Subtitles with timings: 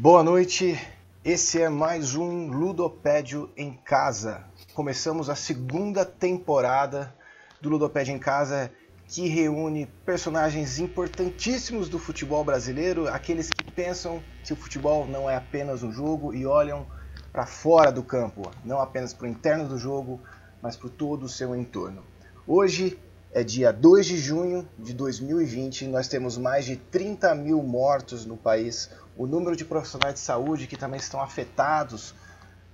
[0.00, 0.78] Boa noite,
[1.24, 4.44] esse é mais um Ludopédio em Casa.
[4.72, 7.12] Começamos a segunda temporada
[7.60, 8.70] do Ludopédio em Casa,
[9.08, 15.34] que reúne personagens importantíssimos do futebol brasileiro, aqueles que pensam que o futebol não é
[15.34, 16.86] apenas um jogo e olham
[17.32, 20.20] para fora do campo, não apenas para o interno do jogo,
[20.62, 22.04] mas para todo o seu entorno.
[22.46, 22.96] Hoje
[23.32, 28.24] é dia 2 de junho de 2020 e nós temos mais de 30 mil mortos
[28.24, 32.14] no país, o número de profissionais de saúde que também estão afetados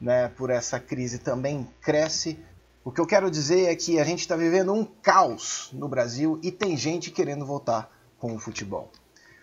[0.01, 2.39] né, por essa crise também cresce.
[2.85, 6.39] O que eu quero dizer é que a gente está vivendo um caos no Brasil
[6.43, 8.93] e tem gente querendo voltar com o futebol.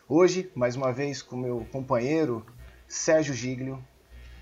[0.07, 2.45] Hoje, mais uma vez, com meu companheiro
[2.87, 3.83] Sérgio Giglio,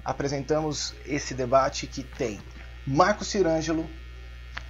[0.03, 2.39] apresentamos esse debate que tem
[2.85, 3.87] Marco Cirângelo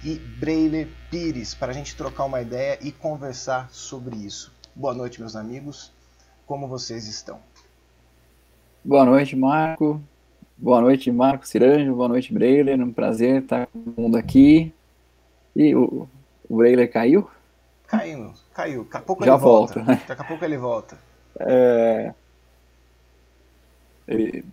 [0.04, 4.52] e Breiler Pires para a gente trocar uma ideia e conversar sobre isso.
[4.74, 5.92] Boa noite, meus amigos.
[6.46, 7.38] Como vocês estão?
[8.84, 10.00] Boa noite, Marco.
[10.56, 11.94] Boa noite, Marco Ciranjo.
[11.94, 12.80] Boa noite, Breiler.
[12.80, 14.72] Um prazer estar com todo mundo aqui.
[15.54, 16.08] E o,
[16.48, 17.28] o Breiler caiu?
[17.86, 18.84] Caiu, caiu.
[18.84, 19.82] Daqui a pouco Já ele volta.
[19.82, 20.02] volta.
[20.06, 20.98] Daqui a pouco ele volta.
[21.40, 22.14] É...
[24.08, 24.44] Ele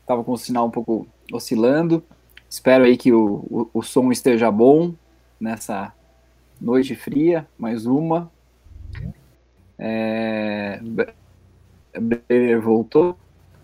[0.00, 2.02] estava com o sinal um pouco oscilando.
[2.50, 4.92] Espero aí que o, o, o som esteja bom
[5.38, 5.92] nessa
[6.60, 7.46] noite fria.
[7.56, 8.28] Mais uma.
[9.78, 10.80] É...
[11.96, 13.16] Breiler voltou.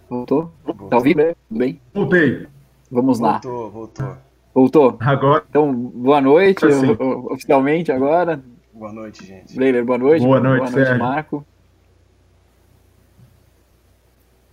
[0.09, 0.53] Voltou?
[0.65, 0.89] Voltou.
[0.89, 1.17] Tá ouvindo?
[1.49, 1.81] Tudo bem?
[1.93, 2.47] Voltei.
[2.89, 3.41] Vamos lá.
[3.41, 4.17] Voltou, voltou.
[4.55, 4.97] Voltou?
[5.01, 8.41] Agora, Então, boa noite, oficialmente agora.
[8.73, 9.57] Boa noite, gente.
[9.57, 10.25] Breiler, boa noite.
[10.25, 10.99] Boa noite, Sérgio.
[10.99, 11.45] Marco.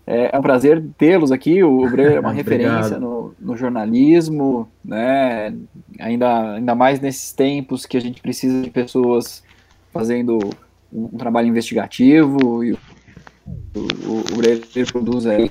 [0.06, 1.64] É, é um prazer tê-los aqui.
[1.64, 5.56] O Breiler é uma referência no, no jornalismo, né?
[6.00, 9.44] Ainda, ainda mais nesses tempos que a gente precisa de pessoas
[9.92, 10.40] fazendo
[10.92, 12.80] um, um trabalho investigativo e o,
[13.76, 15.50] o, o Breiler produz aí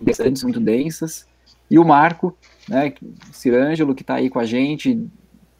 [0.00, 1.26] bastante muito densas.
[1.70, 2.36] E o Marco,
[2.68, 2.92] né,
[3.32, 5.02] Cirângelo, que está aí com a gente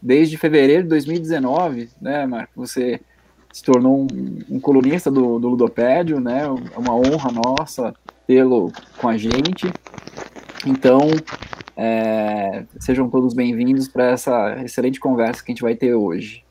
[0.01, 2.53] desde fevereiro de 2019, né, Marco?
[2.57, 3.01] Você
[3.55, 6.43] se tornou um, um colunista do, do Ludopédio, né?
[6.43, 7.95] É uma honra nossa
[8.27, 9.73] tê-lo com a gente.
[10.67, 10.99] Então,
[11.77, 16.43] é, sejam todos bem-vindos para essa excelente conversa que a gente vai ter hoje.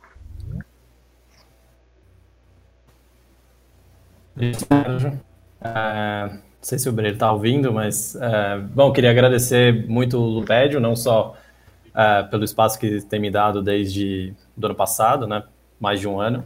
[4.54, 5.20] Sérgio.
[5.60, 10.40] É, não sei se o Breiro está ouvindo, mas é, bom, queria agradecer muito o
[10.40, 11.36] Lupédio, não só
[11.94, 15.44] é, pelo espaço que tem me dado desde do ano passado, né,
[15.78, 16.46] mais de um ano,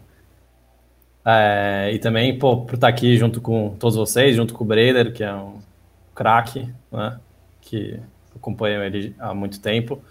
[1.30, 5.12] É, e também pô, por estar aqui junto com todos vocês, junto com o Breider,
[5.12, 5.60] que é um
[6.16, 7.20] craque, né,
[7.60, 8.00] que
[8.34, 10.02] acompanho ele há muito tempo.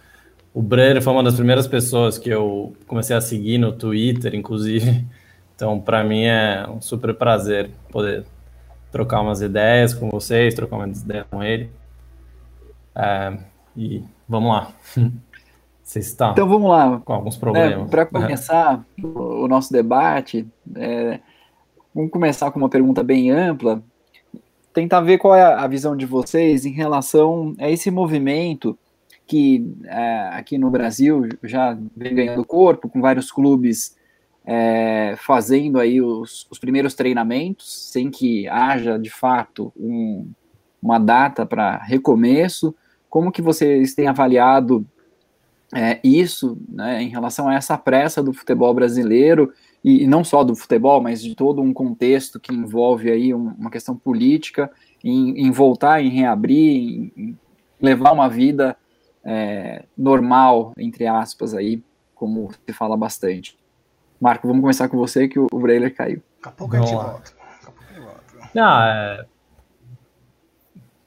[0.53, 5.05] O Breider foi uma das primeiras pessoas que eu comecei a seguir no Twitter, inclusive.
[5.57, 8.27] Então, para mim é um super prazer poder
[8.93, 11.71] trocar umas ideias com vocês, trocar umas ideias com ele.
[12.95, 13.39] É,
[13.75, 14.73] e vamos lá.
[15.87, 17.01] Vocês estão Então vamos lá.
[17.05, 17.89] com alguns problemas.
[17.89, 21.21] Para começar o, o nosso debate, é,
[21.95, 23.81] vamos começar com uma pergunta bem ampla.
[24.75, 28.77] Tentar ver qual é a visão de vocês em relação a esse movimento
[29.29, 33.97] que é, aqui no Brasil já vem ganhando corpo, com vários clubes
[34.45, 40.29] é, fazendo aí os, os primeiros treinamentos, sem que haja de fato um,
[40.83, 42.75] uma data para recomeço.
[43.09, 44.85] Como que vocês têm avaliado
[45.75, 50.45] é, isso né, em relação a essa pressa do futebol brasileiro e, e, não só
[50.45, 54.71] do futebol, mas de todo um contexto que envolve aí um, uma questão política
[55.03, 57.39] em, em, voltar, em reabrir, em, em
[57.81, 58.77] levar uma vida
[59.25, 61.83] é, normal, entre aspas, aí,
[62.15, 63.59] como se fala bastante.
[64.21, 66.23] Marco, vamos começar com você, que o, o Breiler caiu.
[66.37, 67.13] Daqui a pouco a gente volta.
[67.13, 68.51] Daqui a pouco a gente volta.
[68.55, 69.27] Não, é...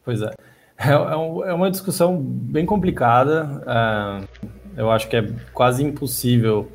[0.03, 0.49] Pois é.
[0.80, 0.92] É,
[1.50, 3.62] é uma discussão bem complicada.
[4.78, 6.72] eu acho que é quase impossível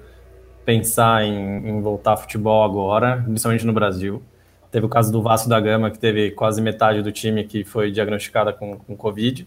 [0.64, 4.22] pensar em, em voltar a futebol agora, principalmente no Brasil.
[4.70, 7.90] Teve o caso do Vasco da Gama, que teve quase metade do time que foi
[7.90, 9.46] diagnosticada com, com Covid.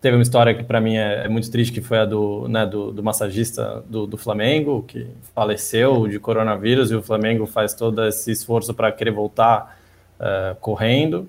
[0.00, 2.64] Teve uma história que para mim é, é, muito triste, que foi a do, né,
[2.64, 8.04] do, do massagista do, do, Flamengo, que faleceu de coronavírus, e o Flamengo faz todo
[8.06, 9.78] esse esforço para querer voltar
[10.20, 11.26] uh, correndo.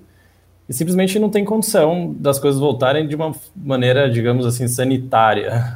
[0.67, 5.75] E simplesmente não tem condição das coisas voltarem de uma maneira, digamos assim, sanitária.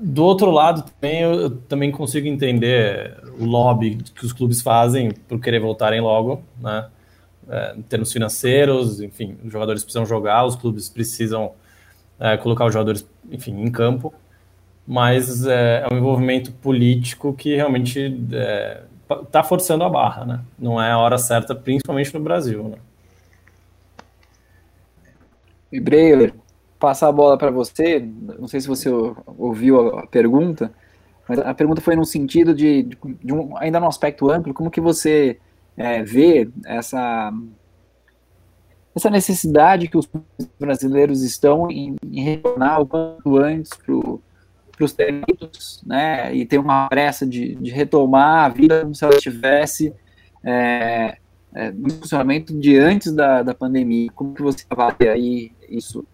[0.00, 5.40] Do outro lado, também, eu também consigo entender o lobby que os clubes fazem por
[5.40, 6.88] querer voltarem logo, né?
[7.48, 11.52] É, em termos financeiros, enfim, os jogadores precisam jogar, os clubes precisam
[12.18, 14.12] é, colocar os jogadores, enfim, em campo,
[14.86, 18.20] mas é, é um envolvimento político que realmente
[19.22, 20.40] está forçando a barra, né?
[20.58, 22.78] Não é a hora certa, principalmente no Brasil, né?
[25.80, 26.34] Breyer,
[26.78, 27.98] passar a bola para você.
[28.38, 28.88] Não sei se você
[29.26, 30.72] ouviu a pergunta,
[31.28, 32.84] mas a pergunta foi no sentido de,
[33.22, 35.38] de, um, ainda no aspecto amplo, como que você
[35.76, 37.32] é, vê essa
[38.94, 40.08] essa necessidade que os
[40.58, 46.88] brasileiros estão em, em retornar o quanto antes para os treinos, né, e ter uma
[46.88, 49.92] pressa de, de, retomar a vida como se ela estivesse
[50.42, 51.18] é,
[51.54, 54.10] é, no funcionamento de antes da, da pandemia.
[54.14, 56.06] Como que você avalia aí isso?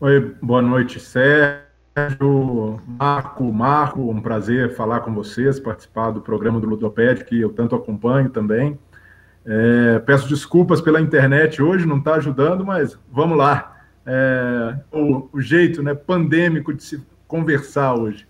[0.00, 6.66] Oi, boa noite, Sérgio, Marco, Marco, um prazer falar com vocês, participar do programa do
[6.66, 8.78] Ludoped, que eu tanto acompanho também.
[9.46, 13.76] É, peço desculpas pela internet hoje, não está ajudando, mas vamos lá.
[14.04, 18.26] É, o, o, jeito né, pandêmico de se conversar hoje.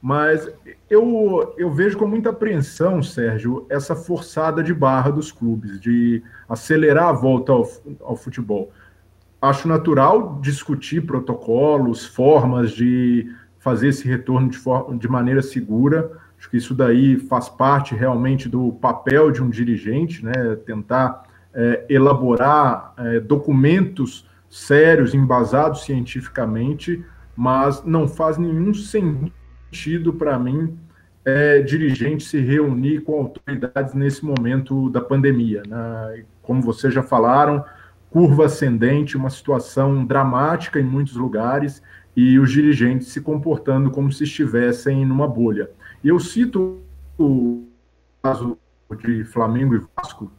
[0.00, 0.48] Mas
[0.88, 7.08] eu, eu vejo com muita apreensão, Sérgio, essa forçada de barra dos clubes, de acelerar
[7.08, 7.68] a volta ao,
[8.00, 8.72] ao futebol
[9.40, 16.10] acho natural discutir protocolos, formas de fazer esse retorno de, forma, de maneira segura.
[16.38, 20.56] Acho que isso daí faz parte realmente do papel de um dirigente, né?
[20.64, 27.04] Tentar é, elaborar é, documentos sérios, embasados cientificamente,
[27.36, 30.76] mas não faz nenhum sentido para mim
[31.24, 35.62] é, dirigente se reunir com autoridades nesse momento da pandemia.
[35.66, 36.24] Né?
[36.42, 37.64] Como vocês já falaram,
[38.10, 41.82] curva ascendente, uma situação dramática em muitos lugares
[42.16, 45.70] e os dirigentes se comportando como se estivessem numa bolha.
[46.02, 46.80] E eu cito
[47.18, 47.68] o
[48.22, 48.58] caso
[49.02, 50.30] de Flamengo e Vasco,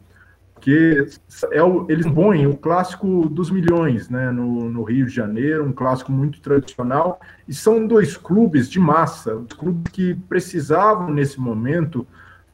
[0.59, 1.07] que
[1.51, 5.73] é o, eles põem o clássico dos milhões né, no, no, Rio de Janeiro, um
[5.73, 12.05] clássico muito tradicional, e são dois clubes de massa, os clubes que precisavam, nesse momento,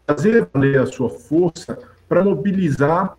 [0.07, 1.77] fazer valer a sua força
[2.07, 3.17] para mobilizar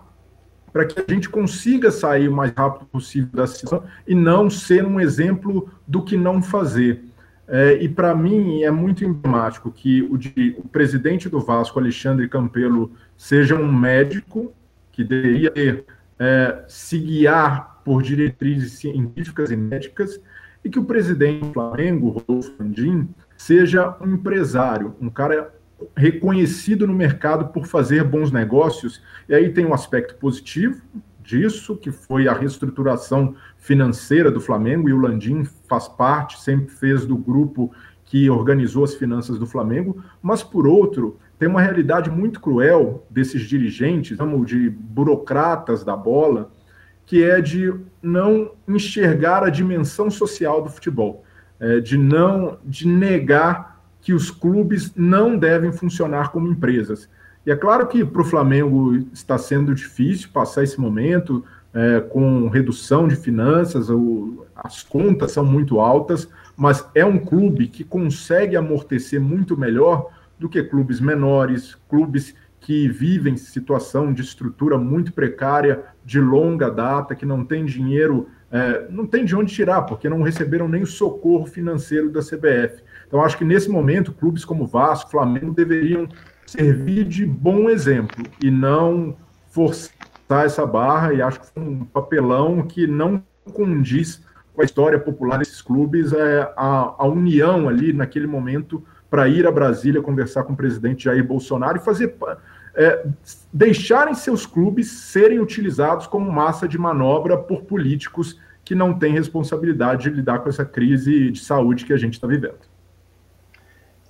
[0.78, 4.86] para que a gente consiga sair o mais rápido possível da situação e não ser
[4.86, 7.02] um exemplo do que não fazer.
[7.48, 12.28] É, e para mim é muito emblemático que o, de, o, presidente do Vasco, Alexandre
[12.28, 14.52] Campelo, seja um médico
[14.92, 15.84] que deveria
[16.16, 20.20] é, se guiar por diretrizes científicas e médicas,
[20.64, 25.52] e que o presidente do Flamengo, Rodolfo Andim, seja um empresário, um cara
[25.96, 29.02] reconhecido no mercado por fazer bons negócios.
[29.28, 30.82] E aí tem um aspecto positivo
[31.22, 37.04] disso, que foi a reestruturação financeira do Flamengo, e o Landim faz parte, sempre fez
[37.04, 37.70] do grupo
[38.04, 43.42] que organizou as finanças do Flamengo, mas por outro, tem uma realidade muito cruel desses
[43.42, 46.50] dirigentes, chamo de burocratas da bola,
[47.04, 51.24] que é de não enxergar a dimensão social do futebol,
[51.60, 53.67] é, de não de negar
[54.00, 57.08] que os clubes não devem funcionar como empresas.
[57.44, 62.48] E é claro que para o Flamengo está sendo difícil passar esse momento é, com
[62.48, 68.56] redução de finanças, o, as contas são muito altas, mas é um clube que consegue
[68.56, 75.84] amortecer muito melhor do que clubes menores, clubes que vivem situação de estrutura muito precária,
[76.04, 80.22] de longa data, que não tem dinheiro, é, não tem de onde tirar, porque não
[80.22, 82.82] receberam nem o socorro financeiro da CBF.
[83.08, 86.06] Então, acho que nesse momento, clubes como Vasco, Flamengo deveriam
[86.46, 89.16] servir de bom exemplo e não
[89.50, 91.14] forçar essa barra.
[91.14, 93.22] E acho que foi um papelão que não
[93.52, 94.22] condiz
[94.54, 99.46] com a história popular desses clubes, é, a, a união ali naquele momento para ir
[99.46, 102.14] a Brasília conversar com o presidente Jair Bolsonaro e fazer.
[102.74, 103.06] É,
[103.52, 110.02] deixarem seus clubes serem utilizados como massa de manobra por políticos que não têm responsabilidade
[110.02, 112.67] de lidar com essa crise de saúde que a gente está vivendo.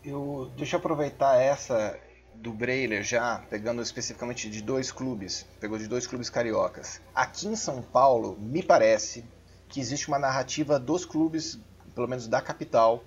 [0.09, 2.01] Eu, deixa eu aproveitar essa
[2.35, 6.99] do Breiler já, pegando especificamente de dois clubes, pegou de dois clubes cariocas.
[7.15, 9.23] Aqui em São Paulo, me parece
[9.69, 11.61] que existe uma narrativa dos clubes,
[11.95, 13.05] pelo menos da capital,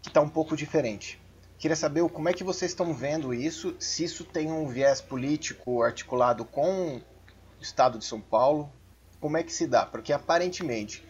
[0.00, 1.20] que está um pouco diferente.
[1.58, 5.82] Queria saber como é que vocês estão vendo isso, se isso tem um viés político
[5.82, 7.02] articulado com o
[7.60, 8.70] estado de São Paulo,
[9.20, 9.84] como é que se dá?
[9.84, 11.04] Porque aparentemente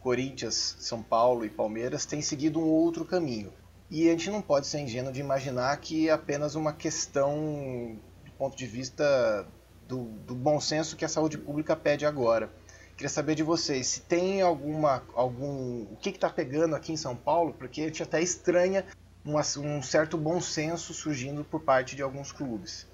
[0.00, 3.54] Corinthians, São Paulo e Palmeiras têm seguido um outro caminho.
[3.90, 8.32] E a gente não pode ser ingênuo de imaginar que é apenas uma questão do
[8.32, 9.46] ponto de vista
[9.86, 12.50] do, do bom senso que a saúde pública pede agora.
[12.96, 17.14] Queria saber de vocês se tem alguma algum o que está pegando aqui em São
[17.14, 18.84] Paulo, porque a gente até estranha
[19.24, 22.86] um, um certo bom senso surgindo por parte de alguns clubes.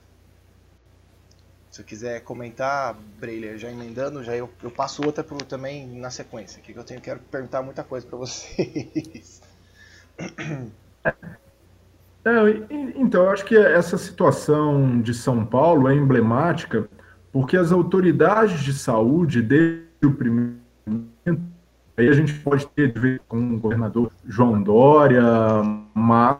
[1.71, 6.11] Se eu quiser comentar, Breiler, já emendando, já eu, eu passo outra pro, também na
[6.11, 9.41] sequência, que eu tenho quero perguntar muita coisa para vocês.
[12.95, 16.89] então, eu acho que essa situação de São Paulo é emblemática
[17.33, 20.63] porque as autoridades de saúde, desde o primeiro
[21.97, 25.23] Aí a gente pode ter ver com o governador João Dória,
[25.95, 26.39] mas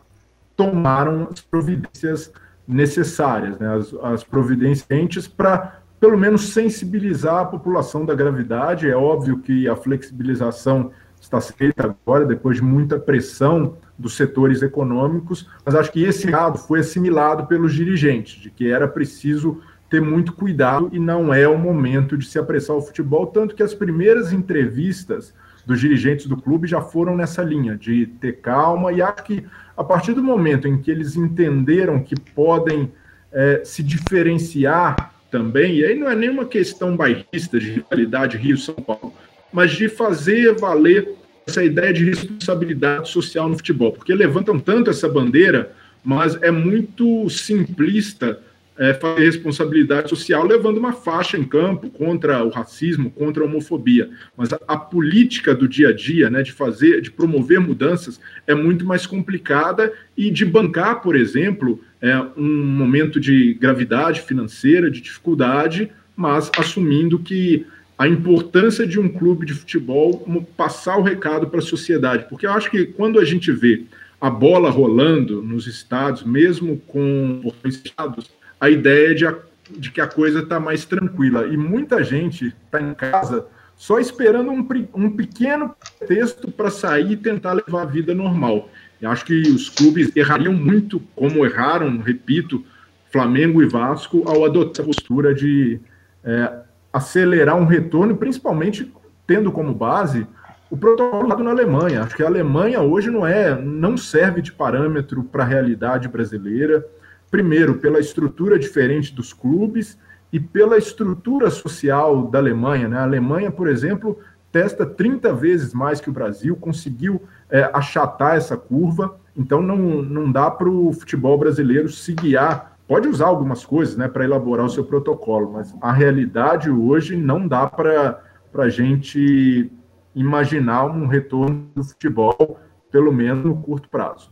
[0.55, 2.31] tomaram as providências
[2.67, 8.89] necessárias, né, as, as providências para pelo menos sensibilizar a população da gravidade.
[8.89, 10.91] É óbvio que a flexibilização
[11.21, 16.57] está feita agora, depois de muita pressão dos setores econômicos, mas acho que esse lado
[16.57, 21.57] foi assimilado pelos dirigentes, de que era preciso ter muito cuidado e não é o
[21.57, 25.33] momento de se apressar o futebol, tanto que as primeiras entrevistas
[25.65, 29.45] dos dirigentes do clube já foram nessa linha, de ter calma, e acho que
[29.77, 32.91] a partir do momento em que eles entenderam que podem
[33.31, 39.13] é, se diferenciar também, e aí não é nenhuma questão bairrista de rivalidade Rio-São Paulo,
[39.51, 45.09] mas de fazer valer essa ideia de responsabilidade social no futebol, porque levantam tanto essa
[45.09, 45.71] bandeira,
[46.03, 48.39] mas é muito simplista
[48.77, 54.09] é, fazer responsabilidade social levando uma faixa em campo contra o racismo, contra a homofobia.
[54.35, 58.55] Mas a, a, política do dia a dia, né, de fazer, de promover mudanças, é
[58.55, 65.01] muito mais complicada e de bancar, por exemplo, é, um momento de gravidade financeira, de
[65.01, 67.65] dificuldade, mas assumindo que
[68.03, 72.51] a importância de um clube de futebol passar o recado para a sociedade, porque eu
[72.51, 73.85] acho que quando a gente vê
[74.19, 78.29] a bola rolando nos estádios, mesmo com fechados,
[78.59, 79.25] a ideia de,
[79.69, 81.47] de que a coisa está mais tranquila.
[81.47, 83.45] E muita gente está em casa
[83.77, 85.73] só esperando um, um pequeno
[86.05, 88.69] texto para sair e tentar levar a vida normal.
[89.01, 92.65] Eu acho que os clubes errariam muito, como erraram, repito,
[93.13, 95.79] Flamengo e Vasco, ao adotar a postura de
[96.21, 96.62] é,
[96.93, 98.93] acelerar um retorno, principalmente
[99.27, 100.25] tendo como base
[100.69, 102.03] o protocolo na Alemanha.
[102.03, 106.85] Acho que a Alemanha hoje não é, não serve de parâmetro para a realidade brasileira
[107.33, 109.97] primeiro, pela estrutura diferente dos clubes
[110.31, 112.87] e pela estrutura social da Alemanha.
[112.87, 112.95] Né?
[112.95, 114.19] A Alemanha, por exemplo,
[114.51, 120.31] testa 30 vezes mais que o Brasil, conseguiu é, achatar essa curva, então não, não
[120.31, 122.72] dá para o futebol brasileiro se guiar.
[122.87, 127.47] Pode usar algumas coisas né, para elaborar o seu protocolo, mas a realidade hoje não
[127.47, 128.21] dá para
[128.55, 129.71] a gente
[130.13, 132.59] imaginar um retorno do futebol,
[132.91, 134.31] pelo menos no curto prazo.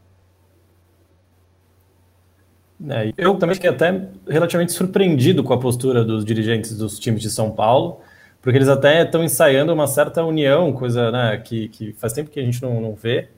[2.89, 7.29] É, eu também fiquei até relativamente surpreendido com a postura dos dirigentes dos times de
[7.29, 7.99] São Paulo,
[8.41, 12.39] porque eles até estão ensaiando uma certa união, coisa né, que, que faz tempo que
[12.39, 13.29] a gente não, não vê.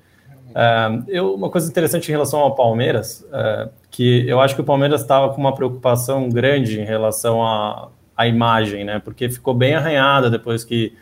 [1.07, 5.01] Eu, uma coisa interessante em relação ao Palmeiras, uh, que eu acho que o Palmeiras
[5.01, 9.00] estava com uma preocupação grande em relação à, à imagem, né?
[9.00, 10.93] Porque ficou bem arranhada depois que,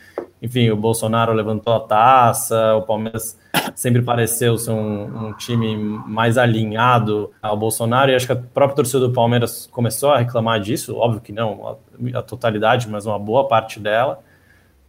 [0.41, 3.37] enfim, o Bolsonaro levantou a taça, o Palmeiras
[3.75, 5.75] sempre pareceu ser um, um, time
[6.07, 10.59] mais alinhado ao Bolsonaro, e acho que a própria torcida do Palmeiras começou a reclamar
[10.59, 11.77] disso, óbvio que não
[12.13, 14.19] a, a totalidade, mas uma boa parte dela.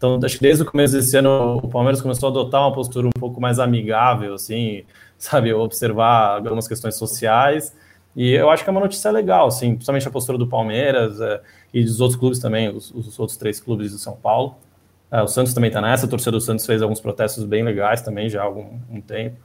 [0.03, 3.07] Então, acho que desde o começo desse ano, o Palmeiras começou a adotar uma postura
[3.07, 4.83] um pouco mais amigável, assim,
[5.17, 7.73] sabe, observar algumas questões sociais,
[8.17, 11.41] e eu acho que é uma notícia legal, assim, principalmente a postura do Palmeiras é,
[11.73, 14.57] e dos outros clubes também, os, os outros três clubes do São Paulo.
[15.09, 18.03] É, o Santos também está nessa, a torcida do Santos fez alguns protestos bem legais
[18.03, 19.37] também já há algum um tempo.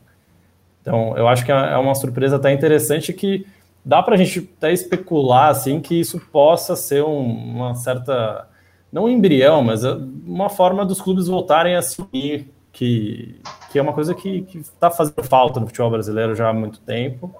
[0.81, 3.45] Então, eu acho que é, é uma surpresa até interessante que
[3.85, 8.47] dá para a gente até especular assim que isso possa ser um, uma certa
[8.91, 9.91] não embrião, mas é
[10.25, 13.39] uma forma dos clubes voltarem a assumir que,
[13.71, 17.33] que é uma coisa que está fazendo falta no futebol brasileiro já há muito tempo.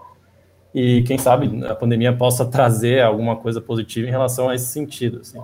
[0.74, 5.22] E quem sabe a pandemia possa trazer alguma coisa positiva em relação a esse sentido.
[5.22, 5.39] Assim.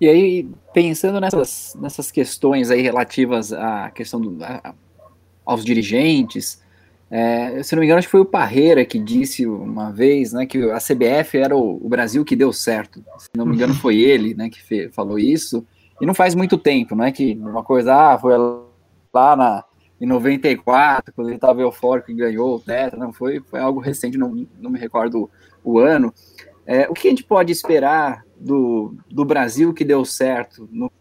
[0.00, 4.74] E aí, pensando nessas, nessas questões aí relativas à questão do, a,
[5.44, 6.62] aos dirigentes,
[7.10, 10.44] é, se não me engano, acho que foi o Parreira que disse uma vez, né,
[10.44, 13.04] que a CBF era o, o Brasil que deu certo.
[13.18, 15.64] Se não me engano, foi ele, né, que fe, falou isso.
[16.00, 18.36] E não faz muito tempo, não é que uma coisa, ah, foi
[19.14, 19.64] lá na,
[20.00, 24.18] em 94, quando ele estava eufórico e ganhou o Tetra, não foi, foi algo recente,
[24.18, 25.30] não, não me recordo
[25.64, 26.12] o, ano.
[26.66, 30.92] É, o que a gente pode esperar do, do Brasil que deu certo, no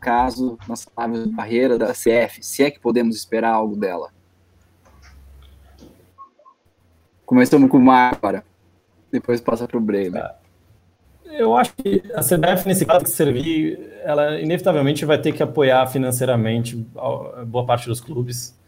[0.00, 4.10] caso, nas palavras de barreira da CF, se é que podemos esperar algo dela?
[7.28, 8.42] Começamos com o agora,
[9.12, 10.22] depois passa para o Bremer.
[10.22, 10.36] Tá.
[11.26, 15.86] Eu acho que a CBF, nesse caso, que servir, ela inevitavelmente vai ter que apoiar
[15.88, 16.74] financeiramente
[17.46, 18.58] boa parte dos clubes.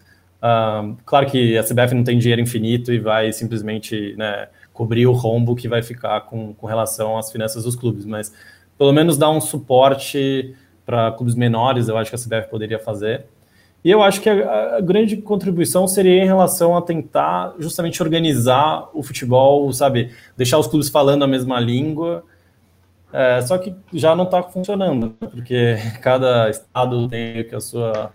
[1.07, 5.57] Claro que a CBF não tem dinheiro infinito e vai simplesmente né, cobrir o rombo
[5.57, 8.31] que vai ficar com, com relação às finanças dos clubes, mas
[8.76, 13.25] pelo menos dar um suporte para clubes menores, eu acho que a CBF poderia fazer.
[13.82, 18.88] E eu acho que a, a, grande contribuição seria em relação a tentar justamente organizar
[18.92, 20.10] o futebol, sabe?
[20.37, 22.25] Deixar os clubes falando a mesma língua
[23.12, 28.12] É, só que já não está funcionando, porque cada estado tem a sua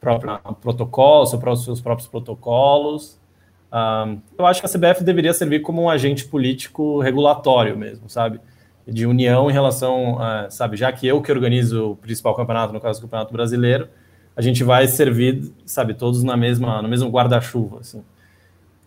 [0.00, 3.18] própria protocolo, seus próprios protocolos.
[3.72, 8.40] Um, eu acho que a CBF deveria servir como um agente político regulatório mesmo, sabe?
[8.86, 12.80] De união em relação, a, sabe, já que eu que organizo o principal campeonato, no
[12.80, 13.88] caso do Campeonato Brasileiro,
[14.36, 18.00] a gente vai servir, sabe, todos na mesma, no mesmo guarda-chuva, assim.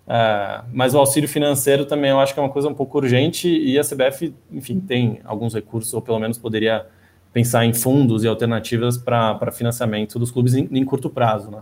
[0.09, 3.47] Uh, mas o auxílio financeiro também eu acho que é uma coisa um pouco urgente
[3.47, 6.85] e a CBF, enfim, tem alguns recursos, ou pelo menos poderia
[7.33, 11.61] pensar em fundos e alternativas para financiamento dos clubes em, em curto prazo, né?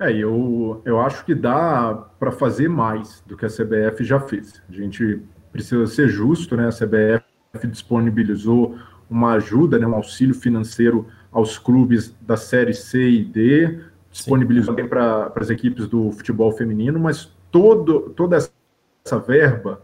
[0.00, 4.62] É, eu, eu acho que dá para fazer mais do que a CBF já fez.
[4.68, 5.20] A gente
[5.52, 6.68] precisa ser justo, né?
[6.68, 8.78] A CBF disponibilizou
[9.10, 14.88] uma ajuda, né, um auxílio financeiro aos clubes da Série C e D, disponibilizou também
[14.88, 19.82] para as equipes do futebol feminino, mas todo, toda essa verba,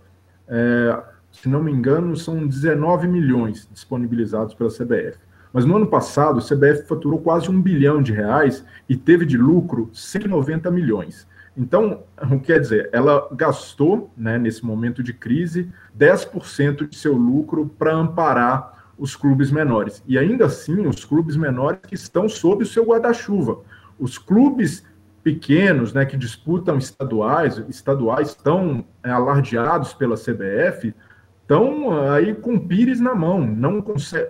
[0.49, 5.19] é, se não me engano, são 19 milhões disponibilizados pela CBF.
[5.53, 9.39] Mas no ano passado, a CBF faturou quase um bilhão de reais e teve de
[9.39, 11.27] lucro 190 milhões.
[11.57, 12.03] Então,
[12.45, 18.76] quer dizer, ela gastou, né, nesse momento de crise, 10% de seu lucro para amparar
[18.99, 20.03] os clubes menores.
[20.07, 23.61] E ainda assim, os clubes menores que estão sob o seu guarda-chuva.
[23.99, 24.85] Os clubes
[25.23, 30.95] pequenos, né, que disputam estaduais, estaduais estão é, alardeados pela CBF,
[31.43, 33.83] estão aí com pires na mão, não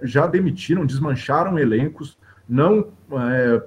[0.03, 2.19] já demitiram, desmancharam elencos,
[2.49, 3.63] não é,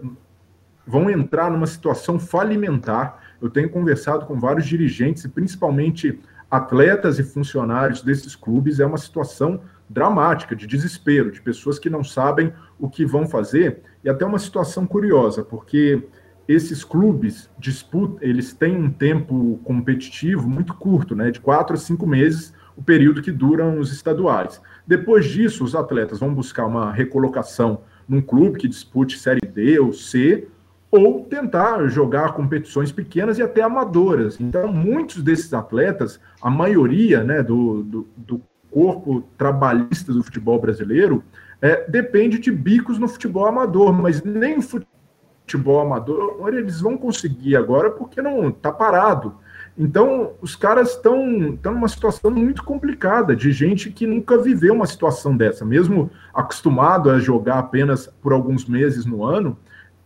[0.86, 3.20] vão entrar numa situação falimentar.
[3.40, 8.98] Eu tenho conversado com vários dirigentes, e principalmente atletas e funcionários desses clubes, é uma
[8.98, 14.26] situação dramática, de desespero, de pessoas que não sabem o que vão fazer, e até
[14.26, 16.02] uma situação curiosa, porque
[16.48, 22.08] esses clubes disputam, eles têm um tempo competitivo muito curto, né, de quatro a cinco
[22.08, 24.62] meses, o período que duram os estaduais.
[24.88, 29.92] Depois disso, os atletas vão buscar uma recolocação num clube que dispute Série D ou
[29.92, 30.48] C,
[30.92, 34.40] ou tentar jogar competições pequenas e até amadoras.
[34.40, 41.24] Então, muitos desses atletas, a maioria né, do, do, do corpo trabalhista do futebol brasileiro,
[41.62, 47.56] é, depende de bicos no futebol amador, mas nem o futebol amador eles vão conseguir
[47.56, 49.36] agora porque não está parado.
[49.78, 51.26] Então, os caras estão
[51.64, 57.20] numa situação muito complicada, de gente que nunca viveu uma situação dessa, mesmo acostumado a
[57.20, 59.58] jogar apenas por alguns meses no ano,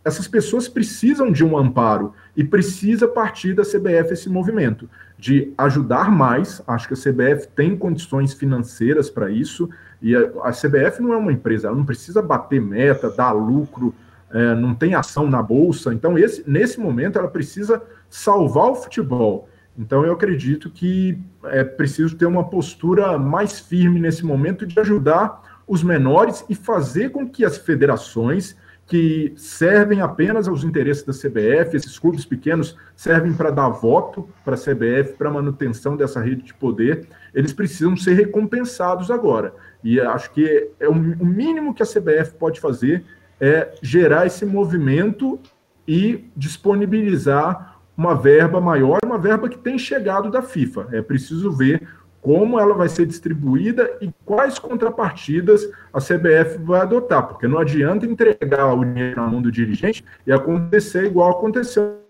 [0.04, 4.88] essas pessoas precisam de um amparo e precisa partir da CBF esse movimento
[5.24, 6.60] de ajudar mais.
[6.66, 9.70] Acho que a CBF tem condições financeiras para isso
[10.02, 13.94] e a, CBF não é uma empresa, ela não precisa bater meta, dar lucro,
[14.30, 15.94] é, não tem ação na bolsa.
[15.94, 19.48] Então, esse, nesse momento, ela precisa salvar o futebol.
[19.78, 25.62] Então, eu acredito que é preciso ter uma postura mais firme nesse momento de ajudar
[25.66, 28.54] os menores e fazer com que as federações
[28.86, 34.54] que servem apenas aos interesses da CBF, esses clubes pequenos servem para dar voto para
[34.54, 39.54] a CBF, para manutenção dessa rede de poder, eles precisam ser recompensados agora.
[39.82, 43.04] E acho que é o mínimo que a CBF pode fazer
[43.40, 45.40] é gerar esse movimento
[45.88, 50.88] e disponibilizar uma verba maior, uma verba que tem chegado da FIFA.
[50.92, 51.86] É preciso ver
[52.24, 58.06] como ela vai ser distribuída e quais contrapartidas a CBF vai adotar, porque não adianta
[58.06, 62.00] entregar o dinheiro na mão do dirigente e acontecer igual aconteceu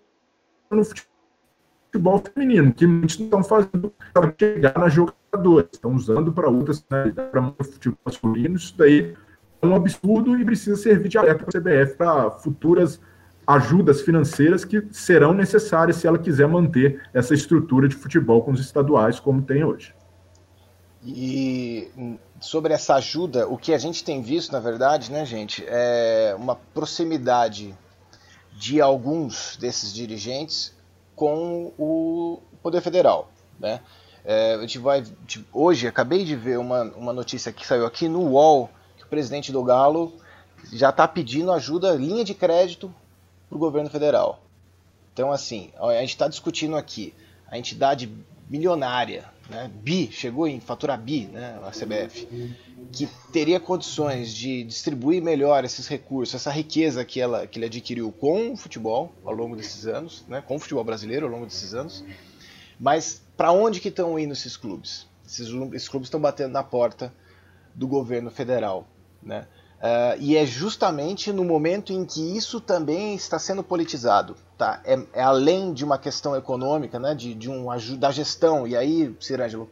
[0.70, 6.86] no futebol feminino, que muitos estão fazendo para chegar na jogadores, estão usando para outras,
[6.88, 9.16] né, para o futebol masculino, isso daí
[9.60, 13.00] é um absurdo e precisa servir de alerta para a CBF para futuras
[13.44, 18.60] ajudas financeiras que serão necessárias se ela quiser manter essa estrutura de futebol com os
[18.60, 19.92] estaduais como tem hoje.
[21.04, 21.90] E
[22.40, 26.56] sobre essa ajuda, o que a gente tem visto, na verdade, né, gente, é uma
[26.56, 27.76] proximidade
[28.52, 30.74] de alguns desses dirigentes
[31.14, 33.80] com o Poder Federal, né?
[34.24, 38.08] É, a gente vai, tipo, hoje, acabei de ver uma, uma notícia que saiu aqui
[38.08, 40.14] no UOL, que o presidente do Galo
[40.72, 42.92] já está pedindo ajuda, linha de crédito
[43.48, 44.40] para o governo federal.
[45.12, 47.12] Então, assim, a gente está discutindo aqui
[47.50, 48.10] a entidade
[48.48, 52.26] milionária, né, bi, chegou em faturar bi, né, a CBF,
[52.92, 58.10] que teria condições de distribuir melhor esses recursos, essa riqueza que, ela, que ele adquiriu
[58.12, 61.74] com o futebol ao longo desses anos, né, com o futebol brasileiro ao longo desses
[61.74, 62.04] anos.
[62.78, 65.06] Mas para onde que estão indo esses clubes?
[65.26, 67.12] Esses, esses clubes estão batendo na porta
[67.74, 68.86] do governo federal,
[69.22, 69.46] né?
[69.80, 74.36] Uh, e é justamente no momento em que isso também está sendo politizado.
[74.56, 74.80] Tá?
[74.84, 77.14] É, é além de uma questão econômica, né?
[77.14, 77.66] de, de um,
[77.98, 78.66] da gestão.
[78.66, 79.70] E aí, Cirângelo,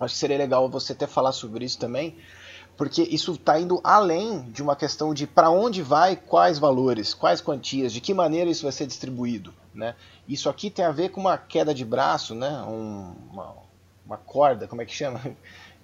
[0.00, 2.16] Acho que seria legal você até falar sobre isso também,
[2.76, 7.40] porque isso está indo além de uma questão de para onde vai, quais valores, quais
[7.40, 9.52] quantias, de que maneira isso vai ser distribuído.
[9.74, 9.96] Né?
[10.28, 12.48] Isso aqui tem a ver com uma queda de braço, né?
[12.68, 13.54] Um, uma,
[14.06, 15.20] uma corda, como é que chama?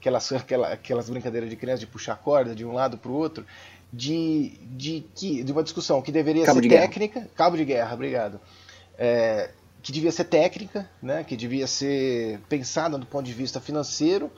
[0.04, 3.46] Aquelas, aquelas, aquelas brincadeiras de criança de puxar corda de um lado para o outro,
[3.90, 7.30] de, de, de, de uma discussão que deveria cabo ser técnica, guerra.
[7.34, 8.40] cabo de guerra, obrigado,
[8.98, 9.50] é,
[9.82, 11.24] que devia ser técnica, né?
[11.24, 14.30] que devia ser pensada do ponto de vista financeiro,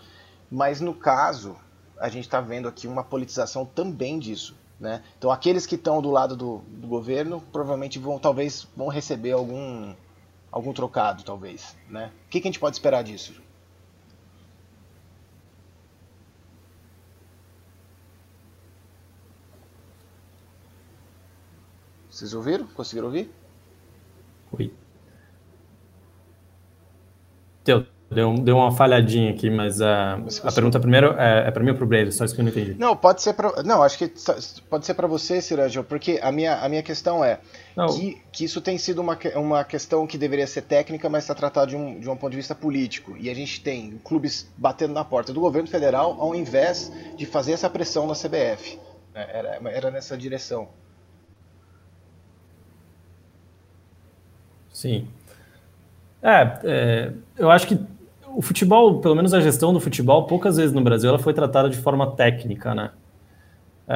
[0.48, 1.57] mas no caso
[1.98, 4.57] a gente está vendo aqui uma politização também disso.
[4.79, 5.02] Né?
[5.18, 9.94] Então aqueles que estão do lado do, do, governo provavelmente vão talvez vão receber algum
[10.52, 12.12] algum trocado talvez, né?
[12.26, 13.33] O que, que a gente pode esperar disso?
[22.16, 22.66] Vocês ouviram?
[22.68, 23.31] Conseguiram ouvir?
[24.50, 24.72] Oi.
[27.62, 27.85] Teu.
[28.11, 31.76] Deu, deu uma falhadinha aqui, mas a, a pergunta primeiro é, é para mim ou
[31.76, 32.12] para o Brady?
[32.12, 32.74] Só isso que eu não entendi.
[32.79, 33.62] Não, pode ser para.
[33.64, 34.11] Não, acho que
[34.70, 37.38] pode ser para você, Cirangel, porque a minha, a minha questão é
[37.94, 41.70] que, que isso tem sido uma, uma questão que deveria ser técnica, mas está tratado
[41.72, 43.14] de um, de um ponto de vista político.
[43.18, 47.52] E a gente tem clubes batendo na porta do governo federal ao invés de fazer
[47.52, 48.79] essa pressão na CBF.
[49.12, 50.68] É, era, era nessa direção.
[54.77, 55.07] Sim.
[56.23, 57.79] É, é, eu acho que
[58.27, 61.71] o futebol, pelo menos a gestão do futebol, poucas vezes no Brasil ela foi tratada
[61.71, 62.91] de forma técnica, né?
[63.89, 63.95] É,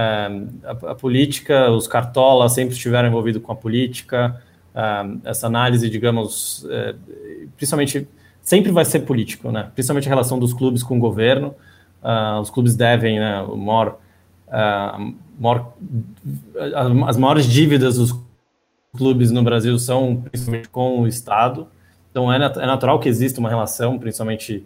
[0.64, 4.40] a, a, política, os cartolas sempre estiveram envolvidos com a política,
[4.74, 6.94] é, essa análise, digamos, é,
[7.58, 8.08] principalmente,
[8.40, 9.70] sempre vai ser político, né?
[9.74, 11.54] Principalmente a relação dos clubes com o governo.
[12.02, 13.98] Uh, os clubes devem, né, o maior,
[15.38, 15.74] maior,
[17.06, 18.14] as maiores dívidas dos
[18.96, 21.68] clubes no Brasil são principalmente com o Estado.
[22.10, 24.64] Então é, nat é natural que exista uma relação, principalmente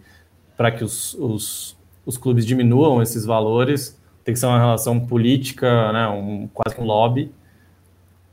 [0.56, 4.00] para que os, os, os, clubes diminuam esses valores.
[4.24, 7.30] Tem que ser uma relação política, né, um, quase um lobby.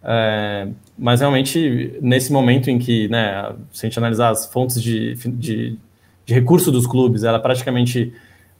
[0.03, 5.15] É, mas realmente, nesse momento em que, né, se a gente analisar as fontes de,
[5.15, 5.77] de,
[6.25, 8.13] de recurso dos clubes, ela praticamente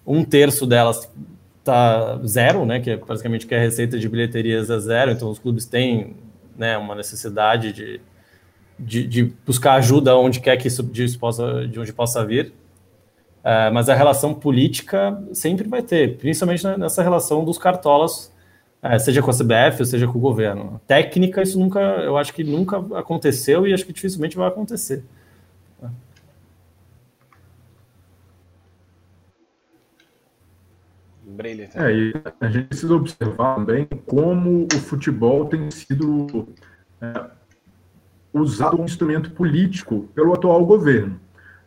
[0.05, 1.09] um terço delas
[1.59, 5.39] está zero, né, que é basicamente que a receita de bilheterias é zero, então os
[5.39, 6.15] clubes têm
[6.57, 8.01] né, uma necessidade de,
[8.77, 12.53] de, de, buscar ajuda onde quer que isso de, possa, de onde possa vir.
[13.43, 18.31] É, mas a relação política sempre vai ter, principalmente nessa relação dos cartolas,
[18.83, 20.81] é, seja com a CBF seja com o governo.
[20.87, 25.03] Técnica, isso nunca, eu acho que nunca aconteceu e acho que dificilmente vai acontecer.
[31.75, 36.47] É, e a gente precisa observar também como o futebol tem sido
[37.01, 37.25] é,
[38.33, 41.19] usado como instrumento político pelo atual governo.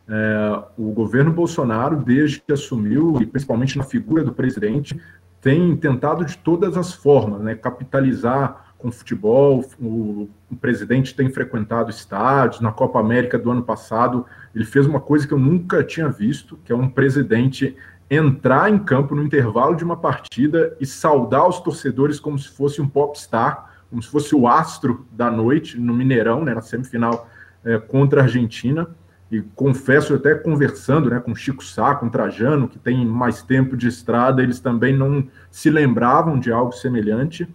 [0.07, 4.99] É, o governo Bolsonaro, desde que assumiu, e principalmente na figura do presidente,
[5.41, 9.63] tem tentado de todas as formas né, capitalizar com o futebol.
[9.79, 12.61] O, o, presidente tem frequentado estádios.
[12.61, 16.57] Na Copa América do ano passado, ele fez uma coisa que eu nunca tinha visto,
[16.63, 17.75] que é um presidente
[18.09, 22.81] entrar em campo no intervalo de uma partida e saudar os torcedores como se fosse
[22.81, 27.29] um popstar como se fosse o astro da noite no Mineirão, né, na semifinal
[27.63, 28.87] é, contra a Argentina.
[29.31, 33.87] E confesso, até conversando né, com Chico Sá, com Trajano, que tem mais tempo de
[33.87, 37.47] estrada, eles também não se lembravam de algo semelhante.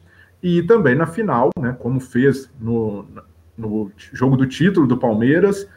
[0.42, 3.04] E também na final, né, como fez no,
[3.56, 5.68] no jogo do título do Palmeiras,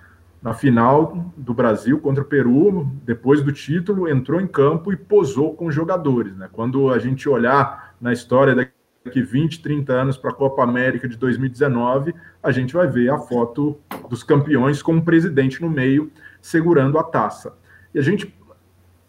[0.44, 5.56] na final do Brasil contra o Peru, depois do título, entrou em campo e posou
[5.56, 6.36] com os jogadores.
[6.36, 6.50] Né?
[6.52, 8.66] Quando a gente olhar na história da
[9.04, 13.18] daqui 20, 30 anos para a Copa América de 2019, a gente vai ver a
[13.18, 13.78] foto
[14.10, 17.54] dos campeões com o presidente no meio segurando a taça.
[17.94, 18.34] E a gente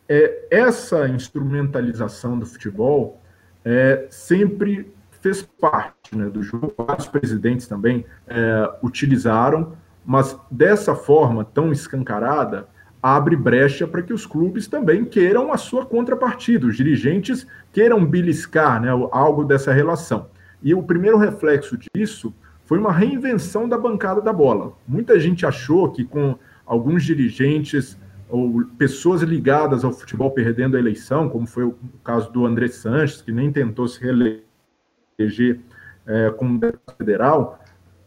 [0.08, 3.22] é, essa instrumentalização do futebol
[3.64, 6.74] é, sempre fez parte né, do jogo.
[6.76, 12.68] Vários presidentes também é, utilizaram, mas dessa forma tão escancarada,
[13.02, 18.80] abre brecha para que os clubes também queiram a sua contrapartida, os dirigentes queiram beliscar
[18.80, 20.28] né, algo dessa relação.
[20.62, 24.72] E o primeiro reflexo disso foi uma reinvenção da bancada da bola.
[24.88, 31.28] Muita gente achou que com alguns dirigentes ou pessoas ligadas ao futebol perdendo a eleição,
[31.28, 35.60] como foi o caso do André Sanches, que nem tentou se reeleger
[36.06, 37.60] é, como deputado federal,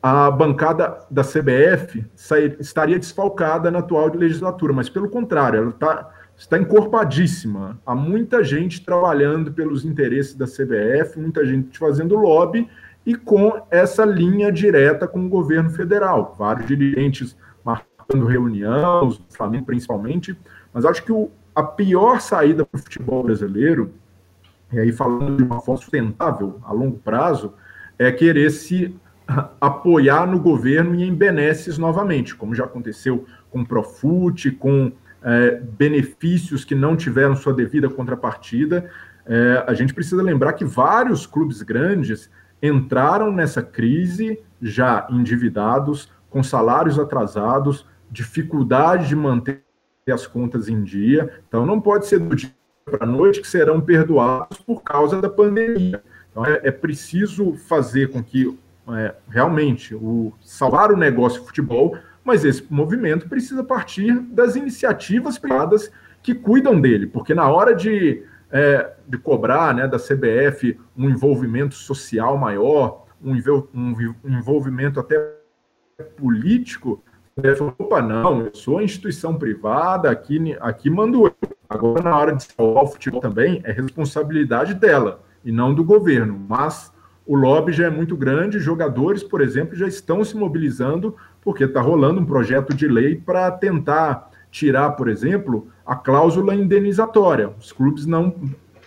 [0.09, 6.09] a bancada da CBF sair, estaria desfalcada na atual legislatura, mas pelo contrário, ela tá,
[6.37, 7.77] está encorpadíssima.
[7.85, 12.69] Há muita gente trabalhando pelos interesses da CBF, muita gente fazendo lobby
[13.05, 16.35] e com essa linha direta com o governo federal.
[16.37, 20.37] Vários dirigentes marcando reunião, os Flamengo principalmente,
[20.73, 23.91] mas acho que o, a pior saída para o futebol brasileiro,
[24.71, 27.53] e aí falando de uma forma sustentável a longo prazo,
[27.99, 28.95] é querer se
[29.59, 34.91] apoiar no governo e em benesses novamente, como já aconteceu com Profut, com
[35.23, 38.89] é, benefícios que não tiveram sua devida contrapartida.
[39.25, 42.29] É, a gente precisa lembrar que vários clubes grandes
[42.61, 49.63] entraram nessa crise já endividados, com salários atrasados, dificuldade de manter
[50.09, 51.41] as contas em dia.
[51.47, 52.51] Então, não pode ser do dia
[52.85, 56.01] para a noite que serão perdoados por causa da pandemia.
[56.31, 58.57] Então, é, é preciso fazer com que
[58.89, 65.37] é, realmente o salvar o negócio de futebol, mas esse movimento precisa partir das iniciativas
[65.37, 71.09] privadas que cuidam dele, porque na hora de, é, de cobrar né, da CBF um
[71.09, 73.33] envolvimento social maior, um,
[73.73, 75.37] um envolvimento até
[76.17, 77.03] político,
[77.55, 81.35] falou, opa, não, eu sou instituição privada, aqui, aqui mando eu.
[81.69, 86.45] Agora, na hora de salvar o futebol também, é responsabilidade dela e não do governo.
[86.47, 86.91] Mas
[87.27, 91.81] o lobby já é muito grande, jogadores, por exemplo, já estão se mobilizando, porque está
[91.81, 97.51] rolando um projeto de lei para tentar tirar, por exemplo, a cláusula indenizatória.
[97.59, 98.33] Os clubes não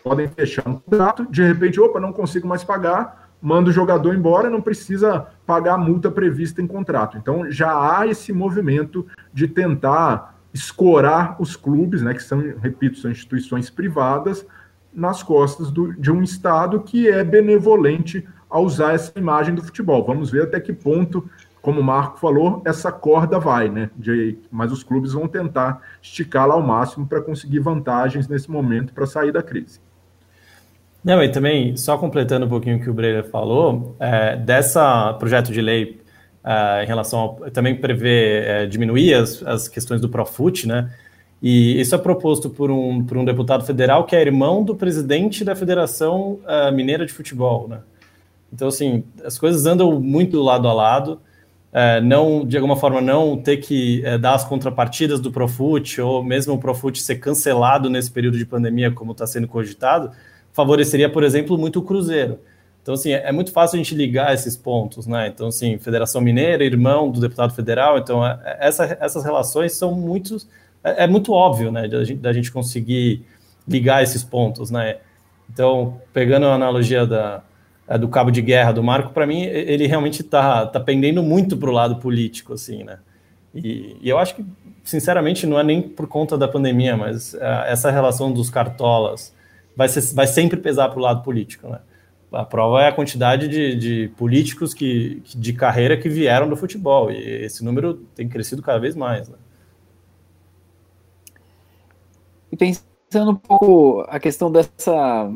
[0.02, 4.48] podem fechar um contrato, de repente, opa, não consigo mais pagar, manda o jogador embora,
[4.48, 7.18] não precisa pagar a multa prevista em contrato.
[7.18, 13.10] Então já há esse movimento de tentar escorar os clubes, né, que são, repito, são
[13.10, 14.46] instituições privadas,
[14.92, 20.04] nas costas do, de um Estado que é benevolente a usar essa imagem do futebol.
[20.04, 21.28] Vamos ver até que ponto,
[21.62, 23.90] como o Marco falou, essa corda vai, né?
[23.96, 29.06] De, mas os clubes vão tentar esticá-la ao máximo para conseguir vantagens nesse momento para
[29.06, 29.80] sair da crise.
[31.02, 35.50] Não, e também, só completando um pouquinho o que o Breyer falou, é, dessa projeto
[35.50, 36.00] de lei
[36.44, 40.90] é, em relação ao, também prevê é, diminuir as, as questões do Profut, né?
[41.42, 45.44] E isso é proposto por um, por um deputado federal que é irmão do presidente
[45.44, 47.80] da Federação uh, Mineira de Futebol, né?
[48.52, 51.20] Então, assim, as coisas andam muito lado a lado.
[51.72, 56.22] Uh, não, de alguma forma, não ter que uh, dar as contrapartidas do Profut ou
[56.22, 60.10] mesmo o Profut ser cancelado nesse período de pandemia, como está sendo cogitado,
[60.52, 62.38] favoreceria, por exemplo, muito o Cruzeiro.
[62.82, 65.28] Então, assim, é, é muito fácil a gente ligar esses pontos, né?
[65.28, 69.94] Então, assim, Federação Mineira, irmão do deputado federal, então, é, é, essa, essas relações são
[69.94, 70.38] muito,
[70.82, 73.24] é, é, muito óbvio, né, da gente, da gente conseguir
[73.66, 74.98] ligar esses pontos, né?
[75.52, 77.42] Então, pegando a analogia da,
[77.98, 81.68] do cabo de guerra do Marco, para mim, ele realmente está tá pendendo muito para
[81.68, 82.98] o lado político, assim, né?
[83.54, 84.44] E, e, eu acho que,
[84.84, 87.34] sinceramente, não é nem por conta da pandemia, mas
[87.66, 89.34] essa relação dos cartolas,
[89.76, 91.80] vai, ser, vai sempre pesar para o lado político, né?
[92.32, 97.10] A prova é a quantidade de, de políticos que, de carreira que vieram do futebol,
[97.10, 99.36] e esse número tem crescido cada vez mais, né?
[102.49, 105.32] E pensando um pouco a questão dessa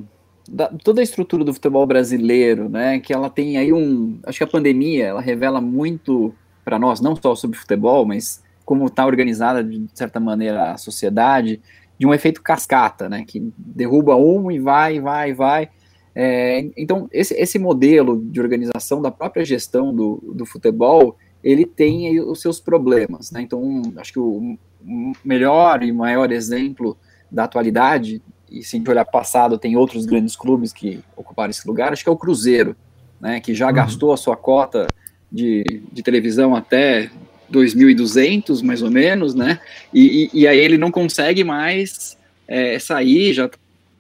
[0.48, 4.44] da, toda a estrutura do futebol brasileiro, né, que ela tem aí um, acho que
[4.44, 6.34] a pandemia, ela revela muito
[6.64, 11.60] para nós, não só sobre futebol, mas como está organizada de certa maneira a sociedade,
[11.98, 15.70] de um efeito cascata, né, que derruba um e vai, vai, vai.
[16.14, 22.20] É, então, esse, esse modelo de organização da própria gestão do, do futebol, ele tem
[22.20, 23.42] os seus problemas, né?
[23.42, 24.56] Então, acho que o
[25.24, 26.96] melhor e maior exemplo
[27.35, 31.66] da atualidade, e se a gente olhar passado, tem outros grandes clubes que ocuparam esse
[31.66, 32.77] lugar, acho que é o Cruzeiro,
[33.20, 33.75] né, que já uhum.
[33.75, 34.87] gastou a sua cota
[35.31, 37.11] de, de televisão até
[37.53, 39.59] 2.200, mais ou menos, né?
[39.92, 42.16] E, e, e, aí ele não consegue mais
[42.47, 43.51] é, sair, já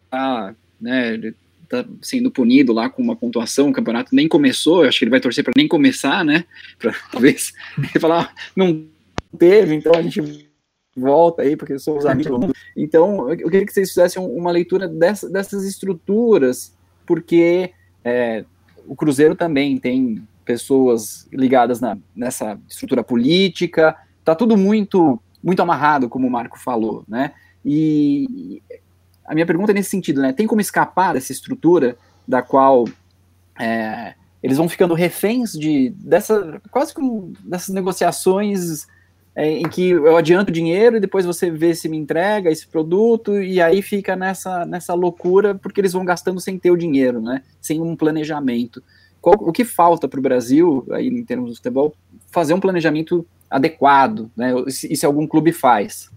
[0.08, 1.32] tá, né,
[1.68, 5.20] tá sendo punido lá com uma pontuação, o campeonato nem começou, acho que ele vai
[5.20, 6.44] torcer para nem começar, né?
[6.78, 8.84] Para talvez ele falar, ah, não
[9.36, 10.48] teve, então a gente
[10.96, 12.52] volta aí, porque somos amigos.
[12.76, 16.74] Então, eu queria que vocês fizessem uma leitura dessa, dessas estruturas,
[17.06, 17.72] porque
[18.04, 18.44] é,
[18.84, 26.08] o Cruzeiro também tem pessoas ligadas na, nessa estrutura política, tá tudo muito muito amarrado,
[26.08, 27.32] como o Marco falou, né?
[27.62, 28.62] E
[29.26, 30.32] a minha pergunta é nesse sentido, né?
[30.32, 32.88] Tem como escapar dessa estrutura da qual
[33.60, 38.86] é, eles vão ficando reféns de dessa quase como dessas negociações
[39.36, 43.60] em que eu adianto dinheiro e depois você vê se me entrega esse produto e
[43.60, 47.42] aí fica nessa, nessa loucura porque eles vão gastando sem ter o dinheiro, né?
[47.60, 48.82] Sem um planejamento.
[49.20, 51.94] Qual, o que falta para o Brasil, aí em termos de futebol,
[52.30, 54.54] fazer um planejamento adequado, né?
[54.68, 56.10] E se algum clube faz?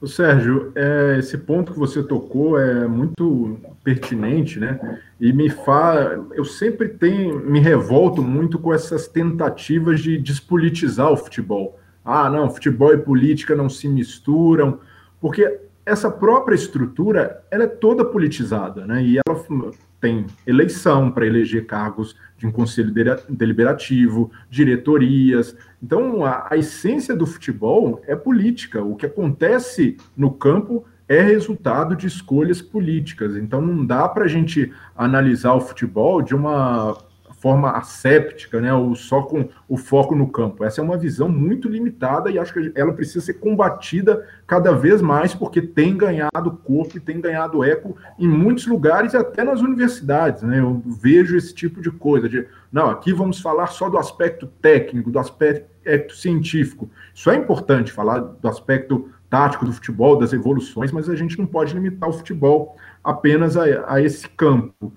[0.00, 5.00] O Sérgio, é, esse ponto que você tocou é muito pertinente, né?
[5.20, 11.16] E me faz, eu sempre tenho, me revolto muito com essas tentativas de despolitizar o
[11.16, 11.78] futebol.
[12.10, 14.80] Ah, não, futebol e política não se misturam,
[15.20, 19.02] porque essa própria estrutura ela é toda politizada, né?
[19.02, 22.94] E ela tem eleição para eleger cargos de um conselho
[23.28, 25.54] deliberativo, diretorias.
[25.82, 28.82] Então, a, a, essência do futebol é política.
[28.82, 33.36] O que acontece no campo é resultado de escolhas políticas.
[33.36, 36.96] Então, não dá para a gente analisar o futebol de uma
[37.38, 40.64] forma asséptica, né, ou só com o foco no campo.
[40.64, 45.00] Essa é uma visão muito limitada e acho que ela precisa ser combatida cada vez
[45.00, 50.42] mais, porque tem ganhado corpo e tem ganhado eco em muitos lugares, até nas universidades.
[50.42, 50.58] Né?
[50.58, 55.10] Eu vejo esse tipo de coisa, de não, aqui vamos falar só do aspecto técnico,
[55.10, 56.90] do aspecto científico.
[57.14, 61.46] Isso é importante, falar do aspecto tático do futebol, das evoluções, mas a gente não
[61.46, 64.92] pode limitar o futebol apenas a, a esse campo.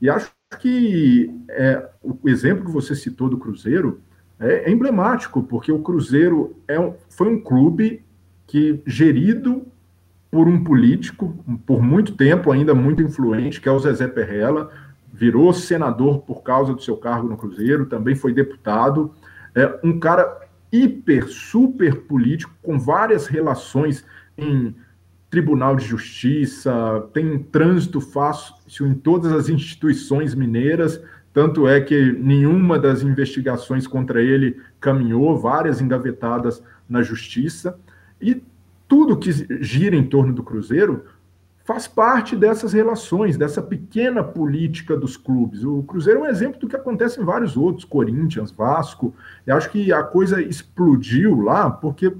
[0.00, 4.00] E acho que é, o exemplo que você citou do Cruzeiro
[4.38, 8.04] é, é emblemático, porque o Cruzeiro é um, foi um clube
[8.46, 9.66] que gerido
[10.30, 14.70] por um político, por muito tempo ainda muito influente, que é o Zezé Perrella,
[15.12, 19.14] virou senador por causa do seu cargo no Cruzeiro, também foi deputado,
[19.54, 20.40] é um cara
[20.72, 24.04] hiper, super político, com várias relações
[24.36, 24.74] em
[25.34, 32.78] Tribunal de Justiça, tem trânsito fácil em todas as instituições mineiras, tanto é que nenhuma
[32.78, 37.76] das investigações contra ele caminhou, várias engavetadas na justiça,
[38.20, 38.40] e
[38.86, 41.04] tudo que gira em torno do Cruzeiro
[41.64, 45.64] faz parte dessas relações, dessa pequena política dos clubes.
[45.64, 49.12] O Cruzeiro é um exemplo do que acontece em vários outros, Corinthians, Vasco.
[49.44, 52.14] Eu acho que a coisa explodiu lá porque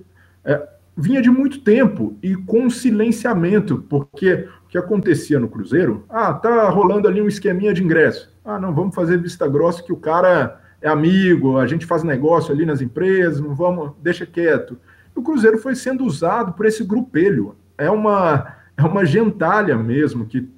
[0.45, 6.05] é, vinha de muito tempo e com silenciamento, porque o que acontecia no Cruzeiro?
[6.09, 8.33] Ah, tá rolando ali um esqueminha de ingresso.
[8.45, 12.53] Ah, não, vamos fazer vista grossa que o cara é amigo, a gente faz negócio
[12.53, 14.79] ali nas empresas, não vamos, deixa quieto.
[15.15, 17.57] O Cruzeiro foi sendo usado por esse grupelho.
[17.79, 20.49] É uma é uma gentalha mesmo que,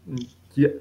[0.51, 0.81] que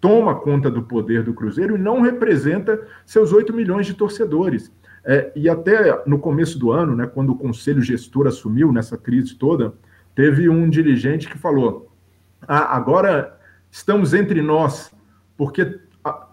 [0.00, 4.70] toma conta do poder do Cruzeiro e não representa seus 8 milhões de torcedores.
[5.04, 9.34] É, e até no começo do ano, né, quando o conselho gestor assumiu nessa crise
[9.34, 9.74] toda,
[10.14, 11.92] teve um dirigente que falou:
[12.42, 13.38] ah, agora
[13.70, 14.94] estamos entre nós,
[15.36, 15.78] porque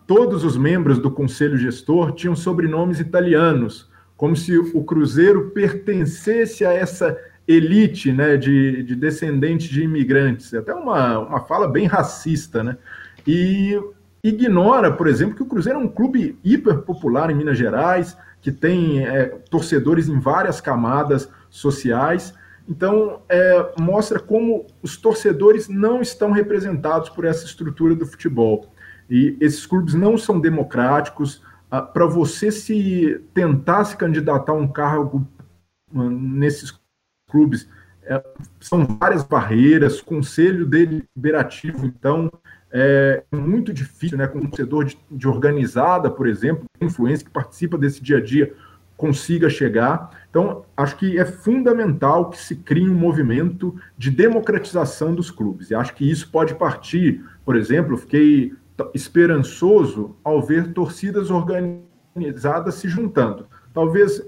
[0.07, 6.71] todos os membros do conselho gestor tinham sobrenomes italianos, como se o Cruzeiro pertencesse a
[6.71, 10.53] essa elite né, de, de descendentes de imigrantes.
[10.53, 12.77] É até uma, uma fala bem racista, né?
[13.25, 13.79] E
[14.23, 18.51] ignora, por exemplo, que o Cruzeiro é um clube hiper popular em Minas Gerais, que
[18.51, 22.33] tem é, torcedores em várias camadas sociais.
[22.67, 28.71] Então, é, mostra como os torcedores não estão representados por essa estrutura do futebol.
[29.09, 31.43] E esses clubes não são democráticos.
[31.69, 35.27] Ah, Para você se tentar se candidatar a um cargo
[35.93, 36.73] ah, nesses
[37.29, 37.67] clubes,
[38.03, 38.23] é,
[38.59, 42.31] são várias barreiras, conselho deliberativo, então,
[42.71, 47.77] é muito difícil, né, com um torcedor de, de organizada, por exemplo, influência que participa
[47.77, 48.53] desse dia a dia,
[48.95, 50.11] consiga chegar.
[50.29, 55.71] Então, acho que é fundamental que se crie um movimento de democratização dos clubes.
[55.71, 58.53] E acho que isso pode partir, por exemplo, fiquei
[58.93, 63.47] esperançoso ao ver torcidas organizadas se juntando.
[63.73, 64.21] Talvez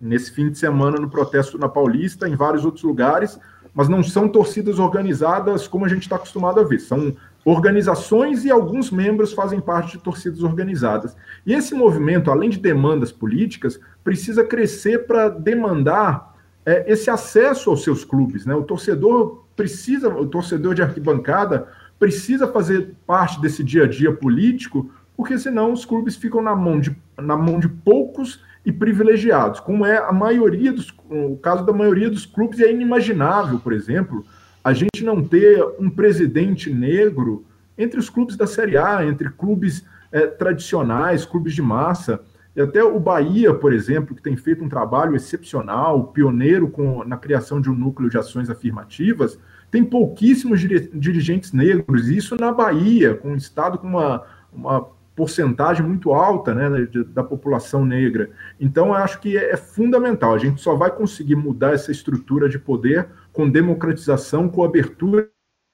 [0.00, 3.38] nesse fim de semana no protesto na Paulista, em vários outros lugares,
[3.72, 6.80] mas não são torcidas organizadas como a gente está acostumado a ver.
[6.80, 7.14] São
[7.46, 11.16] organizações e alguns membros fazem parte de torcidas organizadas.
[11.46, 17.84] E esse movimento, além de demandas políticas, precisa crescer para demandar é, esse acesso aos
[17.84, 18.44] seus clubes.
[18.44, 18.52] Né?
[18.52, 21.68] O torcedor precisa, o torcedor de arquibancada
[22.00, 26.80] precisa fazer parte desse dia a dia político, porque senão os clubes ficam na mão
[26.80, 31.72] de, na mão de poucos e privilegiados, como é a maioria dos, o caso da
[31.72, 34.24] maioria dos clubes, é inimaginável, por exemplo,
[34.66, 37.44] a gente não ter um presidente negro
[37.78, 42.20] entre os clubes da Série A, entre clubes é, tradicionais, clubes de massa.
[42.56, 47.16] E até o Bahia, por exemplo, que tem feito um trabalho excepcional, pioneiro com, na
[47.16, 49.38] criação de um núcleo de ações afirmativas,
[49.70, 54.84] tem pouquíssimos dirigentes negros, isso na Bahia, com um estado com uma, uma
[55.16, 58.30] porcentagem muito alta né, da população negra.
[58.60, 60.34] Então, acho que é, é fundamental.
[60.34, 65.28] A gente só vai conseguir mudar essa estrutura de poder com democratização, com abertura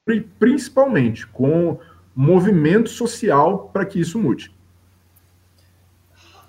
[0.09, 1.79] e principalmente com
[2.13, 4.51] movimento social para que isso mude.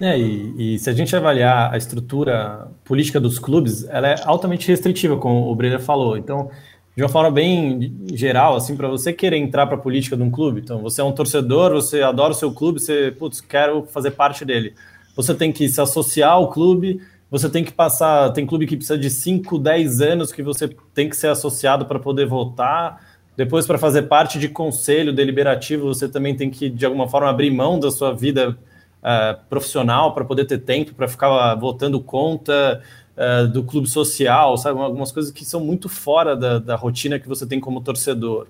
[0.01, 4.67] É, e, e, se a gente avaliar a estrutura política dos clubes, ela é altamente
[4.67, 6.17] restritiva, como o Brenner falou.
[6.17, 6.51] Então,
[6.97, 10.33] de uma forma bem geral, assim, para você querer entrar para a política de um
[10.33, 14.11] clube, então você é um torcedor, você adora o seu clube, você, putz, quero fazer
[14.11, 14.75] parte dele.
[15.15, 17.01] Você tem que se associar ao clube,
[17.35, 18.31] você tem que passar.
[18.33, 21.99] Tem clube que precisa de 5, 10 anos que você tem que ser associado para
[21.99, 23.05] poder votar.
[23.37, 27.51] Depois, para fazer parte de conselho deliberativo, você também tem que, de alguma forma, abrir
[27.51, 32.81] mão da sua vida uh, profissional para poder ter tempo para ficar votando conta
[33.17, 34.79] uh, do clube social, sabe?
[34.79, 38.47] Algumas coisas que são muito fora da, da rotina que você tem como torcedor.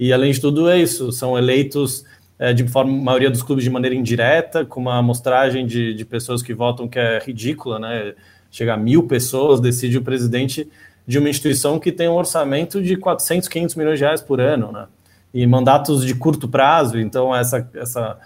[0.00, 2.04] E, além de tudo, é isso: são eleitos
[2.38, 6.42] é, de forma, maioria dos clubes de maneira indireta, com uma amostragem de, de pessoas
[6.42, 8.14] que votam que é ridícula, né?
[8.50, 10.68] Chega a mil pessoas, decide o presidente
[11.06, 14.72] de uma instituição que tem um orçamento de 400, 500 milhões de reais por ano,
[14.72, 14.86] né?
[15.32, 18.18] E mandatos de curto prazo, então essa, essa,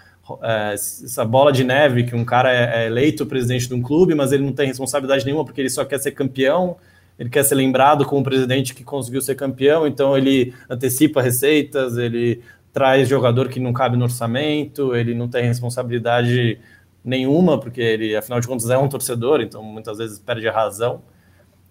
[0.43, 4.15] é, essa bola de neve que um cara é, é eleito presidente de um clube,
[4.15, 6.77] mas ele não tem responsabilidade nenhuma porque ele só quer ser campeão,
[7.19, 12.43] ele quer ser lembrado como presidente que conseguiu ser campeão, então ele antecipa receitas, ele
[12.73, 16.59] traz jogador que não cabe no orçamento, ele não tem responsabilidade
[17.05, 21.03] nenhuma, porque ele, afinal de contas, é um torcedor, então muitas vezes perde a razão.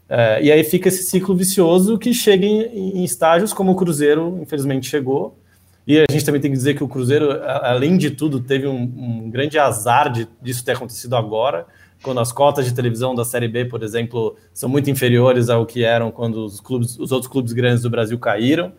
[0.10, 4.40] É, e aí fica esse ciclo vicioso que chega em, em, estágios como o Cruzeiro,
[4.42, 5.38] infelizmente, chegou.
[5.86, 8.82] E a gente também tem que dizer que o Cruzeiro, além de tudo, teve um,
[8.82, 11.66] um grande azar de, disso ter acontecido agora,
[12.04, 15.84] quando as cotas de televisão da Série B, por exemplo, são muito inferiores ao que
[15.84, 18.74] eram quando os, clubes, os outros clubes grandes do Brasil caíram.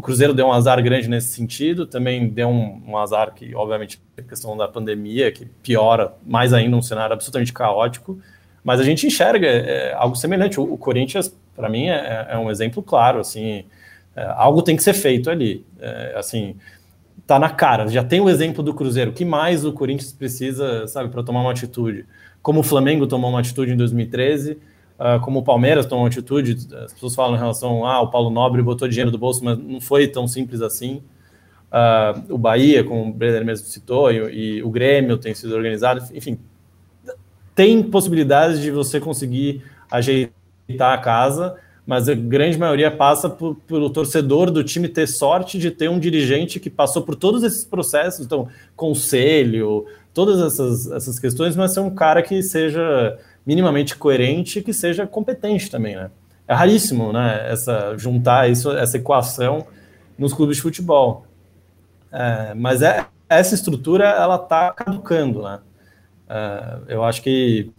[0.00, 4.00] O Cruzeiro deu um azar grande nesse sentido, também deu um, um azar que, obviamente,
[4.16, 8.18] a questão da pandemia, que piora mais ainda um cenário absolutamente caótico,
[8.64, 10.58] mas a gente enxerga é, algo semelhante.
[10.58, 13.66] O, o Corinthians, para mim, é, é, um exemplo claro, assim,
[14.16, 16.56] é, algo tem que ser feito ali, é, assim,
[17.26, 20.88] tá na cara, já tem o exemplo do Cruzeiro, o que mais o Corinthians precisa,
[20.88, 22.06] sabe, para tomar uma atitude?
[22.40, 24.56] Como o Flamengo tomou uma atitude em 2013,
[25.00, 28.60] Uh, como o Palmeiras tomou atitude, as pessoas falam em relação a ah, Paulo Nobre
[28.60, 31.02] botou dinheiro do bolso, mas não foi tão simples assim.
[31.72, 36.04] Uh, o Bahia, como o Brenner mesmo citou, e, e, o Grêmio tem sido organizado,
[36.14, 36.38] enfim,
[37.54, 43.88] tem possibilidades de você conseguir ajeitar a casa, mas a grande maioria passa por, pelo
[43.88, 48.26] torcedor do time ter sorte de ter um dirigente que passou por todos esses processos,
[48.26, 54.72] então, conselho, todas essas, essas questões, mas ser um cara que seja minimamente coerente que
[54.72, 56.10] seja competente também, né?
[56.46, 57.50] É raríssimo, né?
[57.50, 59.66] Essa juntar isso, essa equação
[60.18, 61.24] nos clubes de futebol.
[62.12, 65.60] É, mas é, essa estrutura ela está caducando, né?
[66.28, 67.72] É, eu acho que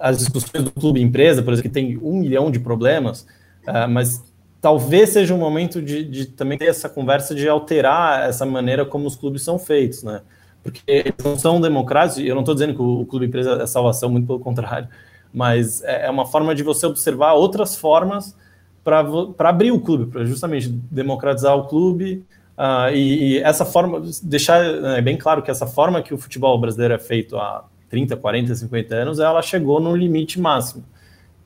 [0.00, 3.26] as discussões do clube empresa, por exemplo, que tem um milhão de problemas,
[3.66, 4.22] é, mas
[4.60, 9.06] talvez seja um momento de, de, também ter essa conversa de alterar essa maneira como
[9.06, 10.22] os clubes são feitos, né?
[10.66, 14.10] Porque eles não são democráticos, eu não estou dizendo que o clube empresa é salvação,
[14.10, 14.88] muito pelo contrário,
[15.32, 18.36] mas é, é uma forma de você observar outras formas
[18.82, 22.24] para abrir o clube, para justamente democratizar o clube,
[22.56, 26.58] uh, e, e, essa forma, deixar é, bem claro que essa forma que o futebol
[26.60, 30.84] brasileiro é feito há 30, 40, 50 anos, ela chegou no limite máximo.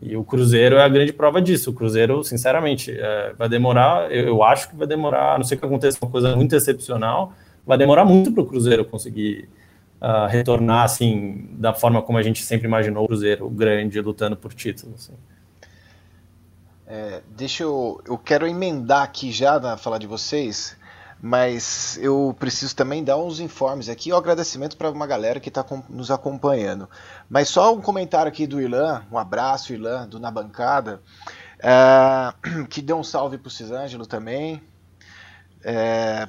[0.02, 1.70] E o Cruzeiro é a grande prova disso.
[1.70, 5.58] O Cruzeiro, sinceramente, é, vai demorar, eu, eu, acho que vai demorar, a não sei
[5.58, 7.34] que aconteça uma coisa muito excepcional,
[7.66, 9.48] vai demorar muito para o Cruzeiro conseguir
[10.00, 14.52] uh, retornar assim da forma como a gente sempre imaginou o Cruzeiro grande lutando por
[14.54, 14.94] título.
[14.94, 15.12] Assim.
[16.86, 20.76] É, deixa eu, eu quero emendar aqui já na falar de vocês,
[21.22, 25.64] mas eu preciso também dar uns informes aqui, um agradecimento para uma galera que está
[25.88, 26.88] nos acompanhando.
[27.28, 31.00] Mas só um comentário aqui do Irlan, um abraço Irlan, do Na Bancada,
[31.60, 34.60] é, que deu um salve para o Cisângelo também.
[35.62, 36.26] É,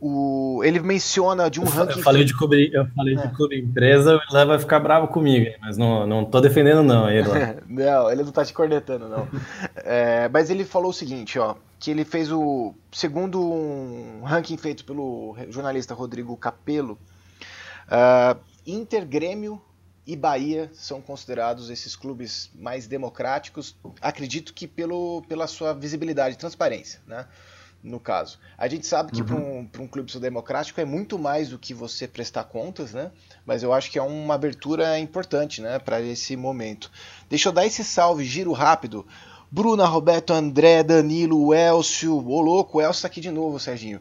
[0.00, 1.98] o, ele menciona de um ranking.
[1.98, 3.26] Eu falei de clube, eu falei é.
[3.26, 7.56] de empresa, o Ilan vai ficar bravo comigo, mas não, não tô defendendo, não, Ilan.
[7.66, 9.28] não, ele não tá te cornetando, não.
[9.76, 12.74] é, mas ele falou o seguinte, ó, que ele fez o.
[12.92, 16.98] Segundo um ranking feito pelo jornalista Rodrigo Capello,
[17.88, 19.60] uh, Inter, Grêmio
[20.06, 26.38] e Bahia são considerados esses clubes mais democráticos, acredito que pelo, pela sua visibilidade e
[26.38, 27.26] transparência, né?
[27.82, 28.38] No caso.
[28.56, 29.26] A gente sabe que uhum.
[29.68, 33.10] para um, um clube democrático é muito mais do que você prestar contas, né?
[33.46, 36.90] Mas eu acho que é uma abertura importante, né, para esse momento.
[37.28, 39.06] Deixa eu dar esse salve, giro rápido.
[39.50, 44.00] Bruna, Roberto, André, Danilo, Elcio, ô louco, o Elcio tá aqui de novo, Serginho.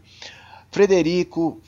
[0.69, 1.61] Frederico,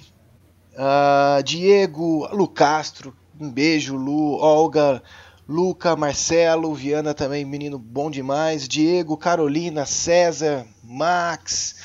[0.74, 5.01] uh, Diego, Lu Castro, um beijo, Lu, Olga,
[5.47, 11.76] Luca, Marcelo, Viana também, menino bom demais, Diego, Carolina, César, Max,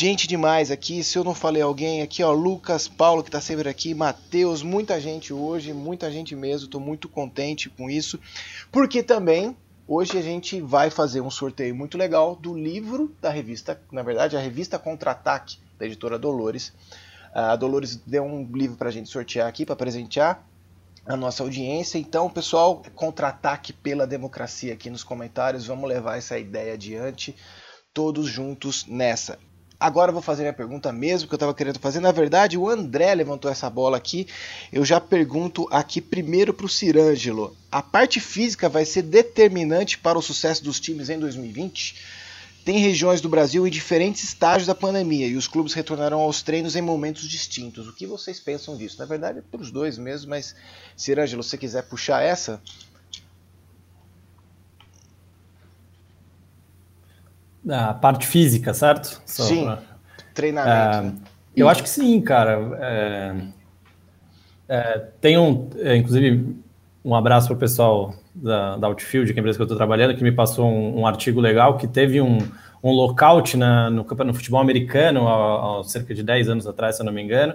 [0.00, 1.02] gente demais aqui.
[1.02, 5.00] Se eu não falei alguém aqui, ó, Lucas, Paulo que tá sempre aqui, Matheus, muita
[5.00, 6.68] gente hoje, muita gente mesmo.
[6.68, 8.18] Tô muito contente com isso,
[8.70, 9.56] porque também
[9.88, 14.36] hoje a gente vai fazer um sorteio muito legal do livro da revista, na verdade,
[14.36, 16.72] a revista Contra-Ataque da editora Dolores.
[17.34, 20.44] A Dolores deu um livro pra gente sortear aqui para presentear.
[21.08, 21.98] a nossa audiência.
[21.98, 25.66] Então, pessoal, contra-ataque pela democracia aqui nos comentários.
[25.66, 27.34] Vamos levar essa ideia adiante,
[27.94, 29.38] todos juntos nessa.
[29.80, 32.00] Agora eu vou fazer minha pergunta mesmo que eu estava querendo fazer.
[32.00, 34.26] Na verdade, o André levantou essa bola aqui.
[34.72, 37.56] Eu já pergunto aqui primeiro para o Cirângelo.
[37.70, 41.94] A parte física vai ser determinante para o sucesso dos times em 2020?
[42.64, 46.74] Tem regiões do Brasil em diferentes estágios da pandemia e os clubes retornarão aos treinos
[46.74, 47.86] em momentos distintos.
[47.86, 48.98] O que vocês pensam disso?
[48.98, 50.56] Na verdade, é para os dois mesmo, mas
[50.96, 52.60] Cirângelo, se quiser puxar essa,
[57.68, 59.20] A parte física, certo?
[59.26, 59.78] Só sim, pra...
[60.34, 61.22] treinamento.
[61.24, 61.28] É?
[61.56, 62.58] Eu acho que sim, cara.
[62.80, 63.34] É,
[64.68, 66.56] é, tem um, é, inclusive,
[67.04, 69.76] um abraço para o pessoal da, da Outfield, que é a empresa que eu estou
[69.76, 72.38] trabalhando, que me passou um, um, artigo legal que teve um,
[72.82, 77.02] um lockout na, no, no futebol americano há, há, cerca de 10 anos atrás, se
[77.02, 77.54] eu não me engano,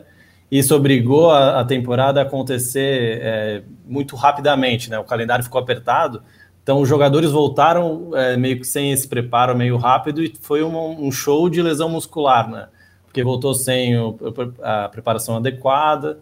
[0.51, 4.99] e isso obrigou a, a temporada a acontecer é, muito rapidamente, né?
[4.99, 6.21] O calendário ficou apertado,
[6.63, 11.07] então, os jogadores voltaram é, meio que sem esse preparo meio rápido e foi um,
[11.07, 12.69] um, show de lesão muscular, né?
[13.05, 14.17] Porque voltou sem o,
[14.61, 16.19] a preparação adequada.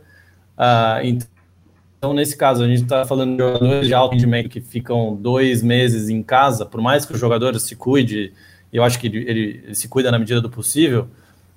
[0.57, 5.15] Uh, então, nesse caso, a gente está falando de jogadores de alto rendimento que ficam
[5.15, 8.33] dois meses em casa, por mais que o jogador se cuide,
[8.73, 11.07] eu acho que ele, ele, se cuida na medida do possível,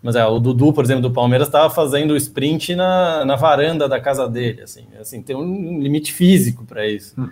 [0.02, 3.98] mas é, o Dudu, por exemplo, do Palmeiras, estava fazendo sprint na, na varanda da
[3.98, 7.18] casa dele, assim, assim tem um limite físico para isso.
[7.18, 7.30] Hum.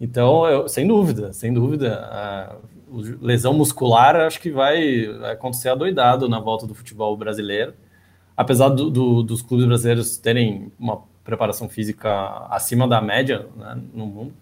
[0.00, 2.56] Então, eu, sem dúvida, sem dúvida, a
[3.20, 7.74] lesão muscular acho que vai, acontecer adoidado na volta do futebol brasileiro.
[8.36, 14.06] Apesar do, do, dos clubes brasileiros terem uma preparação física acima da média né, no
[14.06, 14.32] mundo,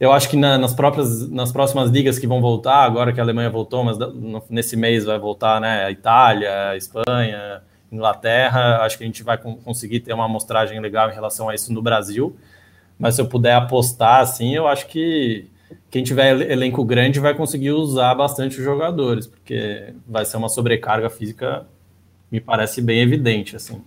[0.00, 3.22] eu acho que na, nas próprias nas próximas ligas que vão voltar, agora que a
[3.22, 3.96] Alemanha voltou, mas
[4.50, 9.38] nesse mês vai voltar né, a Itália, a Espanha, Inglaterra, acho que a gente vai
[9.38, 12.36] conseguir ter uma amostragem legal em relação a isso no Brasil
[12.98, 15.50] mas se eu puder apostar, assim, eu acho que
[15.90, 21.10] quem tiver elenco grande vai conseguir usar bastante os jogadores, porque vai ser uma sobrecarga
[21.10, 21.66] física,
[22.30, 23.82] me parece bem evidente, assim.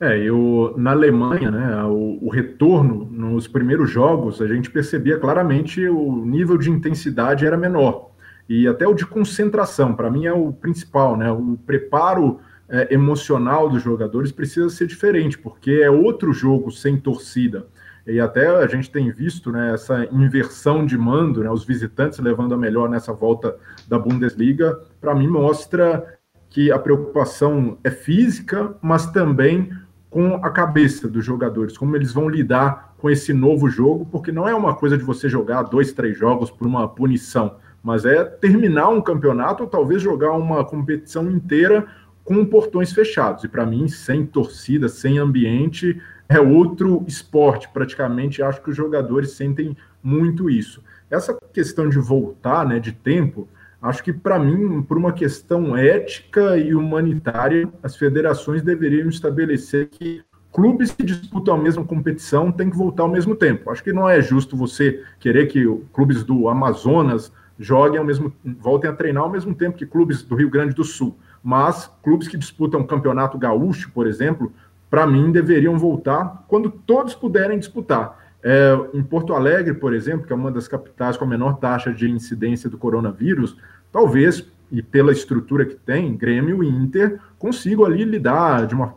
[0.00, 5.86] É, eu na Alemanha, né, o, o, retorno nos primeiros jogos, a gente percebia claramente
[5.88, 8.10] o nível de intensidade era menor
[8.48, 13.68] e até o de concentração, para mim é o principal, né, o preparo é, emocional
[13.68, 17.66] dos jogadores precisa ser diferente, porque é outro jogo sem torcida.
[18.06, 22.54] E até a gente tem visto né, essa inversão de mando, né, os visitantes levando
[22.54, 23.56] a melhor nessa volta
[23.88, 26.18] da Bundesliga, para mim mostra
[26.50, 29.70] que a preocupação é física, mas também
[30.10, 34.46] com a cabeça dos jogadores, como eles vão lidar com esse novo jogo, porque não
[34.46, 38.88] é uma coisa de você jogar dois, três jogos por uma punição, mas é terminar
[38.90, 41.86] um campeonato ou talvez jogar uma competição inteira
[42.24, 43.44] com portões fechados.
[43.44, 47.68] E para mim, sem torcida, sem ambiente, é outro esporte.
[47.68, 50.82] Praticamente, acho que os jogadores sentem muito isso.
[51.10, 53.46] Essa questão de voltar, né, de tempo,
[53.80, 60.24] acho que para mim, por uma questão ética e humanitária, as federações deveriam estabelecer que
[60.50, 63.70] clubes que disputam a mesma competição têm que voltar ao mesmo tempo.
[63.70, 68.90] Acho que não é justo você querer que clubes do Amazonas joguem ao mesmo voltem
[68.90, 72.38] a treinar ao mesmo tempo que clubes do Rio Grande do Sul mas clubes que
[72.38, 74.50] disputam o campeonato gaúcho, por exemplo,
[74.88, 78.18] para mim deveriam voltar quando todos puderem disputar.
[78.42, 81.92] É, em Porto Alegre, por exemplo, que é uma das capitais com a menor taxa
[81.92, 83.56] de incidência do coronavírus,
[83.92, 88.94] talvez, e pela estrutura que tem, Grêmio e Inter consigam ali lidar de uma,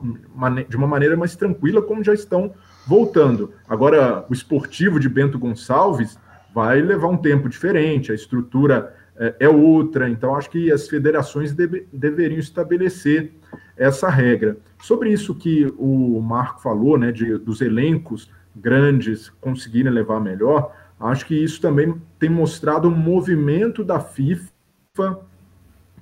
[0.67, 2.53] de uma maneira mais tranquila, como já estão
[2.85, 3.51] voltando.
[3.67, 6.17] Agora, o esportivo de Bento Gonçalves
[6.53, 10.09] vai levar um tempo diferente, a estrutura é, é outra.
[10.09, 13.32] Então, acho que as federações deve, deveriam estabelecer
[13.76, 14.57] essa regra.
[14.80, 21.26] Sobre isso que o Marco falou, né, de, dos elencos grandes conseguirem levar melhor, acho
[21.26, 25.20] que isso também tem mostrado um movimento da FIFA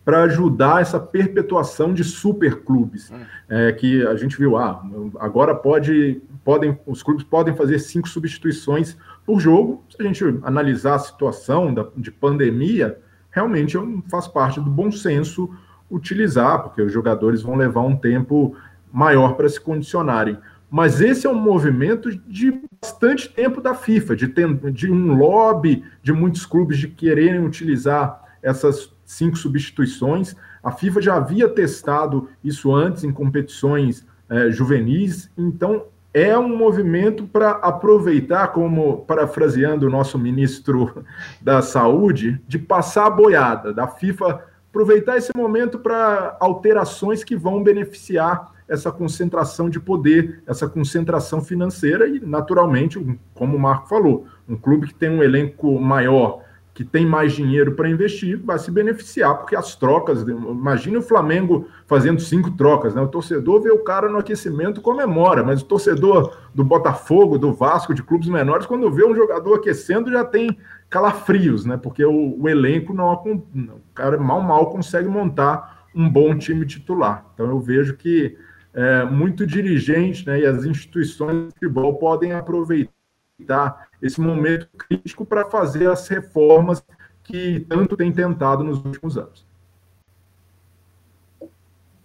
[0.05, 3.19] para ajudar essa perpetuação de superclubes, hum.
[3.49, 4.81] é, que a gente viu, ah,
[5.19, 8.95] agora pode, podem, os clubes podem fazer cinco substituições
[9.25, 9.83] por jogo.
[9.89, 12.99] Se a gente analisar a situação da, de pandemia,
[13.35, 13.77] realmente
[14.09, 15.53] faz parte do bom senso
[15.91, 18.55] utilizar, porque os jogadores vão levar um tempo
[18.91, 20.37] maior para se condicionarem.
[20.71, 25.83] Mas esse é um movimento de bastante tempo da FIFA, de, ter, de um lobby
[26.01, 30.33] de muitos clubes de quererem utilizar essas cinco substituições.
[30.63, 37.27] A FIFA já havia testado isso antes em competições é, juvenis, então é um movimento
[37.27, 41.03] para aproveitar, como parafraseando o nosso ministro
[41.41, 47.61] da Saúde, de passar a boiada da FIFA, aproveitar esse momento para alterações que vão
[47.61, 52.97] beneficiar essa concentração de poder, essa concentração financeira e, naturalmente,
[53.33, 56.44] como o Marco falou, um clube que tem um elenco maior,
[56.75, 60.23] que tem mais dinheiro para investir, vai se beneficiar, porque as trocas.
[60.23, 63.01] Imagine o Flamengo fazendo cinco trocas, né?
[63.01, 67.93] O torcedor vê o cara no aquecimento comemora, mas o torcedor do Botafogo, do Vasco,
[67.93, 70.57] de clubes menores, quando vê um jogador aquecendo, já tem
[70.89, 71.77] calafrios, né?
[71.77, 73.13] Porque o, o elenco não.
[73.13, 77.25] O cara mal mal consegue montar um bom time titular.
[77.33, 78.37] Então eu vejo que
[78.73, 85.45] é, muito dirigente né, e as instituições de futebol podem aproveitar esse momento crítico para
[85.45, 86.83] fazer as reformas
[87.23, 89.45] que tanto tem tentado nos últimos anos.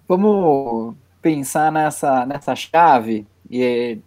[0.08, 3.98] Vamos pensar nessa, nessa chave e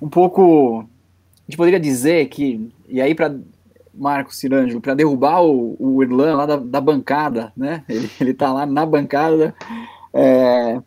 [0.00, 3.34] um pouco a gente poderia dizer que e aí para
[3.92, 7.84] Marcos Cirângelo para derrubar o, o Irlan lá da, da, bancada, né?
[7.88, 9.54] Ele, ele tá lá na bancada.
[10.12, 10.80] É,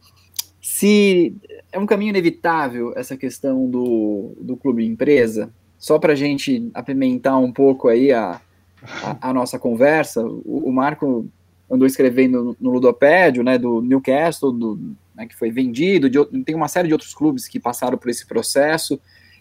[0.62, 1.36] se
[1.72, 7.38] é um caminho inevitável essa questão do, do clube empresa, só para a gente apimentar
[7.38, 8.42] um pouco aí a,
[9.04, 11.28] a, a nossa conversa, o, o, Marco
[11.70, 14.80] andou escrevendo no, Ludopédio, né, do Newcastle, do,
[15.16, 18.26] né, que foi vendido, de, tem uma série de outros clubes que passaram por esse
[18.26, 19.00] processo,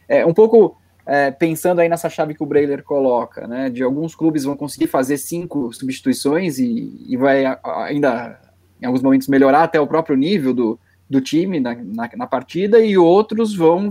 [0.08, 0.76] é, um pouco
[1.06, 4.88] é, pensando aí nessa chave que o Breiler coloca, né, de alguns clubes vão conseguir
[4.88, 8.40] fazer cinco substituições e, e vai ainda,
[8.82, 10.78] em alguns momentos, melhorar até o próprio nível do,
[11.08, 13.88] do time na, na, na partida, e outros vão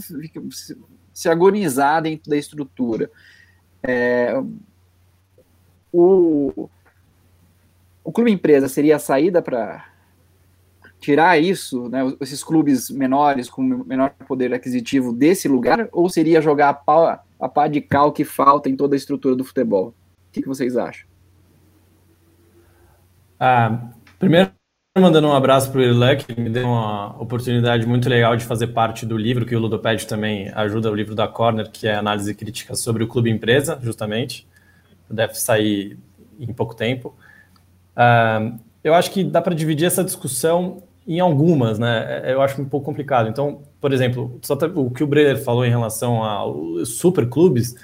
[1.15, 3.09] se agonizar dentro da estrutura.
[3.81, 4.33] É,
[5.91, 6.69] o,
[8.03, 9.87] o clube empresa seria a saída para
[10.99, 16.69] tirar isso, né, esses clubes menores com menor poder aquisitivo desse lugar, ou seria jogar
[16.69, 19.89] a pá, a pá de cal que falta em toda a estrutura do futebol?
[19.89, 21.07] O que, que vocês acham?
[23.39, 23.89] Ah,
[24.19, 24.51] primeiro,
[24.97, 28.67] mandando um abraço para o Irlan, que me deu uma oportunidade muito legal de fazer
[28.67, 32.33] parte do livro, que o Ludoped também ajuda, o livro da Corner, que é análise
[32.33, 34.47] crítica sobre o clube empresa, justamente.
[35.09, 35.99] Deve sair
[36.39, 37.13] em pouco tempo.
[37.97, 42.23] Uh, eu acho que dá para dividir essa discussão em algumas, né?
[42.31, 43.27] Eu acho um pouco complicado.
[43.27, 44.39] Então, por exemplo,
[44.75, 47.75] o que o Breyer falou em relação aos superclubes,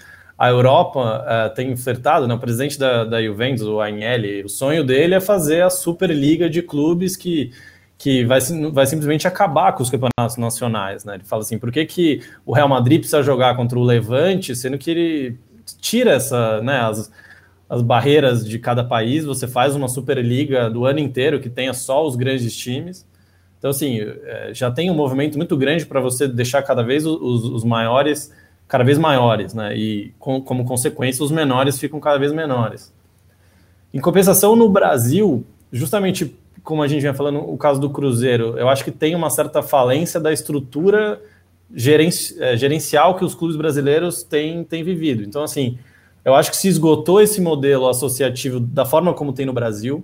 [0.41, 4.83] a Europa uh, tem ofertado, né, o presidente da, da Juventus, o Agnelli, o sonho
[4.83, 7.51] dele é fazer a Superliga de clubes que,
[7.95, 8.39] que vai,
[8.73, 11.05] vai simplesmente acabar com os campeonatos nacionais.
[11.05, 11.13] Né?
[11.13, 14.79] Ele fala assim, por que, que o Real Madrid precisa jogar contra o Levante, sendo
[14.79, 15.37] que ele
[15.79, 17.11] tira essa, né, as,
[17.69, 22.03] as barreiras de cada país, você faz uma Superliga do ano inteiro que tenha só
[22.03, 23.07] os grandes times.
[23.59, 27.43] Então, assim, é, já tem um movimento muito grande para você deixar cada vez os,
[27.43, 28.33] os maiores
[28.71, 29.75] cada vez maiores, né?
[29.75, 32.89] E com, como consequência, os menores ficam cada vez menores.
[33.93, 35.43] Em compensação, no Brasil,
[35.73, 39.29] justamente como a gente vem falando, o caso do Cruzeiro, eu acho que tem uma
[39.29, 41.21] certa falência da estrutura
[41.75, 45.21] gerenci, é, gerencial que os clubes brasileiros têm, têm vivido.
[45.21, 45.77] Então, assim,
[46.23, 50.01] eu acho que se esgotou esse modelo associativo da forma como tem no Brasil.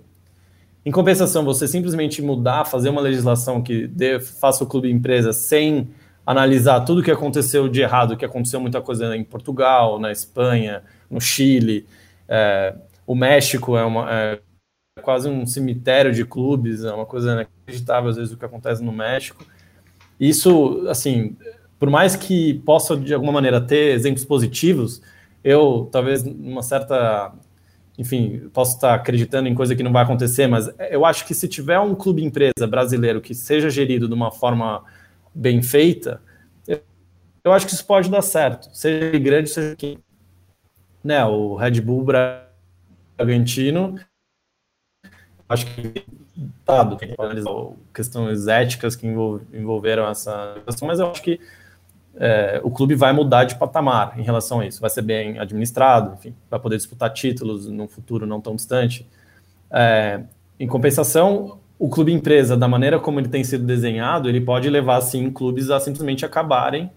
[0.85, 5.87] Em compensação, você simplesmente mudar, fazer uma legislação que dê, faça o clube empresa sem
[6.27, 10.83] analisar tudo o que aconteceu de errado, que aconteceu muita coisa em Portugal, na Espanha,
[11.09, 11.87] no Chile.
[12.27, 12.75] É,
[13.05, 14.39] o México é, uma, é
[15.01, 18.91] quase um cemitério de clubes, é uma coisa inacreditável às vezes o que acontece no
[18.91, 19.45] México.
[20.19, 21.37] Isso, assim,
[21.79, 25.01] por mais que possa de alguma maneira ter exemplos positivos,
[25.41, 27.31] eu talvez uma certa,
[27.97, 31.47] enfim, posso estar acreditando em coisa que não vai acontecer, mas eu acho que se
[31.47, 34.83] tiver um clube empresa brasileiro que seja gerido de uma forma
[35.37, 36.21] bem feita,
[37.43, 39.99] eu acho que isso pode dar certo, seja grande, seja quem.
[41.03, 43.97] Né, o Red Bull Bragantino,
[45.47, 46.05] acho que
[46.65, 47.51] dado, tem que analisar
[47.93, 51.39] questões éticas que envolveram essa questão, mas eu acho que
[52.15, 56.15] é, o clube vai mudar de patamar em relação a isso, vai ser bem administrado,
[56.15, 59.07] enfim, vai poder disputar títulos no futuro não tão distante.
[59.71, 60.21] É,
[60.59, 64.99] em compensação, o clube empresa, da maneira como ele tem sido desenhado, ele pode levar,
[65.01, 66.89] sim, clubes a simplesmente acabarem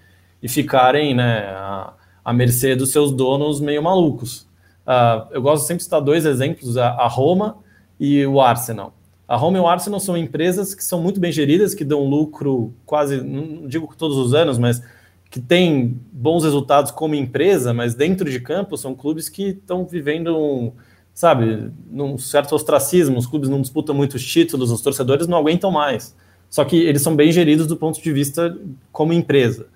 [0.43, 1.93] e ficarem né, à,
[2.25, 4.49] à mercê dos seus donos meio malucos.
[4.87, 7.59] Uh, eu gosto sempre de citar dois exemplos, a, a, Roma
[7.99, 8.95] e o Arsenal.
[9.29, 12.73] A Roma e o Arsenal são empresas que são muito bem geridas, que dão lucro
[12.87, 14.83] quase, não digo todos os anos, mas
[15.31, 20.37] que têm bons resultados como empresa, mas dentro de campo são clubes que estão vivendo
[20.37, 20.73] um,
[21.21, 26.17] sabe, num certo ostracismo, os clubes não disputam muitos títulos, os torcedores não aguentam mais.
[26.49, 28.57] Só que eles são bem geridos do ponto de vista
[28.91, 29.67] como empresa.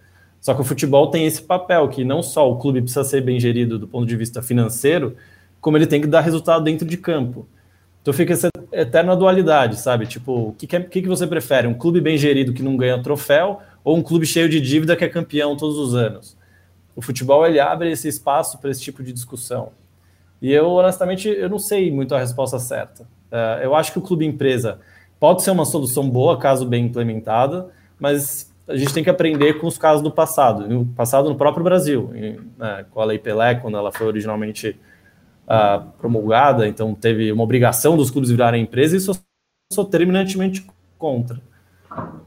[0.40, 3.38] Só que o futebol tem esse papel, que não só o clube precisa ser bem
[3.38, 5.16] gerido do ponto de vista financeiro,
[5.60, 7.46] como ele tem que dar resultado dentro de campo.
[8.00, 10.06] Então fica essa eterna dualidade, sabe?
[10.06, 11.66] Tipo, o que, que, que você prefere?
[11.66, 15.04] Um clube bem gerido que não ganha troféu ou um clube cheio de dívida que
[15.04, 16.38] é campeão todos os anos?
[16.96, 19.83] O futebol ele abre esse espaço para esse tipo de discussão.
[20.44, 23.04] E eu, honestamente, eu não sei muito a resposta certa.
[23.32, 24.78] Uh, eu acho que o clube empresa
[25.18, 29.66] pode ser uma solução boa, caso bem implementada, mas a gente tem que aprender com
[29.66, 32.10] os casos do passado, no passado no próprio Brasil,
[32.58, 34.78] né, com a Lei Pelé, quando ela foi originalmente
[35.48, 39.16] uh, promulgada, então teve uma obrigação dos clubes virarem empresa, e isso eu
[39.72, 40.66] sou terminantemente
[40.98, 41.40] contra.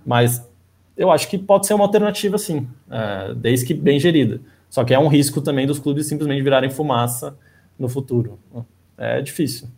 [0.03, 0.43] Mas
[0.97, 4.41] eu acho que pode ser uma alternativa, sim, uh, desde que bem gerida.
[4.71, 7.37] Só que é um risco também dos clubes simplesmente virarem fumaça
[7.77, 8.39] no futuro.
[8.97, 9.69] É difícil.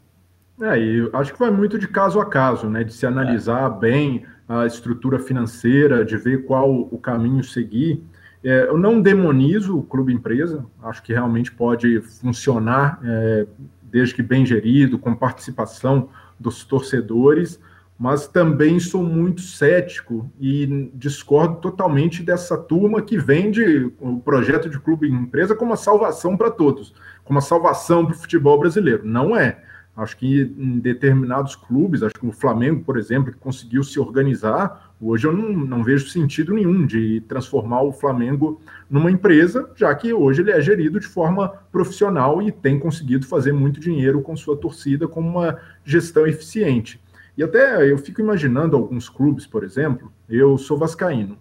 [0.61, 2.83] É, e acho que vai muito de caso a caso, né?
[2.83, 3.79] De se analisar é.
[3.79, 8.03] bem a estrutura financeira, de ver qual o caminho seguir.
[8.43, 13.45] É, eu não demonizo o clube empresa, acho que realmente pode funcionar é,
[13.83, 17.59] desde que bem gerido, com participação dos torcedores,
[17.97, 24.79] mas também sou muito cético e discordo totalmente dessa turma que vende o projeto de
[24.79, 26.93] clube empresa como uma salvação para todos,
[27.30, 29.05] como uma salvação para o futebol brasileiro.
[29.05, 29.59] Não é.
[29.95, 34.95] Acho que em determinados clubes, acho que o Flamengo, por exemplo, que conseguiu se organizar,
[34.99, 38.59] hoje eu não, não vejo sentido nenhum de transformar o Flamengo
[38.89, 43.51] numa empresa, já que hoje ele é gerido de forma profissional e tem conseguido fazer
[43.51, 46.99] muito dinheiro com sua torcida com uma gestão eficiente.
[47.38, 51.38] E até eu fico imaginando alguns clubes, por exemplo, eu sou vascaíno.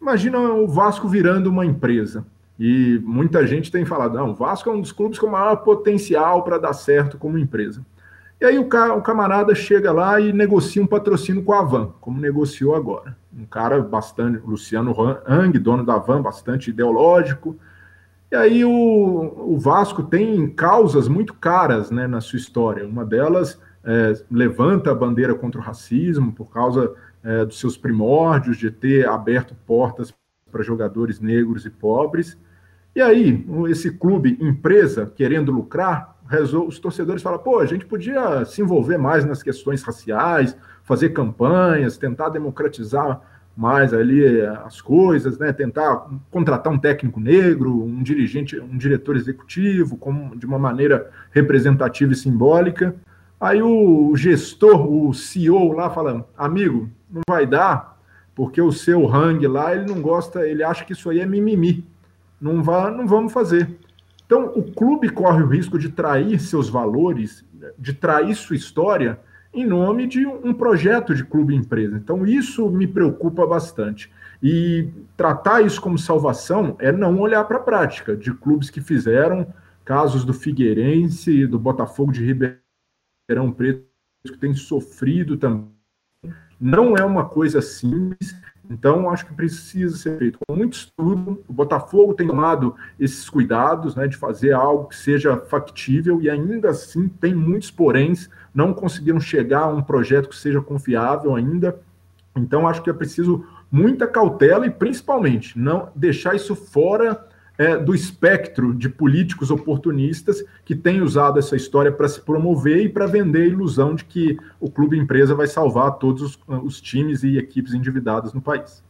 [0.00, 2.24] Imagina o Vasco virando uma empresa.
[2.58, 6.42] E muita gente tem falado, não, o Vasco é um dos clubes com maior potencial
[6.42, 7.84] para dar certo como empresa.
[8.40, 11.92] E aí o, ca o camarada chega lá e negocia um patrocínio com a Van,
[12.00, 13.16] como negociou agora.
[13.36, 14.94] Um cara bastante, Luciano
[15.26, 17.56] Hang, dono da Van, bastante ideológico.
[18.30, 22.86] E aí o, o Vasco tem causas muito caras né, na sua história.
[22.86, 26.92] Uma delas é, levanta a bandeira contra o racismo por causa
[27.24, 30.14] é, dos seus primórdios, de ter aberto portas
[30.50, 32.36] para jogadores negros e pobres.
[32.98, 36.16] E aí, esse clube, empresa, querendo lucrar,
[36.66, 41.96] os torcedores falam: pô, a gente podia se envolver mais nas questões raciais, fazer campanhas,
[41.96, 43.20] tentar democratizar
[43.56, 45.52] mais ali eh, as coisas, né?
[45.52, 52.12] Tentar contratar um técnico negro, um dirigente, um diretor executivo, como, de uma maneira representativa
[52.12, 52.96] e simbólica.
[53.38, 57.96] Aí o gestor, o CEO lá fala: amigo, não vai dar,
[58.34, 61.86] porque o seu hang lá, ele não gosta, ele acha que isso aí é mimimi.
[62.40, 63.78] Não, vá, não vamos fazer.
[64.24, 67.44] Então, o clube corre o risco de trair seus valores,
[67.78, 69.18] de trair sua história,
[69.52, 71.96] em nome de um projeto de clube-empresa.
[71.96, 74.12] Então, isso me preocupa bastante.
[74.42, 79.46] E tratar isso como salvação é não olhar para a prática de clubes que fizeram
[79.84, 83.86] casos do Figueirense, do Botafogo de Ribeirão Preto,
[84.26, 85.77] que tem sofrido também.
[86.60, 88.36] Não é uma coisa simples
[88.70, 91.42] então, acho que precisa ser feito com muito estudo.
[91.48, 96.70] O Botafogo tem tomado esses cuidados né, de fazer algo que seja factível e ainda
[96.70, 101.80] assim tem muitos poréns, não conseguiram chegar a um projeto que seja confiável ainda.
[102.36, 107.26] Então, acho que é preciso muita cautela e, principalmente, não deixar isso fora
[107.58, 112.88] é, do espectro de políticos oportunistas que têm usado essa história para se promover e
[112.88, 117.24] para vender a ilusão de que o clube empresa vai salvar todos os, os times
[117.24, 118.82] e equipes endividadas no país.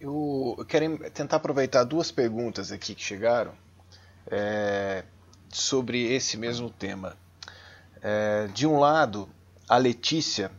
[0.00, 3.52] Eu quero tentar aproveitar duas perguntas aqui que chegaram
[4.28, 5.02] é,
[5.48, 7.16] sobre esse mesmo tema.
[8.00, 9.28] É, de um lado,
[9.68, 10.52] a Letícia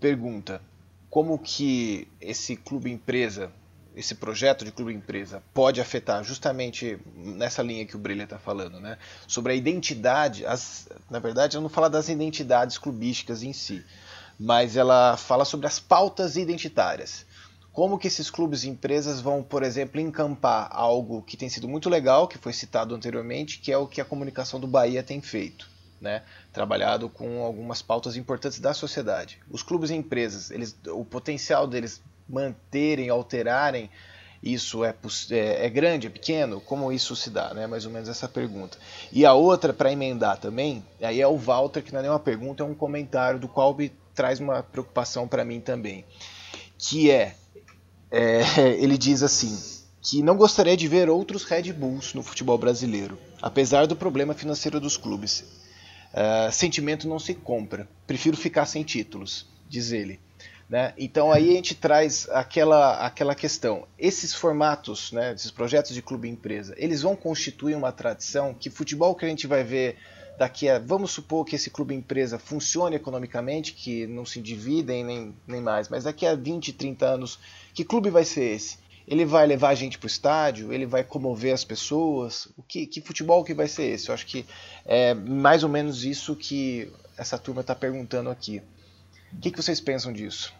[0.00, 0.62] pergunta
[1.10, 3.52] como que esse clube empresa
[3.94, 8.80] esse projeto de clube empresa pode afetar justamente nessa linha que o Brilha está falando,
[8.80, 8.98] né?
[9.26, 13.84] Sobre a identidade, as, na verdade, ela não fala das identidades clubísticas em si,
[14.38, 17.24] mas ela fala sobre as pautas identitárias.
[17.72, 21.88] Como que esses clubes e empresas vão, por exemplo, encampar algo que tem sido muito
[21.88, 25.72] legal, que foi citado anteriormente, que é o que a comunicação do Bahia tem feito.
[26.00, 26.22] Né,
[26.52, 29.40] trabalhado com algumas pautas importantes da sociedade.
[29.48, 33.90] Os clubes e empresas, eles, o potencial deles manterem, alterarem,
[34.44, 34.94] isso é,
[35.30, 36.60] é, é, grande, é pequeno?
[36.60, 37.54] Como isso se dá?
[37.54, 37.66] Né?
[37.66, 38.76] Mais ou menos essa pergunta.
[39.10, 42.20] E a outra, para emendar também, aí é o Walter, que não é nem uma
[42.20, 46.04] pergunta, é um comentário do qual me traz uma preocupação para mim também.
[46.76, 47.34] Que é,
[48.10, 48.42] é,
[48.78, 49.58] ele diz assim,
[50.02, 54.78] que não gostaria de ver outros Red Bulls no futebol brasileiro, apesar do problema financeiro
[54.78, 55.40] dos clubes.
[56.12, 60.20] Uh, sentimento não se compra, prefiro ficar sem títulos, diz ele.
[60.68, 60.94] Né?
[60.96, 63.86] Então aí a gente traz aquela, aquela questão.
[63.98, 69.14] Esses formatos, né, esses projetos de clube empresa, eles vão constituir uma tradição que futebol
[69.14, 69.96] que a gente vai ver
[70.38, 75.34] daqui a, vamos supor que esse clube empresa funcione economicamente, que não se dividem nem,
[75.46, 77.38] nem mais, mas daqui a 20, 30 anos,
[77.72, 78.78] que clube vai ser esse?
[79.06, 80.72] Ele vai levar a gente para o estádio?
[80.72, 82.48] Ele vai comover as pessoas?
[82.56, 84.08] O que, que futebol que vai ser esse?
[84.08, 84.46] Eu acho que
[84.86, 88.62] é mais ou menos isso que essa turma está perguntando aqui.
[89.36, 90.52] O que, que vocês pensam disso?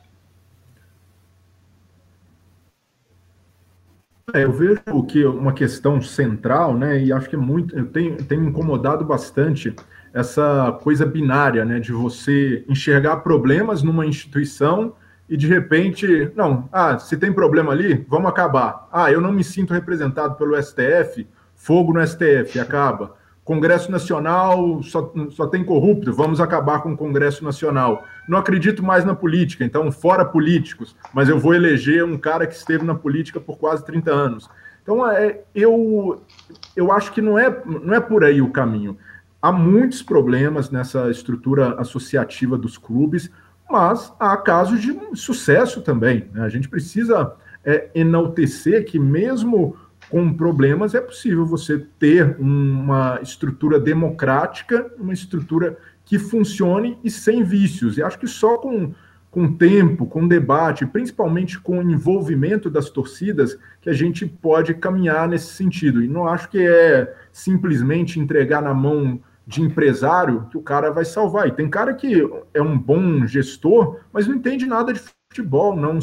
[4.32, 8.16] É, eu vejo que uma questão central, né, e acho que é muito, eu tenho,
[8.24, 9.74] tenho incomodado bastante
[10.14, 14.94] essa coisa binária, né, de você enxergar problemas numa instituição
[15.28, 18.88] e de repente, não, ah, se tem problema ali, vamos acabar.
[18.92, 23.14] Ah, eu não me sinto representado pelo STF, fogo no STF, acaba.
[23.44, 28.04] Congresso Nacional só, só tem corrupto, vamos acabar com o Congresso Nacional.
[28.26, 32.54] Não acredito mais na política, então fora políticos, mas eu vou eleger um cara que
[32.54, 34.48] esteve na política por quase 30 anos.
[34.82, 36.22] Então, é, eu,
[36.74, 38.96] eu acho que não é, não é por aí o caminho.
[39.40, 43.30] Há muitos problemas nessa estrutura associativa dos clubes,
[43.70, 46.28] mas há casos de sucesso também.
[46.32, 46.42] Né?
[46.42, 47.34] A gente precisa
[47.64, 49.76] é, enaltecer que, mesmo
[50.10, 57.42] com problemas, é possível você ter uma estrutura democrática, uma estrutura que funcione e sem
[57.42, 57.96] vícios.
[57.96, 58.92] E acho que só com,
[59.30, 65.54] com tempo, com debate, principalmente com envolvimento das torcidas, que a gente pode caminhar nesse
[65.54, 66.02] sentido.
[66.02, 71.04] E não acho que é simplesmente entregar na mão de empresário que o cara vai
[71.04, 71.48] salvar.
[71.48, 75.00] E tem cara que é um bom gestor, mas não entende nada de
[75.30, 75.98] futebol, não,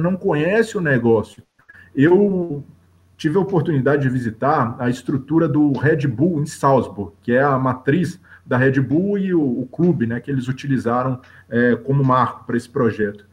[0.00, 1.42] não conhece o negócio.
[1.94, 2.64] Eu
[3.16, 7.58] tive a oportunidade de visitar a estrutura do Red Bull em Salzburg, que é a
[7.58, 12.44] matriz da Red Bull e o, o clube né, que eles utilizaram é, como marco
[12.44, 13.24] para esse projeto.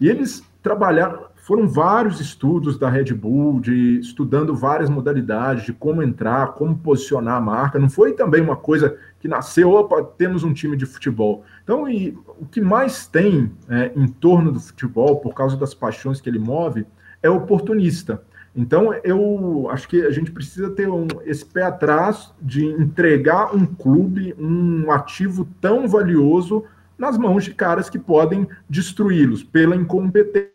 [0.00, 6.02] E eles trabalharam, foram vários estudos da Red Bull, de estudando várias modalidades, de como
[6.02, 7.78] entrar, como posicionar a marca.
[7.78, 11.44] Não foi também uma coisa que nasceu, opa, temos um time de futebol.
[11.64, 16.20] Então, e, o que mais tem é, em torno do futebol, por causa das paixões
[16.20, 16.86] que ele move,
[17.22, 18.22] é oportunista.
[18.54, 23.64] Então, eu acho que a gente precisa ter um, esse pé atrás de entregar um
[23.64, 26.64] clube, um ativo tão valioso
[26.98, 30.52] nas mãos de caras que podem destruí-los pela incompetência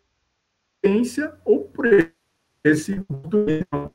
[1.46, 1.86] ou por
[2.66, 3.02] esse,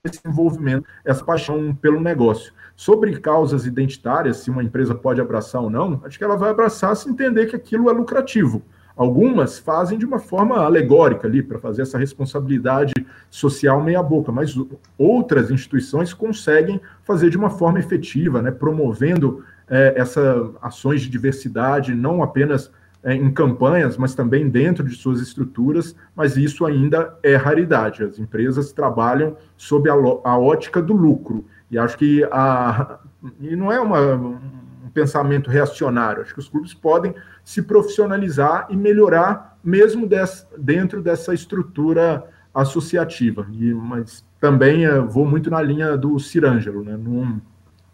[0.05, 2.53] esse envolvimento, essa paixão pelo negócio.
[2.75, 6.97] Sobre causas identitárias, se uma empresa pode abraçar ou não, acho que ela vai abraçar
[6.97, 8.62] se entender que aquilo é lucrativo.
[8.99, 12.93] Algumas fazem de uma forma alegórica ali, para fazer essa responsabilidade
[13.31, 14.59] social meia-boca, mas
[14.99, 21.95] outras instituições conseguem fazer de uma forma efetiva, né, promovendo é, essas ações de diversidade,
[21.95, 22.73] não apenas
[23.05, 28.03] é, em campanhas, mas também dentro de suas estruturas, mas isso ainda é raridade.
[28.03, 31.45] As empresas trabalham sob a, a ótica do lucro.
[31.71, 32.99] E acho que a,
[33.41, 34.41] e não é uma,
[34.89, 36.22] um pensamento reacionário.
[36.22, 37.14] Acho que os clubes podem
[37.45, 42.24] se profissionalizar e melhorar mesmo des, dentro dessa estrutura
[42.55, 43.47] associativa.
[43.53, 46.97] E, mas também vou muito na linha do Cirângelo, né?
[46.97, 47.41] Num,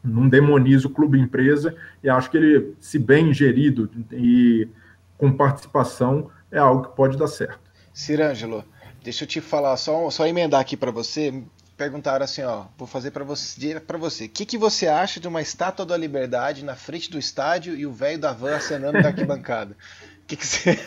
[0.03, 4.69] não demonizo clube empresa e acho que ele, se bem gerido e
[5.17, 7.59] com participação, é algo que pode dar certo.
[7.93, 8.63] Cirângelo,
[9.03, 11.43] deixa eu te falar, só, só emendar aqui para você.
[11.77, 14.27] Perguntaram assim, ó, vou fazer para você, para você.
[14.27, 17.85] O que, que você acha de uma estátua da Liberdade na frente do estádio e
[17.85, 19.77] o velho da van acenando da arquibancada?
[20.25, 20.79] O que, que você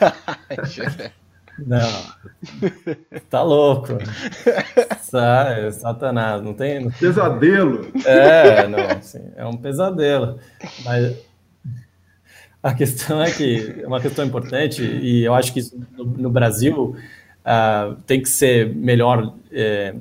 [0.50, 1.14] acha?
[1.60, 2.04] Não.
[3.30, 3.94] Tá louco.
[5.02, 6.90] Sai, satanás, não tem.
[6.90, 7.92] Pesadelo.
[8.04, 10.40] É, não, assim, é um pesadelo.
[10.84, 11.18] Mas
[12.62, 16.30] a questão é que é uma questão importante, e eu acho que isso no, no
[16.30, 16.96] Brasil
[17.46, 19.96] uh, tem que ser melhor, é,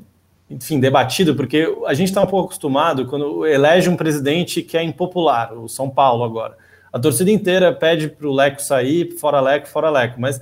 [0.51, 4.83] enfim, debatido, porque a gente está um pouco acostumado quando elege um presidente que é
[4.83, 6.57] impopular, o São Paulo agora.
[6.93, 10.41] A torcida inteira pede para o Leco sair, fora Leco, fora Leco, mas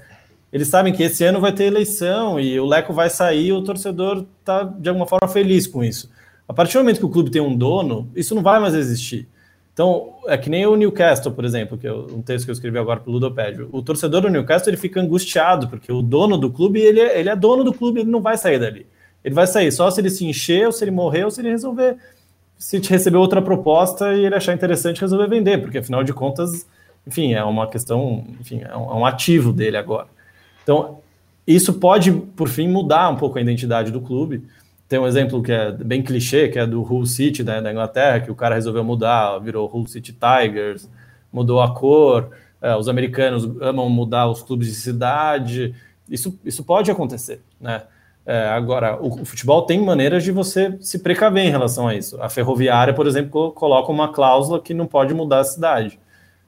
[0.53, 4.25] eles sabem que esse ano vai ter eleição e o Leco vai sair, o torcedor
[4.39, 6.11] está de alguma forma feliz com isso.
[6.47, 9.27] A partir do momento que o clube tem um dono, isso não vai mais existir.
[9.73, 12.79] Então, é que nem o Newcastle, por exemplo, que é um texto que eu escrevi
[12.79, 13.69] agora para o Ludopédio.
[13.73, 17.29] O torcedor do Newcastle ele fica angustiado, porque o dono do clube, ele é, ele
[17.29, 18.87] é dono do clube, ele não vai sair dali.
[19.25, 21.49] Ele vai sair só se ele se encher, ou se ele morrer, ou se ele
[21.49, 21.97] resolver,
[22.59, 26.67] se receber outra proposta e ele achar interessante resolver vender, porque afinal de contas,
[27.07, 30.09] enfim, é uma questão, enfim, é um, é um ativo dele agora.
[30.63, 30.99] Então,
[31.47, 34.47] isso pode, por fim, mudar um pouco a identidade do clube.
[34.89, 38.21] Tem um exemplo que é bem clichê, que é do Hull City né, da Inglaterra,
[38.21, 40.89] que o cara resolveu mudar, virou Hull City Tigers,
[41.33, 42.31] mudou a cor.
[42.61, 45.75] É, os americanos amam mudar os clubes de cidade.
[46.09, 47.83] Isso, isso pode acontecer, né?
[48.27, 52.21] É, agora, o, o, futebol tem maneiras de você se precaver em relação a isso.
[52.23, 55.99] A ferroviária, por exemplo, coloca uma cláusula que não pode mudar a cidade.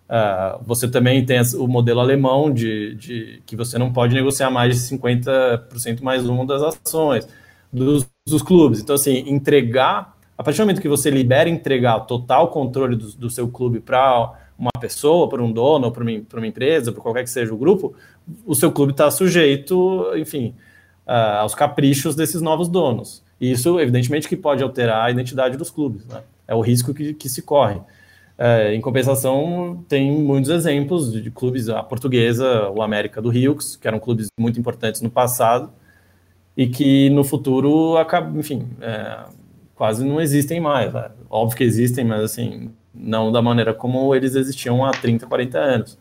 [0.09, 4.75] Uh, você também tem o modelo alemão de, de, que você não pode negociar mais
[4.75, 7.29] de 50% mais um das ações
[7.73, 8.81] dos, dos, clubes.
[8.81, 13.29] Então, assim, entregar, a partir do momento que você libera entregar total controle do, do
[13.29, 17.31] seu clube para uma pessoa, para um dono, para uma, uma empresa, para qualquer que
[17.31, 17.95] seja o grupo,
[18.47, 20.55] o seu clube está sujeito, enfim,
[21.07, 23.23] uh, aos caprichos desses novos donos.
[23.41, 26.07] E isso, evidentemente, que pode alterar a identidade dos clubes.
[26.07, 26.23] Né?
[26.49, 27.81] É o risco que, que se corre.
[28.39, 33.57] É, em compensação, tem muitos exemplos de, de, clubes, a Portuguesa, o América do Rio,
[33.57, 35.71] que eram clubes muito importantes no passado
[36.55, 39.25] e que no futuro, acaba, enfim, é,
[39.75, 40.93] quase não existem mais.
[40.93, 41.11] Né?
[41.31, 45.99] Óbvio que existem, mas assim, não da maneira como eles existiam há 30, 40 anos.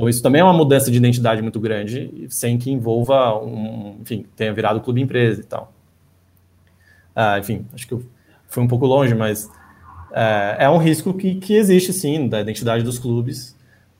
[0.00, 4.24] Então isso também é uma mudança de identidade muito grande, sem que envolva um, enfim,
[4.34, 5.74] tenha virado clube empresa e tal.
[7.14, 8.02] Ah, enfim, acho que eu
[8.48, 9.50] fui um pouco longe, mas
[10.10, 13.54] é, é um risco que, que existe sim da identidade dos clubes,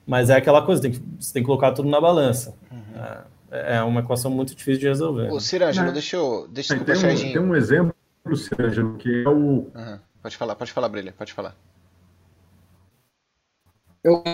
[0.07, 2.55] mas é aquela coisa, tem que, você tem que colocar tudo na balança.
[2.73, 3.03] Uhum.
[3.51, 5.31] É, é uma equação muito difícil de resolver.
[5.31, 6.49] Ô, Cirângelo, deixa eu.
[6.51, 7.95] Deixa eu tem, um, tem um exemplo,
[8.35, 9.69] Cirângelo, que é o.
[9.75, 9.99] Uhum.
[10.23, 11.55] Pode falar, pode falar, Brilha, pode falar.
[14.03, 14.25] Eu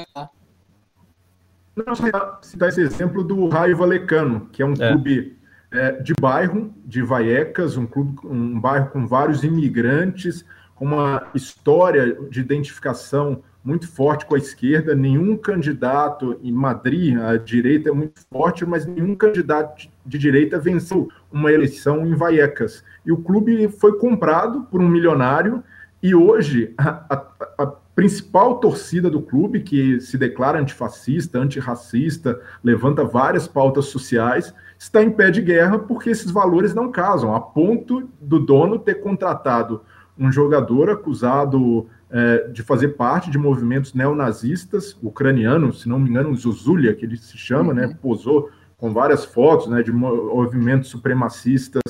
[1.77, 1.95] não,
[2.41, 4.93] citar esse exemplo do Raio Valecano, que é um é.
[4.93, 5.37] clube
[5.71, 12.17] é, de bairro, de Vaiecas, um clube, um bairro com vários imigrantes, com uma história
[12.31, 14.95] de identificação muito forte com a esquerda.
[14.95, 21.09] Nenhum candidato em Madrid, a direita é muito forte, mas nenhum candidato de direita venceu
[21.33, 22.85] uma eleição em Vaiecas.
[23.05, 25.63] E o clube foi comprado por um milionário
[26.03, 33.03] e hoje a, a, a principal torcida do clube, que se declara antifascista, antirracista, levanta
[33.03, 38.07] várias pautas sociais, está em pé de guerra porque esses valores não casam, a ponto
[38.21, 39.81] do dono ter contratado
[40.19, 46.37] um jogador acusado é, de fazer parte de movimentos neonazistas, ucraniano, se não me engano,
[46.37, 47.89] Zuzulia, que ele se chama, né, uhum.
[47.89, 51.81] né, posou com várias fotos né, de movimentos supremacistas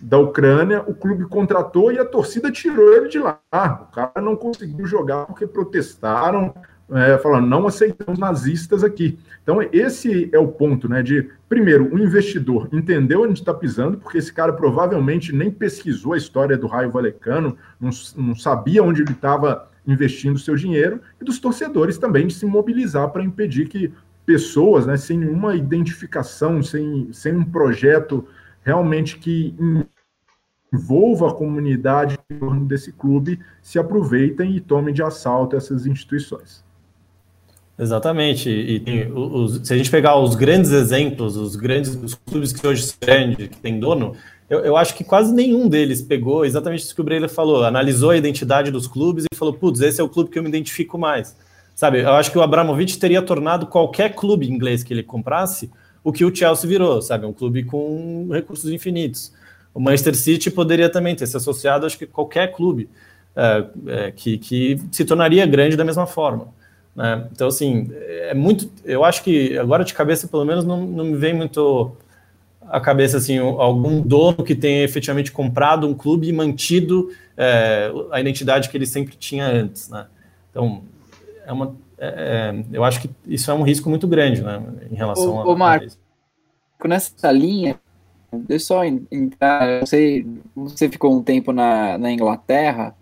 [0.00, 3.40] da Ucrânia, o clube contratou e a torcida tirou ele de lá.
[3.52, 6.54] O cara não conseguiu jogar porque protestaram,
[6.90, 9.18] é, falando, não aceitamos nazistas aqui.
[9.42, 11.02] Então, esse é o ponto, né?
[11.02, 16.16] De, primeiro, o investidor entendeu onde está pisando, porque esse cara provavelmente nem pesquisou a
[16.16, 21.38] história do raio valecano, não, não sabia onde ele estava investindo seu dinheiro, e dos
[21.38, 23.92] torcedores também de se mobilizar para impedir que
[24.24, 28.26] pessoas, né, sem nenhuma identificação, sem, sem um projeto
[28.68, 29.54] realmente que
[30.70, 36.62] envolva a comunidade em torno desse clube, se aproveitem e tomem de assalto essas instituições.
[37.78, 38.50] Exatamente.
[38.50, 42.66] E, e os, se a gente pegar os grandes exemplos, os grandes os clubes que
[42.66, 44.14] hoje são grandes, que tem dono,
[44.50, 48.10] eu, eu, acho que quase nenhum deles pegou exatamente isso que o Breila falou, analisou
[48.10, 50.98] a identidade dos clubes e falou, putz, esse é o clube que eu me identifico
[50.98, 51.34] mais.
[51.74, 55.70] Sabe, eu acho que o Abramovich teria tornado qualquer clube inglês que ele comprasse
[56.08, 57.26] o que o Chelsea virou, sabe?
[57.26, 59.32] Um clube com recursos infinitos.
[59.74, 62.88] O Manchester City poderia também ter se associado, acho que qualquer clube
[63.36, 66.48] é, é, que, que se tornaria grande da mesma forma.
[66.96, 67.28] Né?
[67.30, 68.70] Então, assim, é muito.
[68.84, 71.92] Eu acho que agora de cabeça, pelo menos, não, não me vem muito
[72.70, 78.20] a cabeça assim algum dono que tenha efetivamente comprado um clube e mantido é, a
[78.20, 80.06] identidade que ele sempre tinha antes, né?
[80.50, 80.82] Então
[81.46, 85.36] é uma é, eu acho que isso é um risco muito grande, né, em relação
[85.36, 85.86] ô, a, ô Marco,
[86.80, 87.78] a nessa linha,
[88.32, 90.24] deixa só entrar, você,
[90.54, 92.94] você ficou um tempo na, na Inglaterra,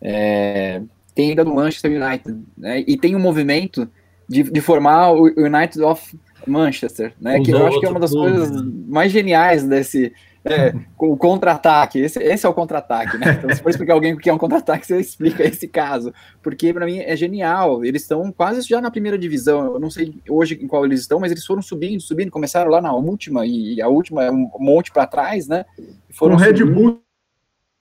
[0.00, 0.80] é,
[1.14, 3.88] tem ainda do Manchester United, né, e tem um movimento
[4.28, 8.12] de, de formar o United of Manchester, né, que eu acho que é uma das
[8.12, 8.50] coisas
[8.88, 10.12] mais geniais desse,
[10.44, 13.32] é, o contra-ataque, esse, esse, é o contra-ataque, né?
[13.38, 16.12] Então, se for explicar alguém o que é um contra-ataque, você explica esse caso,
[16.42, 17.84] porque para mim é genial.
[17.84, 19.74] Eles estão quase já na primeira divisão.
[19.74, 22.80] Eu não sei hoje em qual eles estão, mas eles foram subindo, subindo, começaram lá
[22.80, 25.64] na última e a última é um monte para trás, né?
[26.10, 27.02] Foram o Red Bull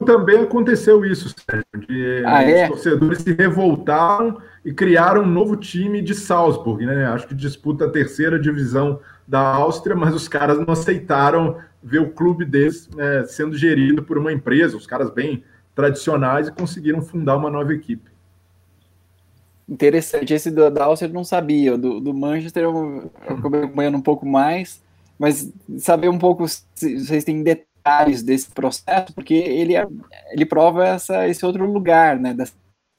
[0.06, 2.64] também aconteceu isso, Sérgio, de ah, é?
[2.64, 7.06] os torcedores se revoltaram e criaram um novo time de Salzburg, né?
[7.08, 12.10] Acho que disputa a terceira divisão da Áustria, mas os caras não aceitaram ver o
[12.10, 15.44] clube deles né, sendo gerido por uma empresa, os caras bem
[15.76, 18.10] tradicionais, e conseguiram fundar uma nova equipe.
[19.70, 24.02] Interessante, esse do, da Áustria eu não sabia, do, do Manchester eu, acabei acompanhando um
[24.02, 24.82] pouco mais,
[25.18, 29.86] mas saber um pouco se vocês têm detalhes desse processo, porque ele, é,
[30.32, 32.52] ele prova essa, esse outro lugar, né, das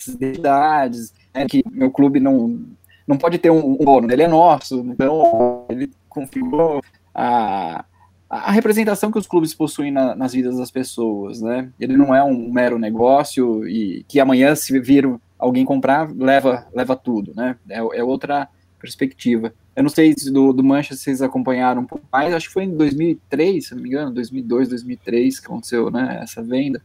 [0.09, 2.61] identidades, né, que meu clube não,
[3.05, 6.83] não pode ter um, um dono, ele é nosso, então ele configurou
[7.15, 7.85] a,
[8.29, 11.71] a representação que os clubes possuem na, nas vidas das pessoas, né?
[11.81, 15.09] Ele não é um mero negócio e que amanhã se vir
[15.39, 17.57] alguém comprar leva leva tudo, né?
[17.69, 18.49] É, é outra
[18.79, 19.53] perspectiva.
[19.75, 22.65] Eu não sei se do, do Manchester vocês acompanharam um pouco mais, acho que foi
[22.65, 26.19] em 2003, se não me engano, 2002, 2003 que aconteceu, né?
[26.23, 26.83] Essa venda,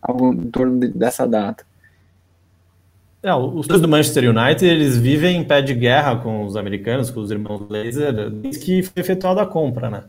[0.00, 1.64] algo em torno de, dessa data.
[3.26, 7.18] É, os do Manchester United, eles vivem em pé de guerra com os americanos, com
[7.18, 10.04] os irmãos Laser, desde que foi efetuada a compra, né?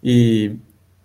[0.00, 0.52] E,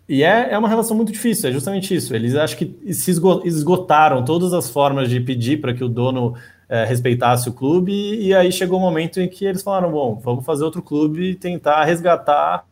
[0.07, 2.15] e é, é uma relação muito difícil, é justamente isso.
[2.15, 3.09] Eles acho que se
[3.43, 6.35] esgotaram todas as formas de pedir para que o dono
[6.69, 9.91] é, respeitasse o clube, e, e, aí chegou o um momento em que eles falaram:
[9.91, 12.67] bom, vamos fazer outro clube e tentar resgatar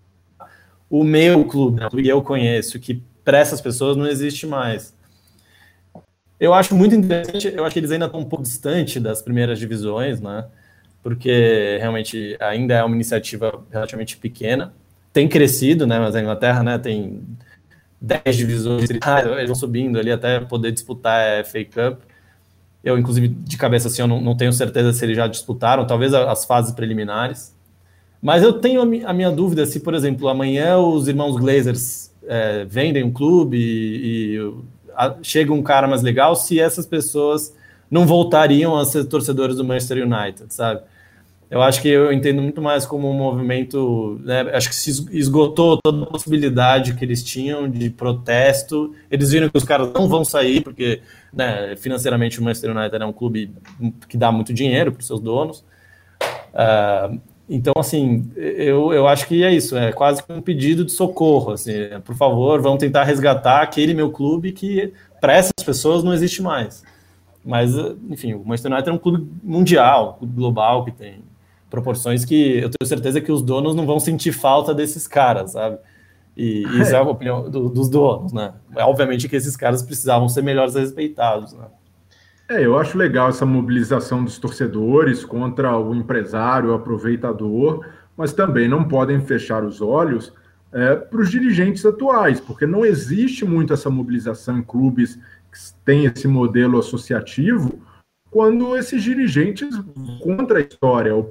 [0.87, 4.94] o meu clube, né, que eu conheço, que para essas pessoas não existe mais.
[6.39, 9.57] Eu acho muito interessante, eu acho que eles ainda estão um pouco distante das primeiras
[9.59, 10.45] divisões, né?
[11.01, 14.73] Porque realmente ainda é uma iniciativa relativamente pequena
[15.15, 15.97] tem crescido, né?
[15.97, 17.21] Mas a Inglaterra, né, tem
[18.01, 22.01] 10 divisões, eles vão subindo ali até poder disputar a FA Cup.
[22.83, 26.13] Eu, inclusive, de cabeça assim, eu não, não tenho certeza se eles já disputaram, talvez
[26.13, 27.55] as fases preliminares.
[28.21, 32.13] Mas eu tenho a, mi a minha dúvida se, por exemplo, amanhã os irmãos Glazers
[32.27, 34.53] é, vendem um clube e, e
[35.21, 37.53] chega um cara mais legal, se essas pessoas
[37.89, 40.81] não voltariam a ser torcedores do Manchester United, sabe?
[41.49, 44.19] Eu acho que eu entendo muito mais como um movimento.
[44.23, 48.95] Né, acho que se esgotou toda a possibilidade que eles tinham de protesto.
[49.11, 53.05] Eles viram que os caras não vão sair, porque né, financeiramente o Manchester United é
[53.05, 53.53] um clube
[54.09, 55.63] que dá muito dinheiro para os seus donos.
[56.51, 61.51] Uh, então, assim, eu, eu acho que é isso, é quase um pedido de socorro.
[61.51, 61.71] Assim,
[62.03, 64.91] por favor, vamos tentar resgatar aquele meu clube que
[65.21, 66.83] para essas pessoas não existe mais.
[67.43, 67.75] Mas,
[68.09, 71.23] enfim, o Manchester United é um clube mundial, global que tem
[71.69, 75.77] proporções que eu tenho certeza que os donos não vão sentir falta desses caras, sabe?
[76.35, 78.53] E, e isso é a opinião do, dos donos, né?
[78.75, 81.65] É, obviamente que esses caras precisavam ser melhores respeitados, né?
[82.47, 87.83] É, eu acho legal essa mobilização dos torcedores contra o empresário, o aproveitador,
[88.15, 90.31] mas também não podem fechar os olhos
[90.71, 95.15] é, para os dirigentes atuais, porque não existe muito essa mobilização em clubes
[95.51, 97.81] que têm esse modelo associativo,
[98.29, 99.75] quando esses dirigentes
[100.21, 101.15] contra a história.
[101.15, 101.23] O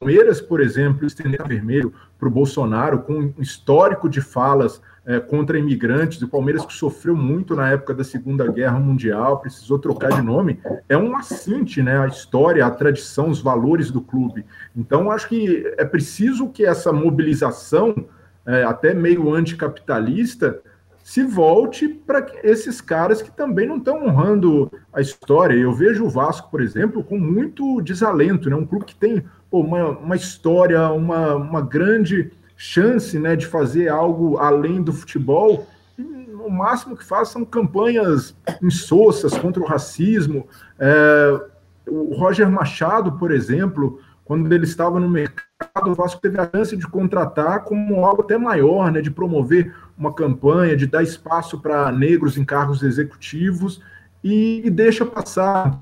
[0.00, 5.58] Palmeiras, por exemplo, estender vermelho para o Bolsonaro, com um histórico de falas é, contra
[5.58, 10.20] imigrantes, o Palmeiras que sofreu muito na época da Segunda Guerra Mundial, precisou trocar de
[10.20, 11.98] nome, é um assinte, né?
[11.98, 14.44] A história, a tradição, os valores do clube.
[14.76, 18.04] Então, acho que é preciso que essa mobilização,
[18.44, 20.60] é, até meio anticapitalista,
[21.02, 25.54] se volte para esses caras que também não estão honrando a história.
[25.54, 28.56] Eu vejo o Vasco, por exemplo, com muito desalento, né?
[28.56, 32.30] Um clube que tem pô, uma, uma história, uma, uma grande
[32.60, 35.66] chance né, de fazer algo além do futebol.
[35.96, 40.46] O máximo que faz são campanhas insossas contra o racismo.
[40.76, 41.40] É,
[41.86, 46.76] o Roger Machado, por exemplo, quando ele estava no mercado, o Vasco teve a chance
[46.76, 51.92] de contratar como algo até maior, né, de promover uma campanha, de dar espaço para
[51.92, 53.80] negros em cargos executivos
[54.22, 55.80] e, e deixa passar.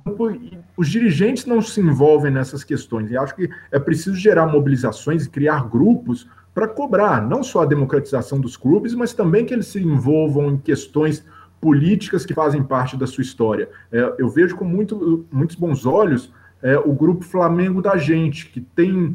[0.77, 3.11] Os dirigentes não se envolvem nessas questões.
[3.11, 7.67] E acho que é preciso gerar mobilizações e criar grupos para cobrar não só a
[7.67, 11.23] democratização dos clubes, mas também que eles se envolvam em questões
[11.61, 13.69] políticas que fazem parte da sua história.
[13.93, 18.63] É, eu vejo com muito, muitos bons olhos é, o grupo Flamengo da Gente, que
[18.63, 19.15] tem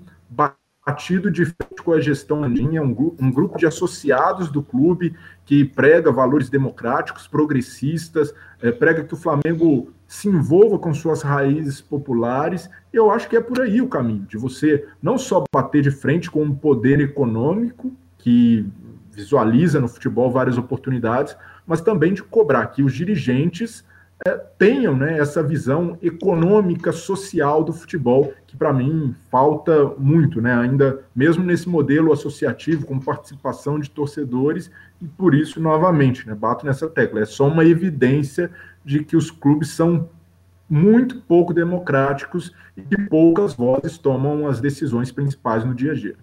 [0.91, 5.15] batido de frente com a gestão Aninha, um, um grupo de associados do clube
[5.45, 11.80] que prega valores democráticos, progressistas, é, prega que o Flamengo se envolva com suas raízes
[11.80, 12.69] populares.
[12.91, 16.30] Eu acho que é por aí o caminho, de você não só bater de frente
[16.30, 18.69] com um poder econômico que
[19.11, 21.35] visualiza no futebol várias oportunidades,
[21.65, 23.85] mas também de cobrar que os dirigentes
[24.26, 30.53] é, tenham né, essa visão econômica, social do futebol, que para mim falta muito, né,
[30.53, 34.69] ainda mesmo nesse modelo associativo, com participação de torcedores,
[35.02, 38.52] e por isso, novamente, né, bato nessa tecla, é só uma evidência
[38.85, 40.10] de que os clubes são
[40.69, 46.15] muito pouco democráticos e que poucas vozes tomam as decisões principais no dia a dia.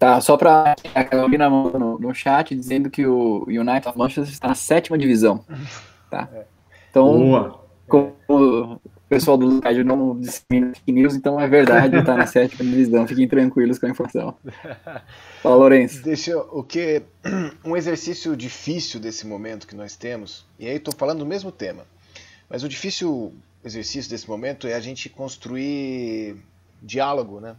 [0.00, 4.48] Tá, só para a Carolina no, no chat dizendo que o United of Manchester está
[4.48, 5.44] na sétima divisão.
[6.10, 6.26] Tá?
[6.34, 6.44] É.
[6.90, 7.64] Então, Boa.
[7.86, 12.68] como o pessoal do Lucas não dissemina fake news, então é verdade, está na sétima
[12.68, 13.06] divisão.
[13.06, 14.34] Fiquem tranquilos com a informação.
[15.40, 16.02] Fala, Lourenço.
[16.02, 17.02] Deixa eu, o que
[17.64, 21.84] um exercício difícil desse momento que nós temos, e aí estou falando do mesmo tema,
[22.48, 23.32] mas o difícil
[23.64, 26.36] exercício desse momento é a gente construir
[26.82, 27.54] diálogo, né?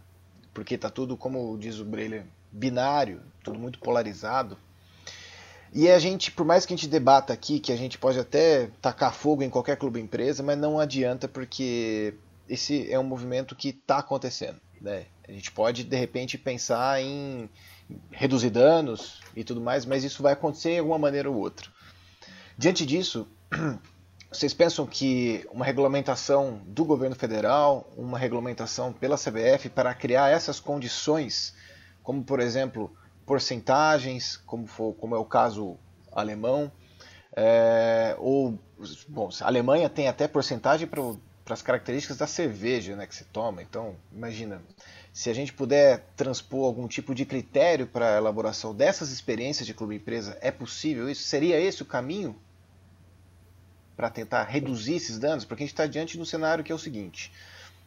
[0.52, 4.56] Porque está tudo, como diz o Breler, binário, tudo muito polarizado.
[5.72, 8.68] E a gente, por mais que a gente debata aqui, que a gente pode até
[8.80, 12.14] tacar fogo em qualquer clube empresa, mas não adianta porque
[12.46, 14.60] esse é um movimento que está acontecendo.
[14.80, 15.06] Né?
[15.26, 17.48] A gente pode, de repente, pensar em
[18.10, 21.70] reduzir danos e tudo mais, mas isso vai acontecer de alguma maneira ou outra.
[22.58, 23.26] Diante disso,
[24.32, 30.58] vocês pensam que uma regulamentação do governo federal, uma regulamentação pela CBF para criar essas
[30.58, 31.54] condições,
[32.02, 32.90] como por exemplo
[33.26, 35.76] porcentagens, como, for, como é o caso
[36.10, 36.72] alemão,
[37.36, 38.58] é, ou
[39.08, 43.62] bom, a Alemanha tem até porcentagem para as características da cerveja né, que se toma.
[43.62, 44.62] Então, imagina,
[45.12, 49.74] se a gente puder transpor algum tipo de critério para a elaboração dessas experiências de
[49.74, 51.22] clube empresa, é possível isso?
[51.22, 52.34] Seria esse o caminho
[53.96, 55.44] para tentar reduzir esses danos?
[55.44, 57.32] Porque a gente está diante de um cenário que é o seguinte: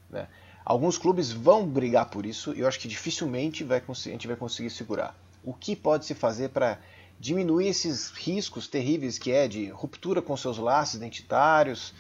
[0.10, 0.28] né?
[0.64, 4.36] alguns clubes vão brigar por isso e eu acho que dificilmente vai, a gente vai
[4.36, 5.16] conseguir segurar.
[5.44, 6.80] O que pode se fazer para
[7.20, 11.94] diminuir esses riscos terríveis que é de ruptura com seus laços identitários?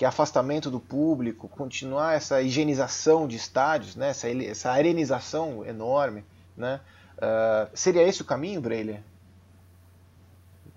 [0.00, 6.24] que é afastamento do público, continuar essa higienização de estádios, né, essa, essa arenização enorme.
[6.56, 6.80] Né?
[7.18, 9.02] Uh, seria esse o caminho, Breiler?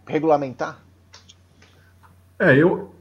[0.05, 0.83] Regulamentar?
[2.39, 2.93] É, eu.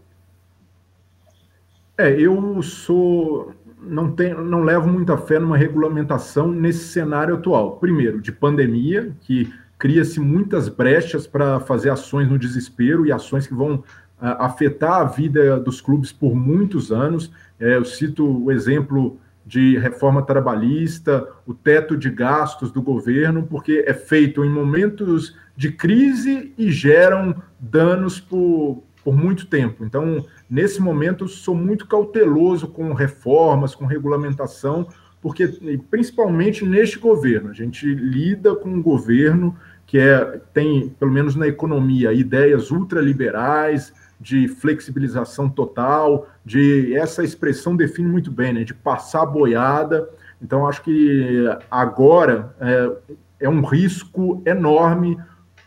[1.99, 3.55] É, eu sou.
[3.81, 7.79] Não, tenho, não levo muita fé numa regulamentação nesse cenário atual.
[7.79, 13.55] Primeiro, de pandemia, que cria-se muitas brechas para fazer ações no desespero e ações que
[13.55, 13.83] vão
[14.21, 17.33] afetar a vida dos clubes por muitos anos.
[17.59, 23.85] É, eu cito o exemplo de reforma trabalhista, o teto de gastos do governo, porque
[23.87, 29.85] é feito em momentos de crise e geram danos por, por muito tempo.
[29.85, 34.89] Então, nesse momento, sou muito cauteloso com reformas, com regulamentação,
[35.21, 35.47] porque
[35.91, 39.57] principalmente neste governo, a gente lida com um governo
[39.87, 43.93] que é, tem, pelo menos na economia, ideias ultraliberais,
[44.23, 50.09] de flexibilização total, de essa expressão define muito bem, né, de passar boiada.
[50.41, 55.19] Então, acho que agora é, é um risco enorme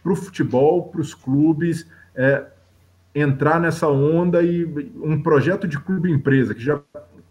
[0.01, 1.85] para o futebol, para os clubes,
[2.15, 2.45] é,
[3.15, 4.65] entrar nessa onda e
[5.01, 6.81] um projeto de clube-empresa que já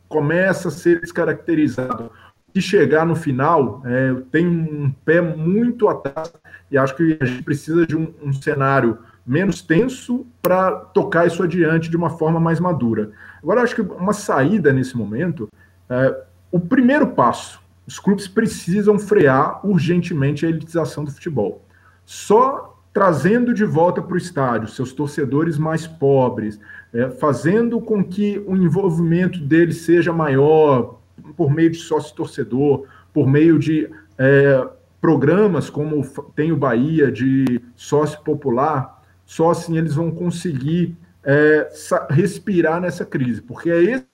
[0.08, 2.10] começa a ser descaracterizado
[2.54, 6.32] e chegar no final é, tem um pé muito atrás
[6.70, 11.42] e acho que a gente precisa de um, um cenário menos tenso para tocar isso
[11.42, 13.10] adiante de uma forma mais madura.
[13.42, 15.48] Agora, acho que uma saída nesse momento,
[15.88, 21.64] é, o primeiro passo, os clubes precisam frear urgentemente a elitização do futebol.
[22.04, 26.60] Só trazendo de volta para o estádio seus torcedores mais pobres,
[26.92, 31.00] é, fazendo com que o envolvimento deles seja maior
[31.36, 34.68] por meio de sócio-torcedor, por meio de é,
[35.00, 36.06] programas como
[36.36, 41.68] tem o Bahia de sócio popular, só assim eles vão conseguir é,
[42.10, 44.06] respirar nessa crise, porque é esse,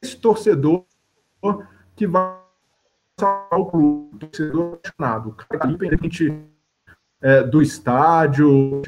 [0.00, 0.84] esse torcedor
[1.96, 2.38] que vai
[3.18, 6.48] salvar o clube, o torcedor apaixonado, o cara independente
[7.20, 8.82] é, do estádio,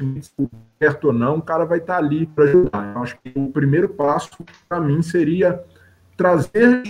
[0.79, 2.97] certo ou não, o cara vai estar tá ali para ajudar.
[2.97, 4.31] Acho que o primeiro passo
[4.67, 5.61] para mim seria
[6.15, 6.83] trazer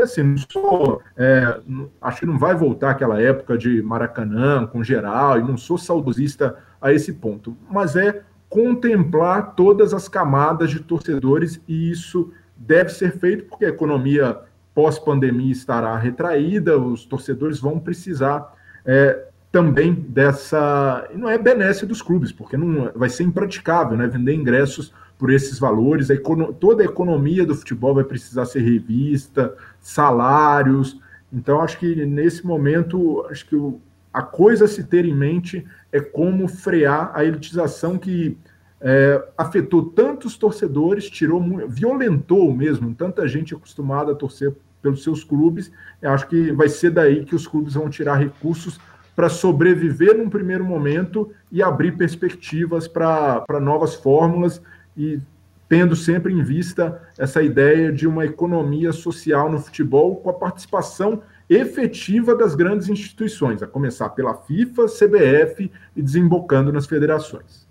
[0.00, 1.60] assim, não sou, é,
[2.00, 6.56] acho que não vai voltar aquela época de Maracanã com geral, e não sou saudosista
[6.80, 13.18] a esse ponto, mas é contemplar todas as camadas de torcedores e isso deve ser
[13.18, 14.38] feito porque a economia
[14.74, 18.52] pós-pandemia estará retraída, os torcedores vão precisar
[18.84, 21.08] é, também dessa.
[21.14, 25.60] Não é benesse dos clubes, porque não vai ser impraticável né, vender ingressos por esses
[25.60, 26.10] valores.
[26.10, 26.52] A econo...
[26.52, 31.00] Toda a economia do futebol vai precisar ser revista, salários.
[31.32, 33.80] Então, acho que nesse momento, acho que o,
[34.12, 38.36] a coisa a se ter em mente é como frear a elitização que
[38.80, 44.52] é, afetou tantos torcedores, tirou, violentou mesmo tanta gente acostumada a torcer
[44.82, 45.70] pelos seus clubes.
[46.02, 48.80] Eu acho que vai ser daí que os clubes vão tirar recursos
[49.14, 54.60] para sobreviver num primeiro momento e abrir perspectivas para novas fórmulas
[54.96, 55.20] e
[55.68, 61.22] tendo sempre em vista essa ideia de uma economia social no futebol com a participação
[61.48, 67.63] efetiva das grandes instituições, a começar pela FIFA, CBF e desembocando nas federações.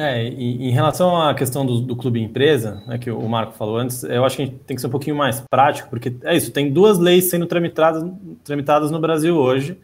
[0.00, 4.04] É, em relação à questão do, do clube empresa, né, que o Marco falou antes,
[4.04, 6.52] eu acho que a gente tem que ser um pouquinho mais prático, porque é isso,
[6.52, 8.08] tem duas leis sendo tramitadas,
[8.44, 9.76] tramitadas no Brasil hoje.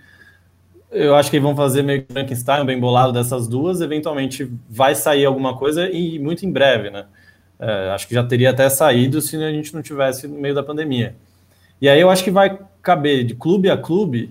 [0.89, 5.25] Eu acho que vão fazer meio que Frankenstein, bem bolado dessas duas, eventualmente vai sair
[5.25, 7.07] alguma coisa e muito em breve, né?
[7.59, 10.63] É, acho que já teria até saído se a gente não tivesse no meio da
[10.63, 11.17] pandemia.
[11.81, 14.29] E aí eu acho que vai caber de clube a clube,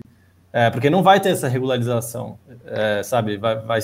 [0.56, 3.36] é, porque não vai ter essa regularização, é, sabe?
[3.36, 3.80] Vai, vai,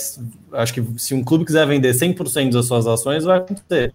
[0.53, 3.93] acho que se um clube quiser vender 100% das suas ações, vai acontecer,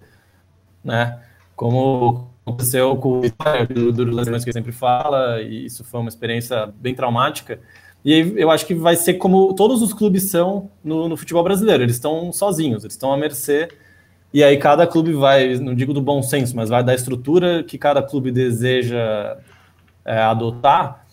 [0.83, 1.17] né?
[1.55, 6.67] Como aconteceu com o do, do lançamento que sempre fala, e isso foi uma experiência
[6.75, 7.61] bem traumática.
[8.03, 11.81] E eu acho que vai ser como todos os clubes são no, no futebol brasileiro,
[11.81, 13.69] eles estão sozinhos, eles estão à mercê
[14.33, 17.77] e aí cada clube vai, não digo do bom senso, mas vai da estrutura que
[17.77, 19.37] cada clube deseja
[20.03, 21.04] é, adotar,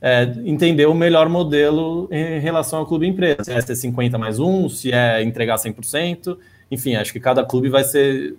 [0.00, 3.44] é, entender o melhor modelo em relação ao clube empresa.
[3.44, 6.36] Se é ter 50 mais um, se é entregar 100%,
[6.70, 8.36] enfim, acho que cada clube vai ser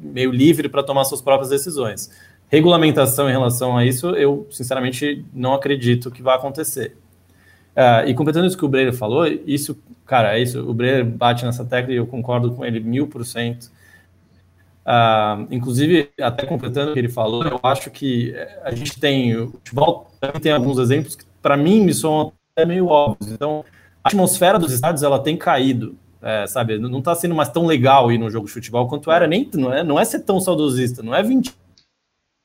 [0.00, 2.10] meio livre para tomar suas próprias decisões.
[2.48, 6.96] Regulamentação em relação a isso, eu sinceramente não acredito que vai acontecer.
[7.76, 11.44] Uh, e completando isso que o Breyer falou, isso, cara, é isso, o Breyer bate
[11.44, 13.70] nessa tecla e eu concordo com ele mil por cento.
[14.84, 18.34] Uh, inclusive, até completando o que ele falou, eu acho que
[18.64, 20.09] a gente tem, o futebol
[20.40, 23.32] tem alguns exemplos que, para mim, me são até meio óbvios.
[23.32, 23.64] Então,
[24.04, 26.78] a atmosfera dos estádios, ela tem caído, é, sabe?
[26.78, 29.72] Não está sendo mais tão legal ir no jogo de futebol quanto era, nem, não,
[29.72, 31.54] é, não é ser tão saudosista, não é 20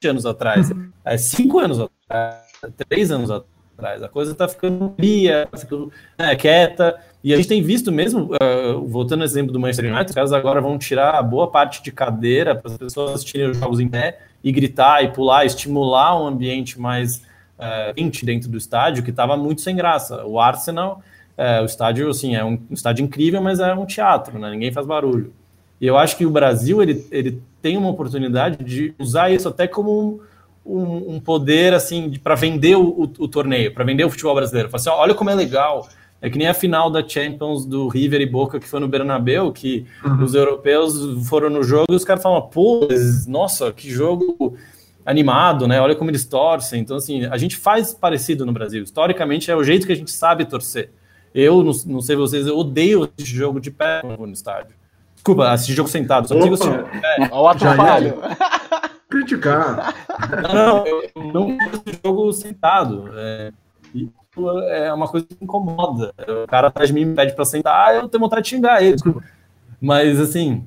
[0.06, 0.90] anos atrás, uhum.
[1.04, 2.44] é 5 anos atrás,
[2.90, 4.04] 3 anos atrás.
[4.04, 8.30] A coisa está ficando fria, tá ficando né, quieta, e a gente tem visto mesmo,
[8.36, 11.92] uh, voltando ao exemplo do Manchester United, os caras agora vão tirar boa parte de
[11.92, 16.28] cadeira para as pessoas assistirem os jogos em pé e gritar e pular, estimular um
[16.28, 17.24] ambiente mais
[17.60, 20.26] uh, quente dentro do estádio, que estava muito sem graça.
[20.26, 21.02] O Arsenal,
[21.38, 24.50] uh, o estádio, assim, é um, um, estádio incrível, mas é um teatro, né?
[24.52, 25.34] ninguém faz barulho.
[25.80, 29.68] E eu acho que o Brasil, ele, ele tem uma oportunidade de usar isso até
[29.68, 30.22] como
[30.66, 34.36] um, um, um poder, assim, para vender o, o, o torneio, para vender o futebol
[34.36, 34.70] brasileiro.
[34.70, 35.88] Falar assim, olha como é legal
[36.26, 39.52] é que nem a final da Champions do River e Boca que foi no Bernabéu,
[39.52, 40.24] que uhum.
[40.24, 40.96] os europeus
[41.28, 42.88] foram no jogo e os caras falam, pô,
[43.28, 44.58] nossa, que jogo
[45.06, 45.80] animado, né?
[45.80, 46.82] Olha como eles torcem.
[46.82, 48.84] Então, assim, a gente faz parecido no Brasil.
[48.84, 50.90] Historicamente, é o jeito que a gente sabe torcer.
[51.34, 54.74] Eu, não, não sei vocês, eu odeio assistir jogo de pé no estádio.
[55.14, 57.30] Desculpa, assistir jogo sentado, só consigo assistir de pé.
[57.32, 58.16] Olha o atrapalho.
[59.10, 59.94] Criticar.
[60.42, 63.10] Não, não, eu não assisto jogo sentado.
[63.16, 63.52] É,
[64.70, 66.14] é uma coisa que incomoda.
[66.44, 68.98] O cara atrás de mim me pede para sentar, eu tenho vontade de xingar ele.
[69.80, 70.64] Mas, assim,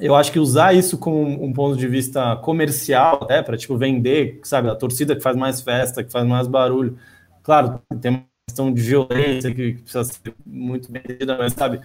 [0.00, 4.40] eu acho que usar isso como um ponto de vista comercial, até para tipo vender,
[4.42, 6.96] sabe, a torcida que faz mais festa, que faz mais barulho.
[7.42, 11.80] Claro, tem uma questão de violência que precisa ser muito bem entendida, mas sabe,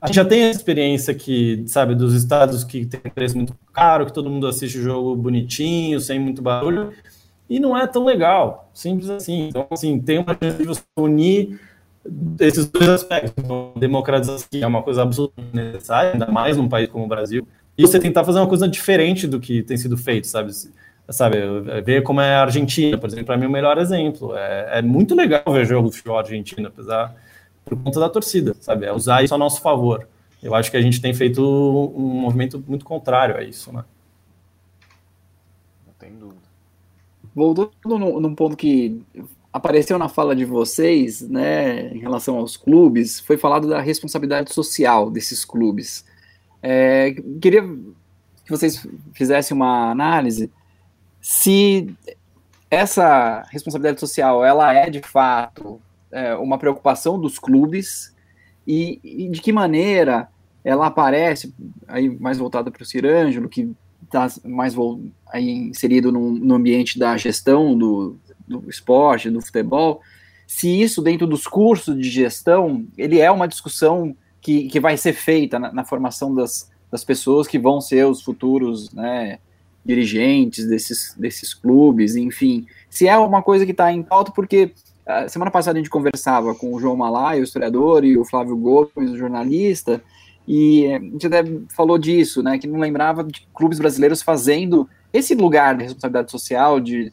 [0.00, 4.06] a gente já tem a experiência que, sabe, dos estados que tem preço muito caro,
[4.06, 6.92] que todo mundo assiste o jogo bonitinho, sem muito barulho,
[7.48, 9.48] e não é tão legal, simples assim.
[9.48, 11.58] Então, assim, tem uma chance de você unir
[12.40, 13.32] esses dois aspectos.
[13.36, 17.46] Então, democratização é uma coisa absolutamente necessária, ainda mais num país como o Brasil,
[17.76, 20.52] e você tentar fazer uma coisa diferente do que tem sido feito, sabe?
[21.08, 21.38] Sabe,
[21.84, 24.36] ver como é a Argentina, por exemplo, para mim é o melhor exemplo.
[24.36, 27.14] É, é muito legal ver jogo de futebol argentino, apesar
[27.64, 28.86] por conta da torcida, sabe?
[28.86, 30.08] É usar isso a nosso favor.
[30.42, 33.84] Eu acho que a gente tem feito um movimento muito contrário a isso, né?
[37.36, 39.02] voltando num ponto que
[39.56, 45.10] apareceu na fala de vocês, né, em relação aos clubes, foi falado da responsabilidade social
[45.10, 46.04] desses clubes.
[46.62, 50.50] É, queria que vocês fizessem uma análise
[51.20, 51.88] se
[52.70, 55.80] essa responsabilidade social ela é de fato
[56.12, 58.14] é, uma preocupação dos clubes
[58.66, 60.28] e, e, de que maneira
[60.64, 61.54] ela aparece
[61.88, 64.74] aí mais voltada para o Cirângelo que está mais
[65.28, 68.16] aí inserido no, no ambiente da gestão do,
[68.46, 70.00] do esporte, do futebol,
[70.46, 75.12] se isso dentro dos cursos de gestão, ele é uma discussão que, que vai ser
[75.12, 79.38] feita na, na formação das, das pessoas que vão ser os futuros né,
[79.84, 82.66] dirigentes desses, desses clubes, enfim.
[82.88, 84.72] Se é uma coisa que está em pauta, porque
[85.04, 88.56] a semana passada a gente conversava com o João Malai, o historiador, e o Flávio
[88.56, 90.00] Gomes, o jornalista,
[90.46, 91.44] e a gente até
[91.74, 96.78] falou disso, né, que não lembrava de clubes brasileiros fazendo esse lugar de responsabilidade social
[96.78, 97.12] de,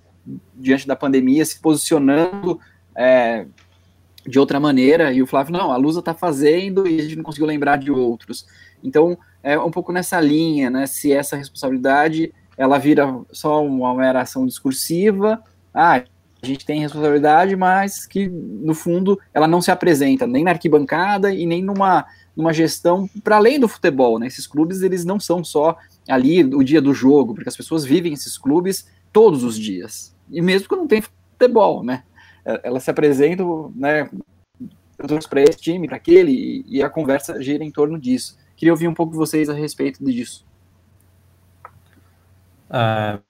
[0.55, 2.59] diante da pandemia, se posicionando
[2.95, 3.45] é,
[4.25, 7.23] de outra maneira, e o Flávio, não, a Lusa está fazendo e a gente não
[7.23, 8.45] conseguiu lembrar de outros.
[8.83, 14.21] Então, é um pouco nessa linha, né, se essa responsabilidade, ela vira só uma mera
[14.21, 15.43] ação discursiva,
[15.73, 16.03] ah,
[16.41, 21.33] a gente tem responsabilidade, mas que, no fundo, ela não se apresenta nem na arquibancada
[21.33, 22.05] e nem numa
[22.35, 24.27] numa gestão para além do futebol, né?
[24.27, 25.77] Esses clubes eles não são só
[26.07, 30.12] ali o dia do jogo, porque as pessoas vivem esses clubes todos os dias.
[30.29, 32.03] E mesmo que não tem futebol, né?
[32.63, 34.09] Elas se apresentam, né?
[35.29, 38.37] para esse time, para aquele, e a conversa gira em torno disso.
[38.55, 40.45] Queria ouvir um pouco de vocês a respeito disso.
[42.69, 43.21] Uh,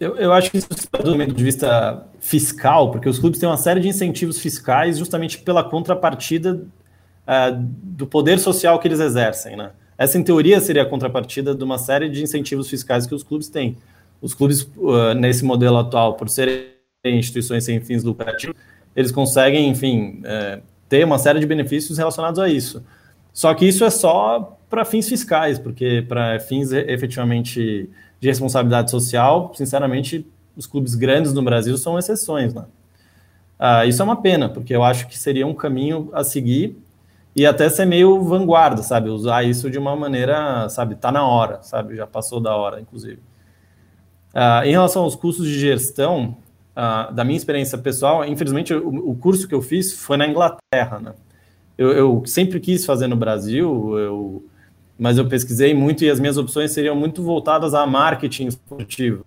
[0.00, 3.56] Eu, eu acho que isso do ponto de vista fiscal, porque os clubes têm uma
[3.56, 6.66] série de incentivos fiscais justamente pela contrapartida
[7.26, 9.70] uh, do poder social que eles exercem, né?
[9.96, 13.48] Essa, em teoria, seria a contrapartida de uma série de incentivos fiscais que os clubes
[13.48, 13.78] têm.
[14.22, 16.64] Os clubes, uh, nesse modelo atual, por serem
[17.04, 18.56] instituições sem fins lucrativos,
[18.94, 22.82] eles conseguem, enfim, uh, ter uma série de benefícios relacionados a isso.
[23.32, 27.90] Só que isso é só para fins fiscais, porque para fins efetivamente
[28.20, 30.24] de responsabilidade social, sinceramente,
[30.56, 32.64] os clubes grandes no Brasil são exceções, né?
[33.58, 36.76] Ah, isso é uma pena, porque eu acho que seria um caminho a seguir
[37.34, 39.08] e até ser meio vanguarda, sabe?
[39.08, 40.94] Usar isso de uma maneira, sabe?
[40.94, 41.96] Tá na hora, sabe?
[41.96, 43.18] Já passou da hora, inclusive.
[44.34, 46.36] Ah, em relação aos cursos de gestão,
[46.74, 50.98] ah, da minha experiência pessoal, infelizmente o, o, curso que eu fiz foi na Inglaterra,
[51.00, 51.12] né?
[51.76, 54.44] Eu, eu sempre quis fazer no Brasil, eu
[54.98, 59.24] mas eu pesquisei muito e as minhas opções seriam muito voltadas a marketing esportivo.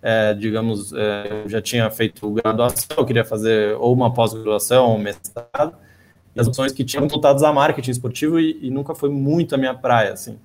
[0.00, 4.96] É, digamos, é, eu já tinha feito graduação, eu queria fazer ou uma pós-graduação ou
[4.96, 5.74] um mestrado,
[6.34, 9.58] e as opções que tinham voltadas a marketing esportivo e, e, nunca foi muito a
[9.58, 10.38] minha praia, assim.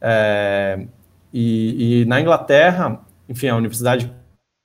[0.00, 0.86] É,
[1.32, 3.00] e, e, na Inglaterra,
[3.30, 4.12] enfim, a universidade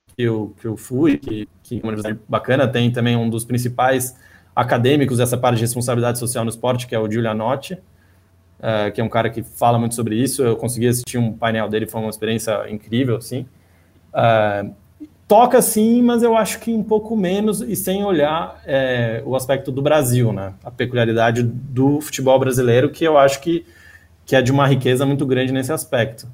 [0.08, 3.46] que eu, que eu fui, que, que é uma universidade bacana, tem também um dos
[3.46, 4.18] principais
[4.56, 9.04] acadêmicos dessa parte de responsabilidade social no esporte, que é o Giulianotti, uh, que é
[9.04, 10.44] um cara que fala muito sobre isso.
[10.44, 13.46] Eu consegui assistir um painel dele, foi uma experiência incrível, assim.
[14.12, 14.74] Uh,
[15.28, 19.72] toca sim, mas eu acho que um pouco menos e sem olhar é, o aspecto
[19.72, 20.54] do Brasil, né?
[20.64, 23.64] A peculiaridade do futebol brasileiro, que eu acho que,
[24.26, 26.28] que é de uma riqueza muito grande nesse aspecto.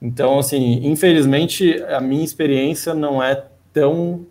[0.00, 4.26] Então, assim, infelizmente, a minha experiência não é tão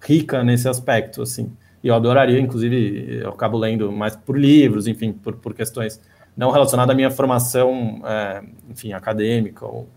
[0.00, 1.52] rica nesse aspecto, assim.
[1.82, 6.00] E eu adoraria, inclusive, eu acabo lendo mais por livros, enfim, por, por questões
[6.36, 9.88] não relacionada à minha formação, é, enfim, acadêmica ou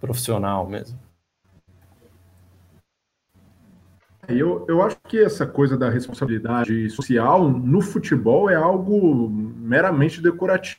[0.00, 0.98] profissional mesmo.
[4.28, 10.78] Eu, eu acho que essa coisa da responsabilidade social no futebol é algo meramente decorativo.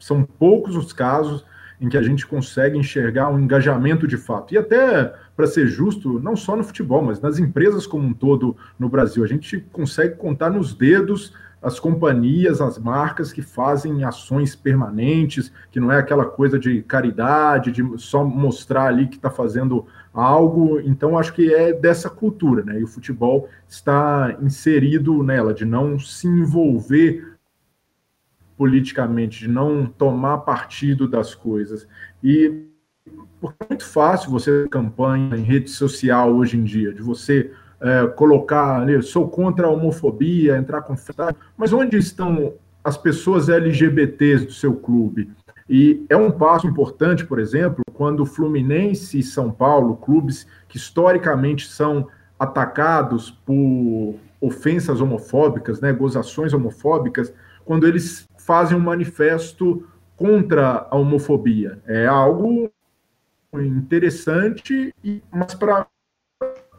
[0.00, 1.44] São poucos os casos
[1.82, 4.54] em que a gente consegue enxergar um engajamento de fato.
[4.54, 8.56] E até, para ser justo, não só no futebol, mas nas empresas como um todo
[8.78, 14.54] no Brasil, a gente consegue contar nos dedos as companhias, as marcas que fazem ações
[14.56, 19.86] permanentes, que não é aquela coisa de caridade, de só mostrar ali que está fazendo
[20.12, 20.80] algo.
[20.80, 22.80] Então, acho que é dessa cultura, né?
[22.80, 27.31] E o futebol está inserido nela, de não se envolver
[28.56, 31.86] politicamente, de não tomar partido das coisas.
[32.22, 32.66] E
[33.40, 37.50] porque é muito fácil você campanha em rede social hoje em dia, de você
[37.80, 40.94] é, colocar ali, sou contra a homofobia, entrar com.
[41.56, 42.54] Mas onde estão
[42.84, 45.30] as pessoas LGBTs do seu clube?
[45.68, 51.68] E é um passo importante, por exemplo, quando Fluminense e São Paulo, clubes que historicamente
[51.68, 52.06] são
[52.38, 57.32] atacados por ofensas homofóbicas, né, gozações homofóbicas,
[57.64, 59.86] quando eles fazem um manifesto
[60.16, 61.80] contra a homofobia.
[61.86, 62.70] É algo
[63.54, 64.94] interessante,
[65.30, 65.86] mas para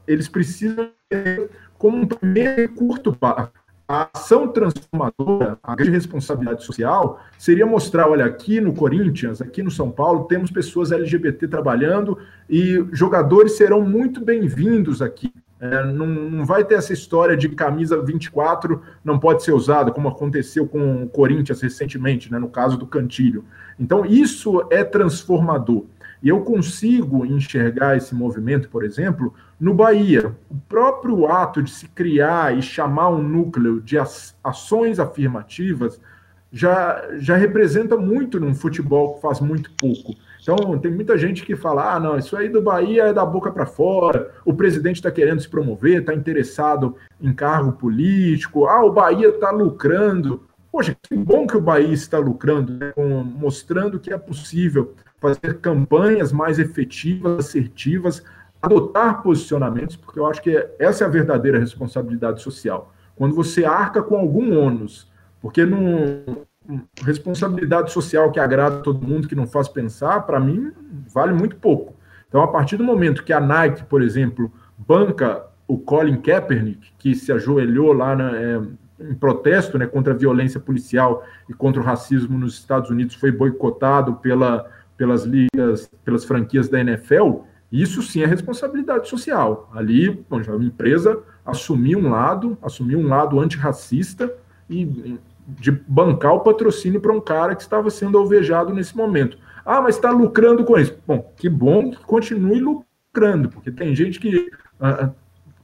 [0.08, 3.52] eles precisam ter como um primeiro curto prazo.
[3.86, 9.70] A ação transformadora, a grande responsabilidade social, seria mostrar: olha, aqui no Corinthians, aqui no
[9.70, 12.18] São Paulo, temos pessoas LGBT trabalhando
[12.50, 15.34] e jogadores serão muito bem-vindos aqui.
[15.64, 20.10] É, não, não, vai ter essa história de camisa 24 não pode ser usada, como
[20.10, 23.46] aconteceu com o Corinthians recentemente, né, no caso do Cantilho.
[23.80, 25.86] Então, isso é transformador.
[26.22, 30.36] E eu consigo enxergar esse movimento, por exemplo, no Bahia.
[30.50, 33.98] O próprio ato de se criar e chamar um núcleo de
[34.44, 35.98] ações afirmativas
[36.52, 40.14] já, já representa muito num futebol que faz muito pouco.
[40.44, 43.50] Então, tem muita gente que fala: ah, não, isso aí do Bahia é da boca
[43.50, 48.92] para fora, o presidente está querendo se promover, está interessado em cargo político, ah, o
[48.92, 50.44] Bahia está lucrando.
[50.70, 52.94] Poxa, que bom que o Bahia está lucrando, né?
[52.98, 58.24] mostrando que é possível fazer campanhas mais efetivas, assertivas,
[58.62, 62.92] adotar posicionamentos, porque eu acho que essa é a verdadeira responsabilidade social.
[63.16, 65.10] Quando você arca com algum ônus,
[65.40, 66.44] porque não
[67.02, 70.72] responsabilidade social que agrada todo mundo, que não faz pensar, para mim
[71.14, 71.96] vale muito pouco.
[72.28, 77.16] Então, a partir do momento que a Nike, por exemplo, banca o Colin Kaepernick, que
[77.16, 78.62] se ajoelhou lá na, é,
[79.00, 83.32] em protesto né, contra a violência policial e contra o racismo nos Estados Unidos, foi
[83.32, 84.66] boicotado pela
[84.98, 87.42] pelas ligas, pelas franquias da NFL,
[87.72, 89.70] isso sim é responsabilidade social.
[89.74, 94.34] Ali, a empresa assumiu um lado, assumiu um lado antirracista
[94.70, 99.38] e de bancar o patrocínio para um cara que estava sendo alvejado nesse momento.
[99.66, 100.96] Ah, mas está lucrando com isso.
[101.06, 104.50] Bom, que bom que continue lucrando, porque tem gente que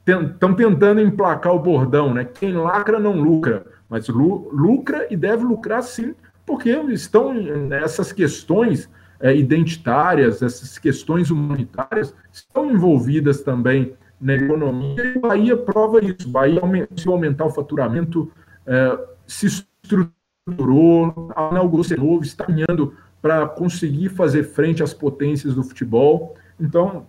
[0.06, 2.24] estão uh, tentando emplacar o bordão, né?
[2.24, 6.14] Quem lacra não lucra, mas lu lucra e deve lucrar sim,
[6.46, 8.88] porque estão nessas questões
[9.20, 16.28] é, identitárias, essas questões humanitárias estão envolvidas também na economia e Bahia prova isso.
[16.28, 16.60] Bahia,
[16.96, 18.30] se aumentar o faturamento,
[18.66, 19.46] é, se
[19.94, 26.36] estruturou, inaugurou novo, está caminhando para conseguir fazer frente às potências do futebol.
[26.58, 27.06] Então,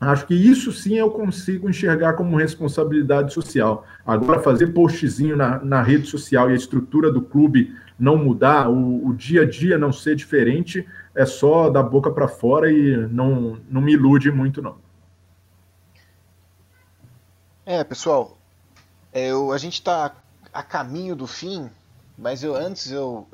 [0.00, 3.84] acho que isso sim eu consigo enxergar como responsabilidade social.
[4.06, 9.06] Agora, fazer postzinho na, na rede social e a estrutura do clube não mudar, o,
[9.06, 13.58] o dia a dia não ser diferente, é só da boca para fora e não,
[13.68, 14.76] não me ilude muito, não.
[17.66, 18.38] É, pessoal,
[19.12, 20.16] é, eu, a gente está
[20.52, 21.70] a caminho do fim,
[22.20, 23.26] mas eu antes eu,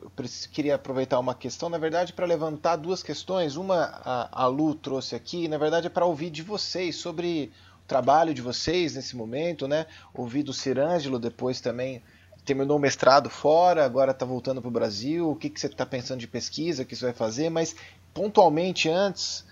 [0.52, 3.56] queria aproveitar uma questão, na verdade, para levantar duas questões.
[3.56, 7.52] Uma a, a Lu trouxe aqui, na verdade, é para ouvir de vocês sobre
[7.84, 9.86] o trabalho de vocês nesse momento, né?
[10.14, 12.00] Ouvir do Cirângelo depois também
[12.44, 15.84] terminou o mestrado fora, agora está voltando para o Brasil, o que, que você está
[15.84, 17.74] pensando de pesquisa, o que você vai fazer, mas
[18.14, 19.44] pontualmente antes,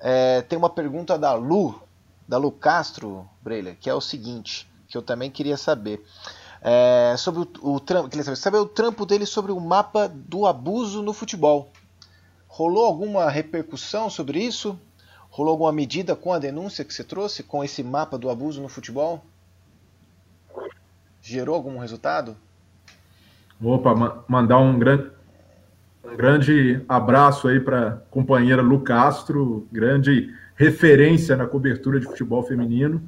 [0.00, 1.78] é, tem uma pergunta da Lu,
[2.26, 6.02] da Lu Castro, Breler, que é o seguinte, que eu também queria saber.
[6.60, 10.46] É, sobre o, o trampo, queria saber, saber o trampo dele sobre o mapa do
[10.46, 11.70] abuso no futebol.
[12.46, 14.78] Rolou alguma repercussão sobre isso?
[15.30, 18.68] Rolou alguma medida com a denúncia que você trouxe, com esse mapa do abuso no
[18.68, 19.22] futebol?
[21.28, 22.36] gerou algum resultado?
[23.62, 25.10] Opa, ma mandar um grande,
[26.04, 32.42] um grande abraço aí para a companheira Lu Castro, grande referência na cobertura de futebol
[32.42, 33.02] feminino.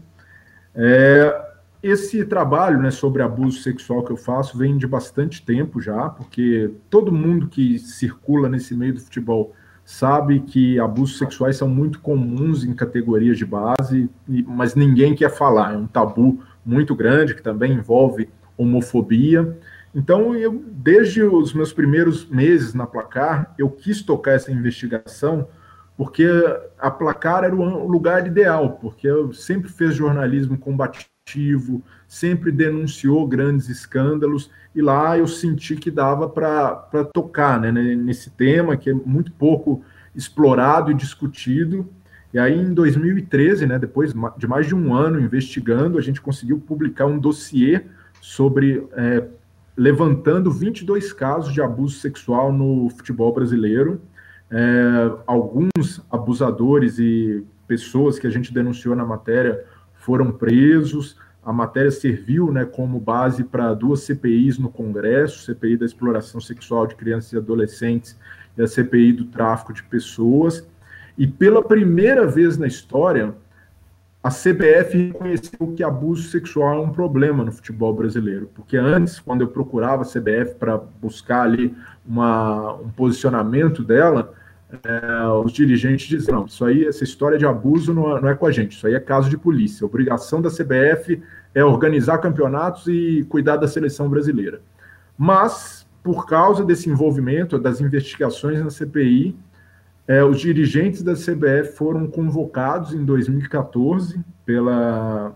[0.74, 1.49] É,
[1.82, 6.70] esse trabalho né, sobre abuso sexual que eu faço vem de bastante tempo já, porque
[6.90, 12.64] todo mundo que circula nesse meio do futebol sabe que abusos sexuais são muito comuns
[12.64, 14.08] em categorias de base,
[14.46, 19.58] mas ninguém quer falar, é um tabu muito grande, que também envolve homofobia.
[19.94, 25.48] Então, eu, desde os meus primeiros meses na Placar, eu quis tocar essa investigação,
[25.96, 26.28] porque
[26.78, 31.08] a Placar era o lugar ideal, porque eu sempre fez jornalismo combativo,
[32.08, 38.76] sempre denunciou grandes escândalos, e lá eu senti que dava para tocar né, nesse tema,
[38.76, 39.82] que é muito pouco
[40.14, 41.88] explorado e discutido,
[42.32, 46.60] e aí, em 2013, né, depois de mais de um ano investigando, a gente conseguiu
[46.60, 47.82] publicar um dossiê
[48.20, 49.26] sobre é,
[49.76, 54.00] levantando 22 casos de abuso sexual no futebol brasileiro.
[54.48, 59.64] É, alguns abusadores e pessoas que a gente denunciou na matéria
[60.00, 61.16] foram presos.
[61.44, 66.86] A matéria serviu né, como base para duas CPIs no Congresso: CPI da exploração sexual
[66.86, 68.18] de crianças e adolescentes
[68.56, 70.66] e a CPI do tráfico de pessoas.
[71.16, 73.34] E pela primeira vez na história,
[74.22, 78.50] a CBF reconheceu que abuso sexual é um problema no futebol brasileiro.
[78.54, 81.74] Porque antes, quando eu procurava a CBF para buscar ali
[82.06, 84.34] uma, um posicionamento dela,
[84.84, 88.34] é, os dirigentes diziam: não, isso aí, essa história de abuso não é, não é
[88.34, 89.84] com a gente, isso aí é caso de polícia.
[89.84, 91.20] A obrigação da CBF
[91.54, 94.60] é organizar campeonatos e cuidar da seleção brasileira.
[95.18, 99.36] Mas, por causa desse envolvimento, das investigações na CPI,
[100.06, 105.32] é, os dirigentes da CBF foram convocados em 2014 pela,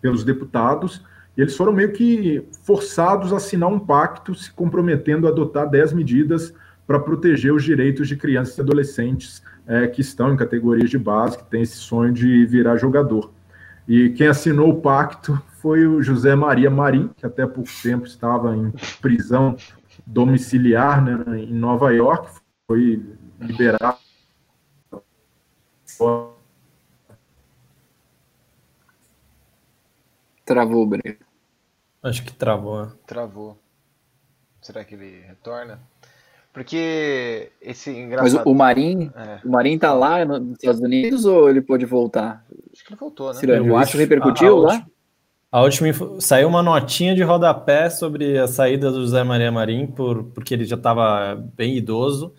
[0.00, 1.04] pelos deputados
[1.36, 5.92] e eles foram meio que forçados a assinar um pacto se comprometendo a adotar 10
[5.92, 6.54] medidas
[6.86, 11.38] para proteger os direitos de crianças e adolescentes é, que estão em categorias de base,
[11.38, 13.32] que têm esse sonho de virar jogador.
[13.88, 18.56] E quem assinou o pacto foi o José Maria Marim, que até pouco tempo estava
[18.56, 19.56] em prisão
[20.06, 23.02] domiciliar né, em Nova York, foi
[23.40, 23.98] liberar.
[30.44, 31.16] Travou, Breno.
[32.02, 32.86] Acho que travou.
[32.86, 32.92] Né?
[33.06, 33.58] Travou.
[34.60, 35.80] Será que ele retorna?
[36.56, 38.32] Porque esse engraçado.
[38.32, 39.40] Mas o Marim, é.
[39.44, 42.46] o Marim tá lá nos Estados Unidos ou ele pode voltar?
[42.72, 43.40] Acho que ele voltou, né?
[43.58, 44.86] Eu acho que repercutiu a, a lá.
[45.52, 50.24] a última saiu uma notinha de rodapé sobre a saída do José Maria Marim por,
[50.24, 52.32] porque ele já estava bem idoso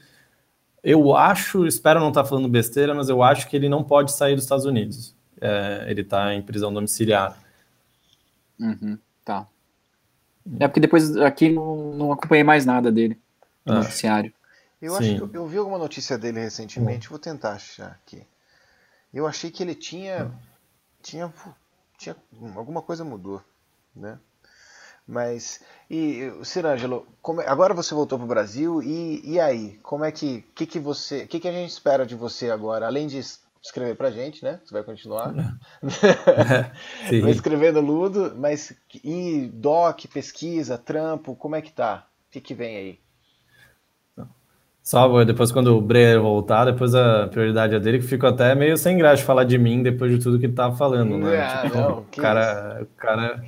[0.84, 4.11] eu acho, espero não estar tá falando besteira, mas eu acho que ele não pode
[4.14, 5.14] sair dos Estados Unidos.
[5.39, 7.38] É, ele está em prisão domiciliar.
[8.60, 9.45] Uhum, tá.
[10.60, 13.19] É porque depois aqui não, não acompanhei mais nada dele
[13.68, 13.80] no ah.
[13.80, 14.34] noticiário.
[14.81, 14.98] Eu Sim.
[14.98, 18.26] acho que eu, eu, vi alguma notícia dele recentemente, vou tentar achar aqui.
[19.14, 20.31] Eu achei que ele tinha
[21.02, 21.34] tinha
[21.98, 22.15] tinha
[22.56, 23.41] alguma coisa mudou,
[23.95, 24.19] né?
[25.07, 29.80] Mas, e, Cirângelo, como, agora você voltou para o Brasil, e, e aí?
[29.81, 32.85] Como é que, que, que você, que, que a gente espera de você agora?
[32.85, 33.18] Além de
[33.64, 34.60] escrever pra gente, né?
[34.64, 35.34] Você vai continuar.
[37.10, 42.06] É, vai escrevendo Ludo, mas e doc, pesquisa, trampo, como é que tá?
[42.27, 42.99] O que, que vem aí?
[44.88, 48.78] Só depois quando o Breyer voltar, depois a prioridade é dele, que fico até meio
[48.78, 51.42] sem graça de falar de mim depois de tudo que ele tava falando, né?
[51.42, 53.44] Ah, tipo, não, cara, o cara,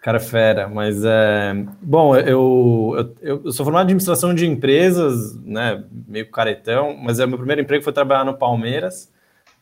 [0.00, 2.16] cara fera, mas é bom.
[2.16, 5.84] Eu, eu, eu, sou formado em administração de empresas, né?
[6.08, 9.08] Meio caretão, mas é meu primeiro emprego foi trabalhar no Palmeiras.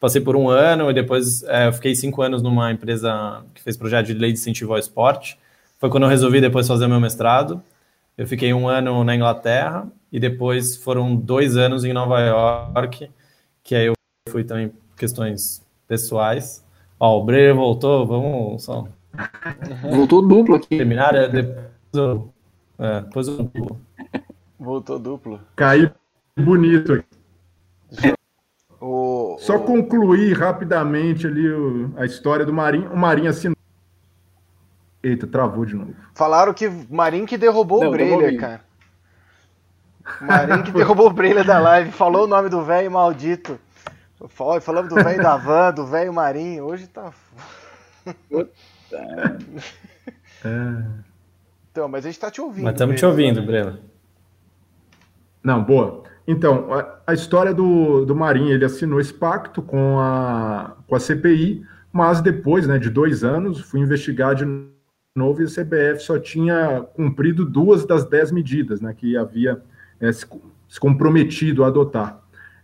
[0.00, 3.76] Passei por um ano e depois é, eu fiquei cinco anos numa empresa que fez
[3.76, 5.38] projeto de lei de incentivo ao esporte.
[5.78, 7.62] Foi quando eu resolvi depois fazer meu mestrado.
[8.16, 13.10] Eu fiquei um ano na Inglaterra e depois foram dois anos em Nova York,
[13.62, 13.94] que aí eu
[14.28, 16.64] fui também questões pessoais.
[16.98, 18.86] Ó, o Breyer voltou, vamos só.
[19.82, 20.76] Voltou duplo aqui.
[20.76, 21.64] Terminar, é, depois
[21.94, 22.32] eu,
[22.78, 23.50] é, depois eu
[24.58, 25.40] Voltou duplo.
[25.56, 25.90] Caiu
[26.36, 28.14] bonito aqui.
[28.80, 29.60] O, Só o...
[29.60, 32.92] concluir rapidamente ali o, a história do Marinho.
[32.92, 33.56] O Marinho assinou.
[35.02, 35.94] Eita, travou de novo.
[36.14, 38.69] Falaram que o Marinho que derrubou Não, o Breiler, cara.
[40.20, 41.90] O Marinho que derrubou o Breiler da live.
[41.90, 43.58] Falou o nome do velho maldito.
[44.28, 46.64] Falamos do velho da van, do velho Marinho.
[46.64, 47.10] Hoje tá.
[50.44, 50.82] é.
[51.70, 52.64] Então, mas a gente tá te ouvindo.
[52.64, 53.78] Mas estamos te ouvindo, Breno.
[55.42, 56.02] Não, boa.
[56.26, 61.00] Então, a, a, história do, do Marinho, ele assinou esse pacto com a, com a
[61.00, 64.44] CPI, mas depois né, de dois anos, fui investigar de
[65.16, 69.60] novo e a CBF só tinha cumprido duas das dez medidas né, que havia
[70.00, 70.26] é, se,
[70.68, 72.20] se, comprometido a adotar.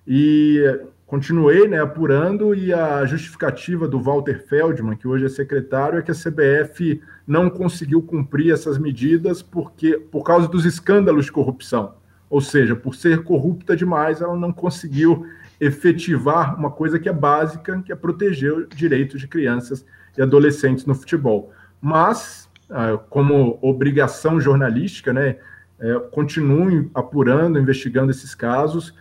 [0.07, 0.63] E
[1.07, 6.11] continuei né, apurando e a justificativa do Walter Feldman, que hoje é secretário, é que
[6.11, 11.95] a CBF não conseguiu cumprir essas medidas porque por causa dos escândalos de corrupção.
[12.29, 15.27] Ou seja, por ser corrupta demais, ela não conseguiu
[15.61, 19.85] efetivar uma coisa que é básica, que é proteger os direitos de crianças
[20.17, 21.53] e adolescentes no futebol.
[21.81, 25.37] Mas, ah, como obrigação jornalística, né,
[25.79, 28.95] é, continuem apurando, investigando esses casos.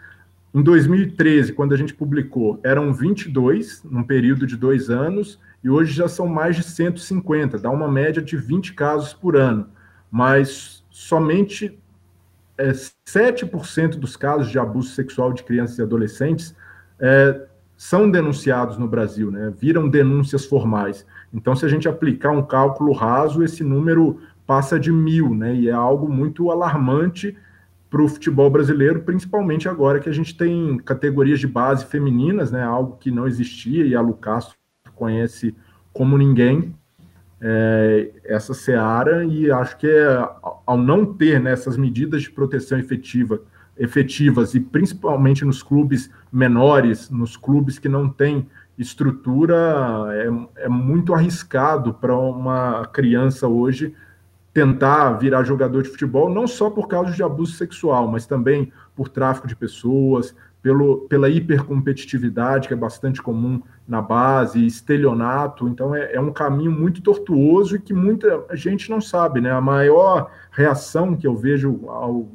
[0.53, 5.93] Em 2013, quando a gente publicou, eram 22, num período de dois anos, e hoje
[5.93, 9.67] já são mais de 150, dá uma média de 20 casos por ano.
[10.11, 11.77] Mas somente
[12.57, 16.55] é, 7% dos casos de abuso sexual de crianças e adolescentes
[16.99, 17.41] é,
[17.75, 19.51] são denunciados no Brasil, né?
[19.57, 21.05] viram denúncias formais.
[21.33, 25.55] Então, se a gente aplicar um cálculo raso, esse número passa de mil, né?
[25.55, 27.35] E é algo muito alarmante
[27.89, 32.63] para o futebol brasileiro, principalmente agora que a gente tem categorias de base femininas, né?
[32.63, 34.53] Algo que não existia e a Lucas
[34.95, 35.55] conhece
[35.93, 36.73] como ninguém
[37.41, 40.29] é, essa seara e acho que é,
[40.65, 43.41] ao não ter né, medidas de proteção efetiva,
[43.77, 48.47] efetivas e principalmente nos clubes menores, nos clubes que não têm
[48.77, 49.55] estrutura,
[50.11, 53.93] é, é muito arriscado para uma criança hoje
[54.55, 59.09] tentar virar jogador de futebol, não só por causa de abuso sexual, mas também por
[59.09, 65.67] tráfico de pessoas, pelo, pela hipercompetitividade, que é bastante comum na base, estelionato.
[65.67, 69.41] Então, é, é, um caminho muito tortuoso e que muita gente não sabe.
[69.41, 69.51] Né?
[69.51, 72.29] A maior reação que eu vejo ao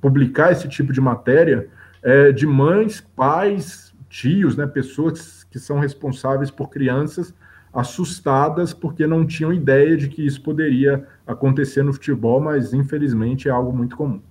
[0.00, 1.68] publicar esse tipo de matéria
[2.04, 4.64] é de mães, pais, tios, né?
[4.64, 7.34] pessoas que são responsáveis por crianças
[7.74, 13.50] assustadas porque não tinham ideia de que isso poderia acontecer no futebol, mas infelizmente é
[13.50, 14.22] algo muito comum.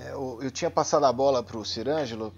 [0.00, 2.32] É, eu, eu, tinha passado a bola para o Cirângelo,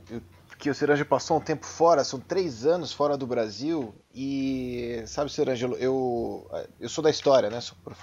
[0.59, 5.31] que o Cirângelo passou um tempo fora, são três anos fora do Brasil, e sabe,
[5.31, 6.49] Cirângelo, eu,
[6.81, 7.59] eu sou da história, né?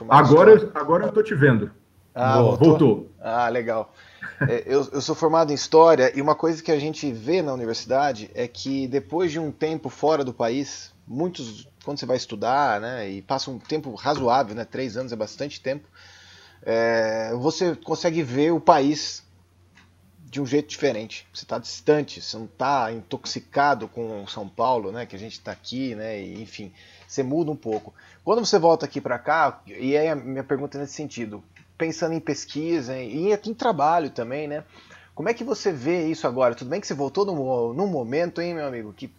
[0.09, 1.71] agora, eu, agora eu tô te vendo.
[2.13, 2.69] Ah, voltou?
[2.69, 3.11] voltou.
[3.19, 3.93] Ah, legal.
[4.47, 7.53] É, eu, eu, sou formado em História e uma coisa que a gente vê na
[7.53, 12.79] universidade é que depois de um tempo fora do país, muitos, quando você vai estudar,
[12.79, 15.87] né, e passa um tempo razoável, né, três anos é bastante tempo,
[16.63, 19.23] é, você consegue ver o país
[20.29, 21.27] de um jeito diferente.
[21.33, 25.51] Você está distante, você não está intoxicado com São Paulo, né, que a gente está
[25.51, 26.71] aqui, né, e, enfim,
[27.07, 27.93] você muda um pouco.
[28.23, 31.43] Quando você volta aqui para cá, e aí a minha pergunta é nesse sentido,
[31.79, 34.65] pensando em pesquisa e em trabalho também, né?
[35.15, 36.53] Como é que você vê isso agora?
[36.53, 38.93] Tudo bem que você voltou num, num momento, hein, meu amigo?
[38.93, 39.11] Que,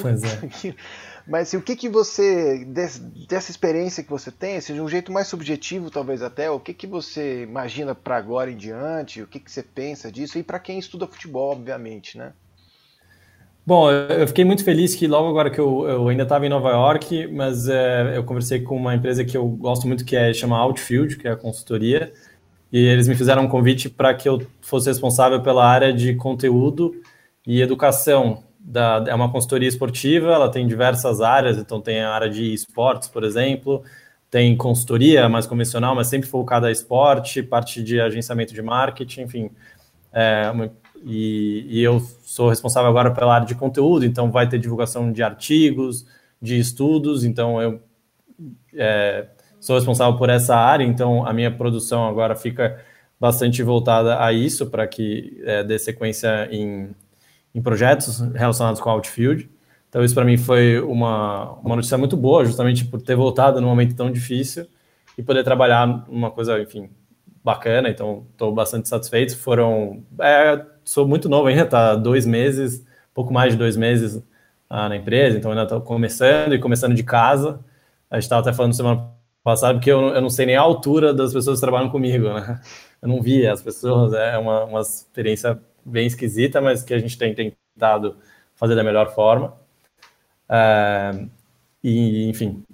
[0.00, 0.74] pois é.
[1.26, 5.12] Mas assim, o que, que você, dessa experiência que você tem, assim, de um jeito
[5.12, 9.22] mais subjetivo talvez até, o que, que você imagina para agora em diante?
[9.22, 10.38] O que, que você pensa disso?
[10.38, 12.32] E para quem estuda futebol, obviamente, né?
[13.64, 16.70] Bom, eu fiquei muito feliz que logo agora que eu, eu ainda estava em Nova
[16.70, 20.58] York, mas é, eu conversei com uma empresa que eu gosto muito que é chama
[20.58, 22.12] Outfield, que é a consultoria,
[22.72, 26.94] e eles me fizeram um convite para que eu fosse responsável pela área de conteúdo
[27.46, 28.42] e educação.
[28.58, 33.08] Da, é uma consultoria esportiva, ela tem diversas áreas, então tem a área de esportes,
[33.08, 33.82] por exemplo,
[34.30, 39.50] tem consultoria mais convencional, mas sempre focada a esporte, parte de agenciamento de marketing, enfim.
[40.12, 40.70] É, uma,
[41.04, 45.22] e, e, eu sou responsável agora pela área de conteúdo, então vai ter divulgação de
[45.22, 46.06] artigos,
[46.40, 47.80] de estudos, então eu
[48.74, 49.26] é,
[49.60, 52.82] sou responsável por essa área, então a minha produção agora fica
[53.20, 56.94] bastante voltada a isso, para que é, dê sequência em,
[57.54, 59.50] em projetos relacionados com Outfield.
[59.90, 63.68] Então, isso para mim foi uma, uma notícia muito boa, justamente por ter voltado num
[63.68, 64.66] momento tão difícil
[65.18, 66.88] e poder trabalhar uma coisa, enfim,
[67.44, 67.90] bacana.
[67.90, 69.36] Então, estou bastante satisfeito.
[69.36, 70.02] Foram.
[70.20, 72.84] É, sou muito novo ainda, tá dois meses,
[73.14, 74.20] pouco mais de dois meses
[74.68, 77.64] ah, na empresa, então ainda estou começando e começando de casa.
[78.10, 79.08] A gente estava até falando semana
[79.44, 82.60] passada, porque eu, eu não sei nem a altura das pessoas que trabalham comigo, né?
[83.00, 87.16] Eu não vi as pessoas, é uma, uma experiência bem esquisita, mas que a gente
[87.16, 88.16] tem tentado
[88.56, 89.54] fazer da melhor forma.
[90.48, 91.26] É,
[91.84, 92.64] e, enfim,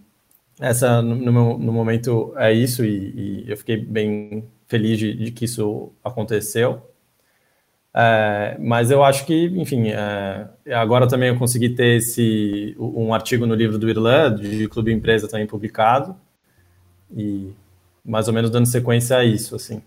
[0.58, 5.30] essa no, no, no, momento é isso, e, e, eu fiquei bem feliz de, de
[5.32, 6.95] que isso aconteceu.
[7.98, 13.46] É, mas eu acho que, enfim, é, agora também eu consegui ter esse um artigo
[13.46, 16.14] no livro do Irlan, de Clube Empresa também publicado,
[17.16, 17.52] e
[18.04, 19.82] mais ou menos dando sequência a isso, assim.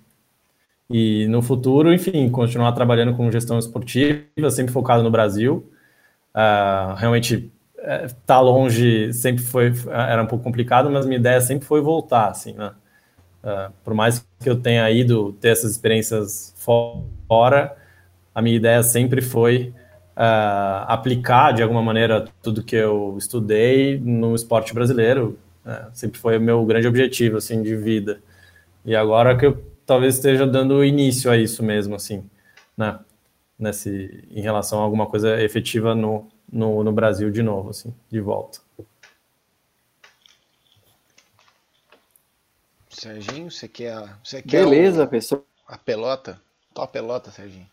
[0.90, 5.72] E no futuro, enfim, continuar trabalhando com gestão esportiva, sempre focado no Brasil.
[6.34, 11.68] Uh, realmente é, tá longe sempre foi era um pouco complicado, mas minha ideia sempre
[11.68, 12.72] foi voltar, assim, né?
[13.44, 16.56] Uh, por mais que eu tenha ido ter essas experiências
[17.28, 17.78] fora,
[18.34, 19.74] a minha ideia sempre foi
[20.16, 25.38] uh, aplicar de alguma maneira tudo que eu estudei no esporte brasileiro.
[25.66, 28.22] Uh, sempre foi o meu grande objetivo, assim, de vida.
[28.86, 32.30] E agora que eu talvez esteja dando início a isso mesmo, assim,
[32.78, 33.00] né?
[33.58, 38.22] Nesse, em relação a alguma coisa efetiva no, no, no Brasil de novo, assim, de
[38.22, 38.60] volta.
[42.90, 45.46] Serginho, você quer, você quer Beleza, o, pessoal.
[45.68, 46.42] A pelota?
[46.74, 47.68] Tó a pelota, Serginho.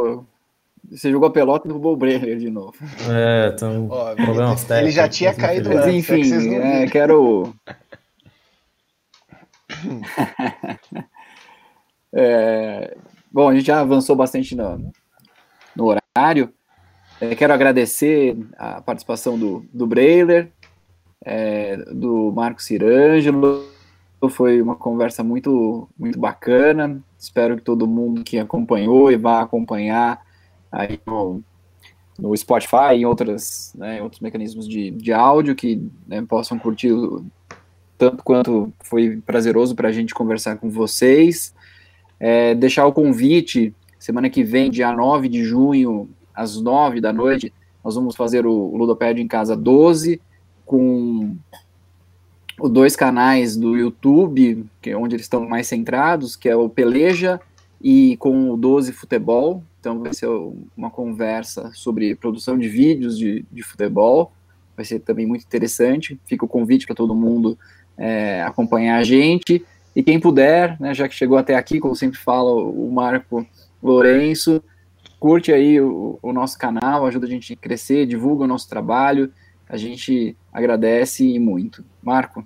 [0.00, 0.24] Pô,
[0.90, 2.74] você jogou a pelota e derrubou o Brenner de novo.
[3.10, 3.86] É, então.
[3.90, 7.54] Ó, problemas ele, ele já tinha caído Mas, antes, enfim, é, quero.
[12.12, 12.96] é,
[13.32, 14.92] Bom, a gente já avançou bastante no,
[15.76, 16.52] no horário.
[17.20, 20.50] É, quero agradecer a participação do, do Breiler,
[21.24, 23.64] é, do Marco Cirângelo.
[24.28, 27.02] Foi uma conversa muito, muito bacana.
[27.18, 30.20] Espero que todo mundo que acompanhou e vá acompanhar
[30.70, 31.42] aí no,
[32.18, 36.92] no Spotify e outras, né, outros mecanismos de, de áudio que né, possam curtir
[37.96, 41.54] tanto quanto foi prazeroso para a gente conversar com vocês.
[42.18, 47.52] É, deixar o convite, semana que vem, dia 9 de junho, às 9 da noite,
[47.82, 50.20] nós vamos fazer o Ludopédio em Casa 12,
[50.64, 51.34] com
[52.68, 57.40] dois canais do YouTube, que é onde eles estão mais centrados, que é o Peleja
[57.80, 59.62] e com o 12 Futebol.
[59.80, 60.28] Então vai ser
[60.76, 64.32] uma conversa sobre produção de vídeos de, de futebol.
[64.76, 66.20] Vai ser também muito interessante.
[66.26, 67.58] Fica o convite para todo mundo
[67.96, 69.64] é, acompanhar a gente.
[69.94, 73.46] E quem puder, né, já que chegou até aqui, como sempre fala o Marco
[73.82, 74.62] Lourenço,
[75.18, 79.32] curte aí o, o, nosso canal, ajuda a gente a crescer, divulga o nosso trabalho,
[79.68, 81.84] a gente agradece e muito.
[82.02, 82.44] Marco.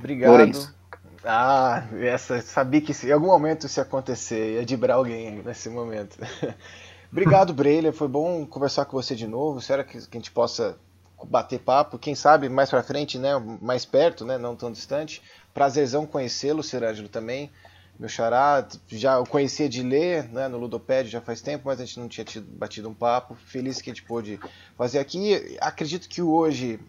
[0.00, 0.30] Obrigado.
[0.30, 0.74] Lourenço.
[1.22, 6.16] Ah, essa, sabia que em algum momento isso ia acontecer, ia dibrar alguém nesse momento.
[7.12, 10.78] Obrigado, Breiler, foi bom conversar com você de novo, espero que, que a gente possa
[11.24, 15.20] bater papo, quem sabe mais para frente, né, mais perto, né, não tão distante.
[15.52, 17.50] Prazerzão conhecê-lo, Serângelo, também.
[17.98, 21.84] Meu xará, já o conhecia de ler né, no Ludopédio já faz tempo, mas a
[21.84, 23.34] gente não tinha tido, batido um papo.
[23.34, 24.40] Feliz que a gente pôde
[24.74, 25.58] fazer aqui.
[25.60, 26.80] Acredito que hoje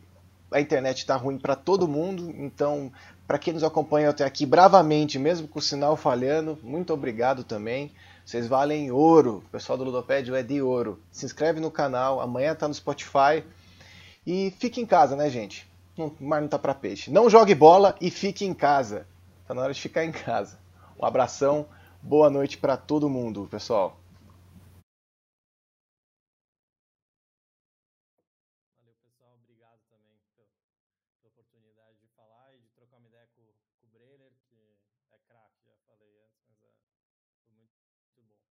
[0.52, 2.92] a internet está ruim para todo mundo, então,
[3.26, 7.92] para quem nos acompanha até aqui bravamente, mesmo com o sinal falhando, muito obrigado também.
[8.26, 9.44] Vocês valem ouro.
[9.46, 11.02] O pessoal do Ludopédio é de ouro.
[11.12, 13.44] Se inscreve no canal, amanhã está no Spotify.
[14.28, 15.68] E fique em casa, né, gente?
[15.98, 17.10] Não, mar não tá para peixe.
[17.10, 19.08] Não jogue bola e fique em casa.
[19.48, 20.60] Tá na hora de ficar em casa.
[21.00, 21.66] Um abração,
[22.02, 24.01] boa noite para todo mundo, pessoal.